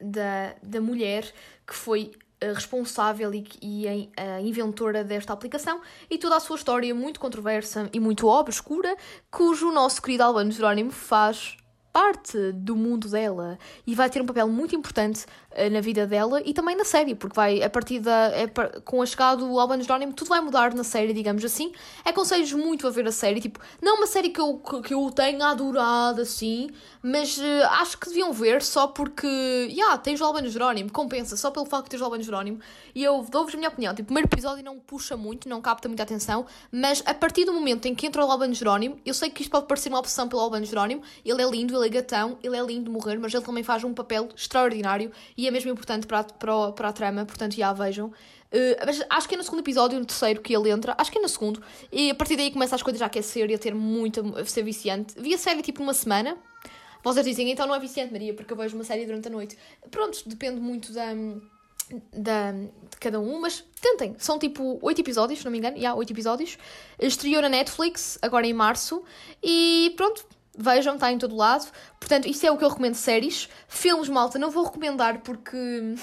da, 0.00 0.56
da 0.60 0.80
mulher 0.80 1.32
que 1.64 1.76
foi 1.76 2.10
eh, 2.40 2.52
responsável 2.52 3.32
e, 3.32 3.46
e 3.62 4.10
a 4.16 4.40
inventora 4.40 5.04
desta 5.04 5.32
aplicação 5.32 5.80
e 6.10 6.18
toda 6.18 6.34
a 6.34 6.40
sua 6.40 6.56
história 6.56 6.92
muito 6.92 7.20
controversa 7.20 7.88
e 7.92 8.00
muito 8.00 8.26
obscura, 8.26 8.96
cujo 9.30 9.70
nosso 9.70 10.02
querido 10.02 10.24
Albano 10.24 10.50
Jerónimo 10.50 10.90
faz 10.90 11.56
parte 11.92 12.52
do 12.52 12.74
mundo 12.74 13.08
dela 13.08 13.58
e 13.86 13.94
vai 13.94 14.10
ter 14.10 14.20
um 14.20 14.26
papel 14.26 14.48
muito 14.48 14.74
importante 14.74 15.24
na 15.70 15.80
vida 15.80 16.06
dela 16.06 16.42
e 16.44 16.52
também 16.52 16.76
na 16.76 16.84
série, 16.84 17.14
porque 17.14 17.34
vai, 17.34 17.62
a 17.62 17.70
partir 17.70 18.00
da. 18.00 18.30
É, 18.32 18.46
com 18.84 19.00
a 19.00 19.06
chegada 19.06 19.44
do 19.44 19.58
Albano 19.58 19.82
Jerónimo, 19.82 20.12
tudo 20.12 20.28
vai 20.28 20.40
mudar 20.40 20.74
na 20.74 20.84
série, 20.84 21.12
digamos 21.12 21.44
assim. 21.44 21.72
Aconselho 22.04 22.58
muito 22.58 22.86
a 22.86 22.90
ver 22.90 23.06
a 23.06 23.12
série, 23.12 23.40
tipo, 23.40 23.58
não 23.80 23.96
uma 23.96 24.06
série 24.06 24.28
que 24.28 24.40
eu, 24.40 24.58
que 24.58 24.92
eu 24.92 25.10
tenha 25.10 25.46
adorado 25.46 26.20
assim, 26.20 26.68
mas 27.02 27.38
uh, 27.38 27.42
acho 27.80 27.98
que 27.98 28.08
deviam 28.08 28.32
ver 28.32 28.62
só 28.62 28.86
porque, 28.86 29.26
já, 29.70 29.74
yeah, 29.74 29.98
tens 29.98 30.20
o 30.20 30.24
Albano 30.24 30.48
Jerónimo, 30.48 30.92
compensa, 30.92 31.36
só 31.36 31.50
pelo 31.50 31.66
facto 31.66 31.84
de 31.84 31.90
teres 31.90 32.02
o 32.02 32.04
Albano 32.04 32.22
Jerónimo. 32.22 32.60
E 32.94 33.02
eu 33.02 33.24
dou-vos 33.30 33.54
a 33.54 33.56
minha 33.56 33.68
opinião, 33.68 33.94
tipo, 33.94 34.04
o 34.04 34.06
primeiro 34.06 34.28
episódio 34.28 34.62
não 34.62 34.78
puxa 34.78 35.16
muito, 35.16 35.48
não 35.48 35.60
capta 35.60 35.88
muita 35.88 36.02
atenção, 36.02 36.46
mas 36.70 37.02
a 37.06 37.14
partir 37.14 37.44
do 37.44 37.52
momento 37.52 37.86
em 37.86 37.94
que 37.94 38.06
entra 38.06 38.24
o 38.24 38.30
Albano 38.30 38.54
Jerónimo, 38.54 38.98
eu 39.04 39.14
sei 39.14 39.30
que 39.30 39.42
isto 39.42 39.50
pode 39.50 39.66
parecer 39.66 39.88
uma 39.88 39.98
opção 39.98 40.28
pelo 40.28 40.42
Albano 40.42 40.66
Jerónimo, 40.66 41.02
ele 41.24 41.42
é 41.42 41.50
lindo, 41.50 41.74
ele 41.76 41.86
é 41.86 41.88
gatão, 41.88 42.38
ele 42.42 42.56
é 42.56 42.62
lindo 42.62 42.84
de 42.84 42.90
morrer, 42.90 43.18
mas 43.18 43.32
ele 43.32 43.44
também 43.44 43.62
faz 43.62 43.82
um 43.82 43.94
papel 43.94 44.28
extraordinário 44.36 45.10
e 45.38 45.46
é 45.46 45.52
mesmo 45.52 45.70
importante 45.70 46.04
para 46.04 46.18
a, 46.18 46.24
para, 46.24 46.72
para 46.72 46.88
a 46.88 46.92
trama, 46.92 47.24
portanto 47.24 47.54
já 47.54 47.72
vejam. 47.72 48.08
Uh, 48.08 49.04
acho 49.08 49.28
que 49.28 49.36
é 49.36 49.38
no 49.38 49.44
segundo 49.44 49.60
episódio, 49.60 49.96
no 49.96 50.04
terceiro, 50.04 50.42
que 50.42 50.54
ele 50.54 50.68
entra. 50.68 50.96
Acho 50.98 51.12
que 51.12 51.18
é 51.18 51.22
no 51.22 51.28
segundo. 51.28 51.62
E 51.92 52.10
a 52.10 52.14
partir 52.14 52.36
daí 52.36 52.50
começa 52.50 52.74
as 52.74 52.82
coisas 52.82 53.00
a 53.00 53.06
aquecer 53.06 53.48
e 53.48 53.54
a 53.54 53.58
ter 53.58 53.72
muita. 53.72 54.20
a 54.20 54.44
ser 54.44 54.64
viciante. 54.64 55.14
Vi 55.16 55.32
a 55.32 55.38
série 55.38 55.62
tipo 55.62 55.80
uma 55.80 55.94
semana. 55.94 56.36
Vocês 57.04 57.24
dizem, 57.24 57.52
então 57.52 57.68
não 57.68 57.74
é 57.76 57.78
viciante, 57.78 58.12
Maria, 58.12 58.34
porque 58.34 58.52
eu 58.52 58.56
vejo 58.56 58.74
uma 58.74 58.82
série 58.82 59.06
durante 59.06 59.28
a 59.28 59.30
noite. 59.30 59.56
Pronto, 59.92 60.20
depende 60.26 60.60
muito 60.60 60.92
da. 60.92 61.14
Da, 62.12 62.52
de 62.52 62.96
cada 63.00 63.18
um, 63.20 63.40
mas 63.40 63.64
tentem. 63.80 64.14
São 64.18 64.38
tipo 64.38 64.78
8 64.82 65.00
episódios, 65.00 65.38
se 65.38 65.44
não 65.44 65.52
me 65.52 65.58
engano. 65.58 65.76
Já, 65.76 65.82
yeah, 65.82 65.98
8 65.98 66.12
episódios. 66.12 66.58
Estreou 66.98 67.40
na 67.40 67.48
Netflix, 67.48 68.18
agora 68.20 68.46
em 68.46 68.52
março. 68.52 69.04
E 69.42 69.94
pronto, 69.96 70.26
Vejam, 70.60 70.94
está 70.94 71.12
em 71.12 71.18
todo 71.18 71.36
lado. 71.36 71.70
Portanto, 72.00 72.26
isto 72.26 72.44
é 72.44 72.50
o 72.50 72.58
que 72.58 72.64
eu 72.64 72.68
recomendo 72.68 72.96
séries. 72.96 73.48
Filmes, 73.68 74.08
malta, 74.08 74.40
não 74.40 74.50
vou 74.50 74.64
recomendar 74.64 75.20
porque 75.20 75.56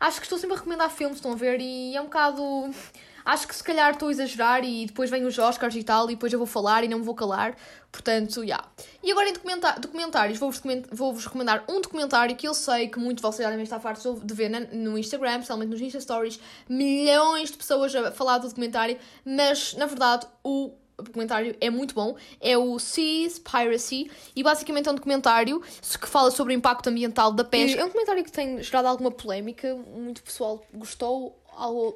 acho 0.00 0.18
que 0.18 0.26
estou 0.26 0.36
sempre 0.36 0.56
a 0.56 0.58
recomendar 0.58 0.90
filmes, 0.90 1.18
estão 1.18 1.30
a 1.30 1.36
ver? 1.36 1.60
E 1.60 1.96
é 1.96 2.00
um 2.00 2.06
bocado. 2.06 2.42
Acho 3.24 3.48
que 3.48 3.54
se 3.54 3.62
calhar 3.64 3.92
estou 3.92 4.08
a 4.08 4.10
exagerar 4.10 4.64
e 4.64 4.84
depois 4.84 5.08
vem 5.08 5.24
os 5.24 5.38
Oscars 5.38 5.74
e 5.76 5.82
tal, 5.82 6.10
e 6.10 6.14
depois 6.14 6.30
eu 6.30 6.38
vou 6.38 6.46
falar 6.46 6.84
e 6.84 6.88
não 6.88 6.98
me 6.98 7.04
vou 7.04 7.14
calar. 7.14 7.56
Portanto, 7.90 8.40
já. 8.40 8.42
Yeah. 8.42 8.68
E 9.02 9.12
agora 9.12 9.30
em 9.30 9.32
documentários, 9.80 10.38
vou-vos 10.38 10.60
vou 10.90 11.14
recomendar 11.14 11.64
um 11.68 11.80
documentário 11.80 12.34
que 12.36 12.48
eu 12.48 12.52
sei 12.52 12.88
que 12.88 12.98
muitos 12.98 13.22
de 13.22 13.22
vocês 13.22 13.46
já 13.46 13.50
devem 13.50 13.62
estar 13.62 13.78
fartos 13.78 14.20
de 14.22 14.34
ver 14.34 14.50
no 14.74 14.98
Instagram, 14.98 15.34
especialmente 15.34 15.70
nos 15.70 15.80
Insta 15.80 16.00
Stories. 16.00 16.40
Milhões 16.68 17.50
de 17.50 17.56
pessoas 17.56 17.94
a 17.94 18.10
falar 18.10 18.38
do 18.38 18.48
documentário, 18.48 18.98
mas 19.24 19.72
na 19.74 19.86
verdade 19.86 20.26
o 20.42 20.74
documentário 21.02 21.56
é 21.60 21.70
muito 21.70 21.94
bom. 21.94 22.16
É 22.40 22.56
o 22.56 22.78
Seas 22.78 23.38
Piracy 23.38 24.10
e 24.34 24.42
basicamente 24.42 24.88
é 24.88 24.92
um 24.92 24.94
documentário 24.94 25.60
que 25.60 26.08
fala 26.08 26.30
sobre 26.30 26.54
o 26.54 26.56
impacto 26.56 26.88
ambiental 26.88 27.32
da 27.32 27.44
pesca. 27.44 27.80
É 27.80 27.84
um 27.84 27.88
documentário 27.88 28.24
que 28.24 28.32
tem 28.32 28.62
gerado 28.62 28.88
alguma 28.88 29.10
polémica. 29.10 29.74
Muito 29.74 30.22
pessoal 30.22 30.64
gostou, 30.72 31.38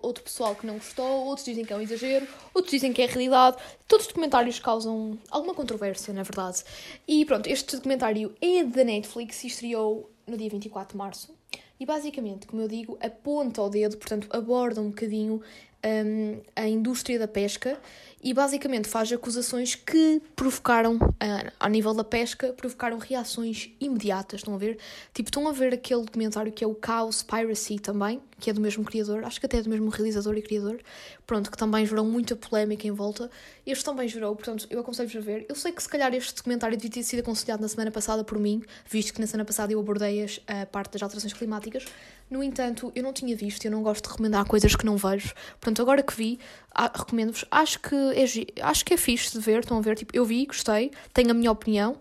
outro 0.02 0.22
pessoal 0.22 0.54
que 0.54 0.66
não 0.66 0.74
gostou, 0.74 1.26
outros 1.26 1.44
dizem 1.44 1.64
que 1.64 1.72
é 1.72 1.76
um 1.76 1.80
exagero, 1.80 2.26
outros 2.54 2.70
dizem 2.70 2.92
que 2.92 3.02
é 3.02 3.06
realidade. 3.06 3.56
Todos 3.86 4.06
os 4.06 4.08
documentários 4.08 4.58
causam 4.58 5.18
alguma 5.30 5.54
controvérsia, 5.54 6.12
na 6.12 6.22
verdade. 6.22 6.64
E 7.06 7.24
pronto, 7.24 7.46
este 7.46 7.76
documentário 7.76 8.34
é 8.40 8.64
da 8.64 8.84
Netflix 8.84 9.44
e 9.44 9.46
estreou 9.48 10.10
no 10.26 10.36
dia 10.36 10.50
24 10.50 10.92
de 10.92 10.98
março. 10.98 11.38
E 11.80 11.86
basicamente, 11.86 12.46
como 12.46 12.60
eu 12.60 12.68
digo, 12.68 12.98
aponta 13.00 13.60
ao 13.60 13.70
dedo, 13.70 13.96
portanto, 13.96 14.26
aborda 14.30 14.80
um 14.80 14.88
bocadinho 14.88 15.40
um, 15.84 16.40
a 16.56 16.66
indústria 16.66 17.18
da 17.18 17.28
pesca 17.28 17.80
e 18.22 18.34
basicamente 18.34 18.88
faz 18.88 19.12
acusações 19.12 19.74
que 19.74 20.20
provocaram, 20.34 20.96
uh, 20.96 21.52
ao 21.58 21.68
nível 21.68 21.94
da 21.94 22.02
pesca, 22.02 22.52
provocaram 22.52 22.98
reações 22.98 23.70
imediatas. 23.80 24.40
Estão 24.40 24.54
a 24.54 24.58
ver? 24.58 24.78
Tipo, 25.14 25.28
estão 25.28 25.48
a 25.48 25.52
ver 25.52 25.74
aquele 25.74 26.02
documentário 26.02 26.52
que 26.52 26.64
é 26.64 26.66
o 26.66 26.76
Chaos 26.84 27.22
Piracy 27.22 27.78
também, 27.78 28.20
que 28.40 28.50
é 28.50 28.52
do 28.52 28.60
mesmo 28.60 28.84
criador, 28.84 29.24
acho 29.24 29.38
que 29.40 29.46
até 29.46 29.58
é 29.58 29.62
do 29.62 29.70
mesmo 29.70 29.88
realizador 29.88 30.36
e 30.36 30.42
criador, 30.42 30.80
pronto, 31.26 31.50
que 31.50 31.56
também 31.56 31.84
gerou 31.86 32.04
muita 32.04 32.34
polémica 32.34 32.86
em 32.86 32.90
volta. 32.90 33.30
Este 33.66 33.84
também 33.84 34.08
gerou, 34.08 34.34
portanto, 34.34 34.66
eu 34.70 34.80
aconselho-vos 34.80 35.16
a 35.16 35.20
ver. 35.20 35.46
Eu 35.48 35.54
sei 35.54 35.72
que 35.72 35.82
se 35.82 35.88
calhar 35.88 36.12
este 36.14 36.34
documentário 36.34 36.76
devia 36.76 36.90
ter 36.90 37.02
sido 37.02 37.20
aconselhado 37.20 37.62
na 37.62 37.68
semana 37.68 37.90
passada 37.90 38.24
por 38.24 38.38
mim, 38.38 38.62
visto 38.88 39.14
que 39.14 39.20
na 39.20 39.26
semana 39.26 39.44
passada 39.44 39.72
eu 39.72 39.80
abordei 39.80 40.26
a 40.46 40.66
parte 40.66 40.92
das 40.92 41.02
alterações 41.02 41.32
climáticas. 41.32 41.84
No 42.30 42.42
entanto, 42.42 42.92
eu 42.94 43.02
não 43.02 43.12
tinha 43.12 43.34
visto, 43.34 43.64
eu 43.64 43.70
não 43.70 43.82
gosto 43.82 44.04
de 44.04 44.10
recomendar 44.10 44.44
coisas 44.44 44.76
que 44.76 44.84
não 44.84 44.96
vejo. 44.96 45.32
Portanto, 45.60 45.80
agora 45.80 46.02
que 46.02 46.14
vi, 46.14 46.38
recomendo-vos. 46.94 47.44
Acho 47.50 47.80
que 47.80 47.94
é, 47.94 48.62
acho 48.62 48.84
que 48.84 48.94
é 48.94 48.96
fixe 48.96 49.32
de 49.32 49.40
ver, 49.40 49.60
estão 49.60 49.78
a 49.78 49.80
ver, 49.80 49.96
tipo, 49.96 50.14
eu 50.14 50.24
vi, 50.24 50.44
gostei, 50.44 50.90
tenho 51.14 51.30
a 51.30 51.34
minha 51.34 51.50
opinião. 51.50 51.98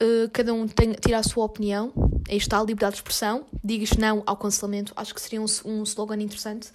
Uh, 0.00 0.30
cada 0.32 0.54
um 0.54 0.66
tem, 0.66 0.92
tira 0.92 1.18
a 1.18 1.22
sua 1.22 1.44
opinião. 1.44 1.92
Aí 2.28 2.36
está 2.36 2.58
a 2.58 2.62
liberdade 2.62 2.94
de 2.94 2.98
expressão. 2.98 3.46
Digas 3.64 3.92
não 3.92 4.22
ao 4.26 4.36
cancelamento. 4.36 4.92
Acho 4.96 5.14
que 5.14 5.20
seria 5.20 5.40
um, 5.40 5.46
um 5.64 5.82
slogan 5.82 6.20
interessante. 6.20 6.70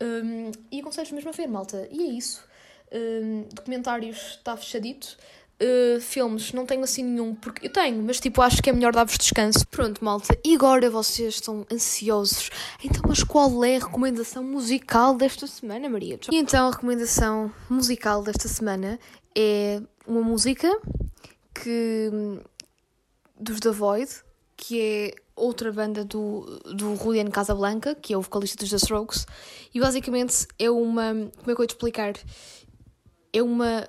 Um, 0.00 0.50
e 0.70 0.80
aconselho 0.80 1.14
mesmo 1.14 1.30
a 1.30 1.32
ver, 1.32 1.46
malta. 1.46 1.88
E 1.90 2.02
é 2.02 2.12
isso. 2.12 2.44
Um, 2.92 3.44
documentários 3.52 4.36
está 4.38 4.56
fechadito. 4.56 5.16
Uh, 5.62 6.00
filmes, 6.00 6.54
não 6.54 6.64
tenho 6.64 6.82
assim 6.82 7.04
nenhum, 7.04 7.34
porque 7.34 7.66
eu 7.66 7.70
tenho, 7.70 8.02
mas 8.02 8.18
tipo, 8.18 8.40
acho 8.40 8.62
que 8.62 8.70
é 8.70 8.72
melhor 8.72 8.94
dar-vos 8.94 9.18
descanso. 9.18 9.66
Pronto, 9.68 10.02
malta, 10.02 10.38
e 10.42 10.54
agora 10.54 10.88
vocês 10.88 11.34
estão 11.34 11.66
ansiosos. 11.70 12.48
Então, 12.82 13.02
mas 13.06 13.22
qual 13.22 13.62
é 13.62 13.76
a 13.76 13.80
recomendação 13.80 14.42
musical 14.42 15.14
desta 15.14 15.46
semana, 15.46 15.86
Maria? 15.86 16.18
E 16.32 16.36
então, 16.36 16.68
a 16.68 16.70
recomendação 16.70 17.52
musical 17.68 18.22
desta 18.22 18.48
semana 18.48 18.98
é 19.36 19.82
uma 20.06 20.22
música 20.22 20.70
que 21.54 22.10
dos 23.38 23.60
The 23.60 23.70
Void, 23.70 24.10
que 24.56 24.80
é 24.80 25.14
outra 25.36 25.72
banda 25.72 26.04
do, 26.04 26.60
do 26.74 26.96
Julian 26.96 27.30
Casablanca, 27.30 27.94
que 27.94 28.12
é 28.12 28.16
o 28.16 28.22
vocalista 28.22 28.58
dos 28.58 28.70
The 28.70 28.76
Strokes, 28.76 29.26
e 29.74 29.80
basicamente 29.80 30.46
é 30.58 30.70
uma. 30.70 31.12
Como 31.12 31.28
é 31.28 31.44
que 31.44 31.50
eu 31.50 31.56
vou 31.56 31.66
te 31.66 31.70
explicar? 31.70 32.14
É 33.32 33.42
uma 33.42 33.88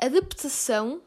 adaptação 0.00 1.00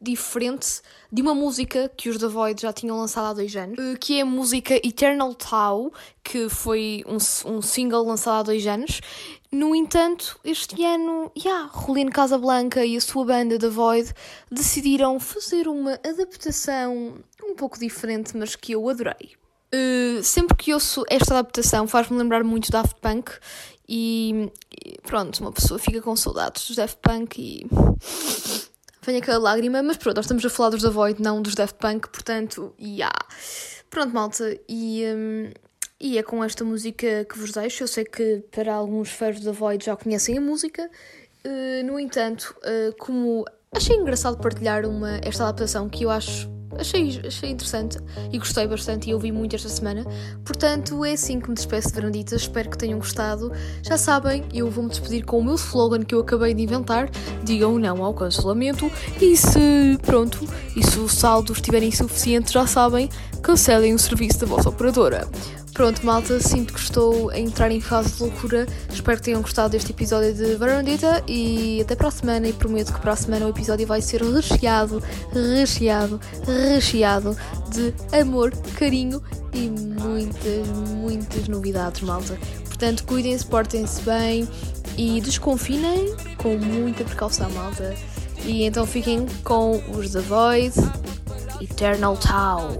diferente 0.00 0.80
de 1.10 1.22
uma 1.22 1.34
música 1.34 1.90
que 1.96 2.08
os 2.08 2.18
The 2.18 2.26
Void 2.26 2.60
já 2.60 2.72
tinham 2.72 2.98
lançado 2.98 3.26
há 3.26 3.32
dois 3.32 3.54
anos, 3.56 3.78
eh, 3.78 3.96
que 3.98 4.18
é 4.18 4.22
a 4.22 4.26
música 4.26 4.74
Eternal 4.86 5.34
Tau, 5.34 5.92
que 6.22 6.48
foi 6.48 7.04
um, 7.06 7.16
um 7.50 7.62
single 7.62 8.04
lançado 8.04 8.40
há 8.40 8.42
dois 8.42 8.66
anos. 8.66 9.00
No 9.50 9.74
entanto, 9.74 10.38
este 10.44 10.84
ano, 10.84 11.30
yeah, 11.38 11.70
Rolino 11.72 12.10
Casablanca 12.10 12.84
e 12.84 12.96
a 12.96 13.00
sua 13.00 13.24
banda 13.24 13.58
The 13.58 13.68
Void 13.68 14.12
decidiram 14.50 15.18
fazer 15.20 15.68
uma 15.68 15.94
adaptação 15.94 17.18
um 17.42 17.54
pouco 17.54 17.78
diferente, 17.78 18.36
mas 18.36 18.56
que 18.56 18.72
eu 18.72 18.88
adorei. 18.88 19.36
Uh, 19.74 20.22
sempre 20.22 20.56
que 20.56 20.72
ouço 20.72 21.04
esta 21.08 21.34
adaptação 21.34 21.88
faz-me 21.88 22.16
lembrar 22.16 22.44
muito 22.44 22.70
Daft 22.70 22.94
Punk 23.00 23.32
e, 23.88 24.50
pronto, 25.02 25.40
uma 25.40 25.52
pessoa 25.52 25.78
fica 25.78 26.00
com 26.00 26.16
saudades 26.16 26.68
do 26.68 26.74
Daft 26.74 26.98
Punk 27.02 27.38
e 27.38 27.66
vem 29.02 29.18
aquela 29.18 29.38
lágrima, 29.38 29.82
mas 29.82 29.96
pronto, 29.96 30.16
nós 30.16 30.24
estamos 30.24 30.44
a 30.44 30.50
falar 30.50 30.70
dos 30.70 30.82
The 30.82 30.90
Void, 30.90 31.22
não 31.22 31.42
dos 31.42 31.54
Daft 31.54 31.78
Punk, 31.78 32.08
portanto, 32.08 32.74
yeah. 32.80 33.16
Pronto, 33.90 34.14
malta, 34.14 34.58
e, 34.68 35.04
um, 35.14 35.50
e 36.00 36.18
é 36.18 36.22
com 36.22 36.42
esta 36.42 36.64
música 36.64 37.24
que 37.24 37.38
vos 37.38 37.52
deixo. 37.52 37.84
Eu 37.84 37.88
sei 37.88 38.04
que 38.04 38.42
para 38.50 38.74
alguns 38.74 39.10
fãs 39.10 39.40
da 39.40 39.52
Void 39.52 39.84
já 39.84 39.96
conhecem 39.96 40.38
a 40.38 40.40
música, 40.40 40.90
uh, 41.44 41.86
no 41.86 42.00
entanto, 42.00 42.56
uh, 42.58 42.96
como 42.98 43.44
achei 43.74 43.96
engraçado 43.96 44.38
partilhar 44.38 44.86
uma, 44.86 45.18
esta 45.22 45.44
adaptação 45.44 45.88
que 45.88 46.04
eu 46.04 46.10
acho 46.10 46.54
achei, 46.78 47.20
achei 47.26 47.50
interessante 47.50 47.98
e 48.32 48.38
gostei 48.38 48.66
bastante 48.66 49.10
e 49.10 49.14
ouvi 49.14 49.32
muito 49.32 49.56
esta 49.56 49.68
semana. 49.68 50.04
Portanto, 50.44 51.04
é 51.04 51.12
assim 51.12 51.40
que 51.40 51.48
me 51.48 51.54
despeço 51.54 51.88
de 51.88 51.94
Verandita. 51.94 52.36
Espero 52.36 52.70
que 52.70 52.78
tenham 52.78 52.98
gostado. 52.98 53.52
Já 53.82 53.96
sabem, 53.96 54.44
eu 54.52 54.70
vou-me 54.70 54.90
despedir 54.90 55.24
com 55.24 55.38
o 55.38 55.44
meu 55.44 55.54
slogan 55.54 56.02
que 56.02 56.14
eu 56.14 56.20
acabei 56.20 56.54
de 56.54 56.62
inventar: 56.62 57.10
digam 57.42 57.78
não 57.78 58.04
ao 58.04 58.14
cancelamento. 58.14 58.90
E 59.20 59.36
se, 59.36 59.98
pronto, 60.02 60.40
e 60.76 60.82
se 60.82 60.98
os 60.98 61.12
saldos 61.12 61.58
estiverem 61.58 61.88
insuficientes, 61.88 62.52
já 62.52 62.66
sabem, 62.66 63.08
cancelem 63.42 63.94
o 63.94 63.98
serviço 63.98 64.40
da 64.40 64.46
vossa 64.46 64.68
operadora. 64.68 65.28
Pronto, 65.74 66.06
malta, 66.06 66.38
sinto 66.38 66.72
que 66.72 66.78
estou 66.78 67.30
a 67.30 67.38
entrar 67.38 67.68
em 67.72 67.80
fase 67.80 68.12
de 68.14 68.22
loucura. 68.22 68.64
Espero 68.92 69.18
que 69.18 69.24
tenham 69.24 69.42
gostado 69.42 69.70
deste 69.70 69.90
episódio 69.90 70.32
de 70.32 70.54
Varandita 70.54 71.24
e 71.26 71.80
até 71.82 71.96
para 71.96 72.06
a 72.06 72.10
semana. 72.12 72.46
E 72.46 72.52
prometo 72.52 72.92
que 72.92 73.00
para 73.00 73.10
a 73.10 73.16
semana 73.16 73.44
o 73.44 73.48
episódio 73.48 73.84
vai 73.84 74.00
ser 74.00 74.22
recheado, 74.22 75.02
recheado, 75.32 76.20
recheado 76.46 77.36
de 77.70 77.92
amor, 78.16 78.52
carinho 78.76 79.20
e 79.52 79.68
muitas, 79.68 80.68
muitas 80.94 81.48
novidades, 81.48 82.02
malta. 82.02 82.38
Portanto, 82.68 83.02
cuidem-se, 83.04 83.44
portem-se 83.44 84.00
bem 84.02 84.48
e 84.96 85.20
desconfinem 85.20 86.14
com 86.38 86.56
muita 86.56 87.02
precaução, 87.02 87.50
malta. 87.50 87.96
E 88.44 88.62
então 88.62 88.86
fiquem 88.86 89.26
com 89.42 89.82
os 89.96 90.12
The 90.12 90.20
Void 90.20 90.74
Eternal 91.60 92.16
Tau. 92.16 92.78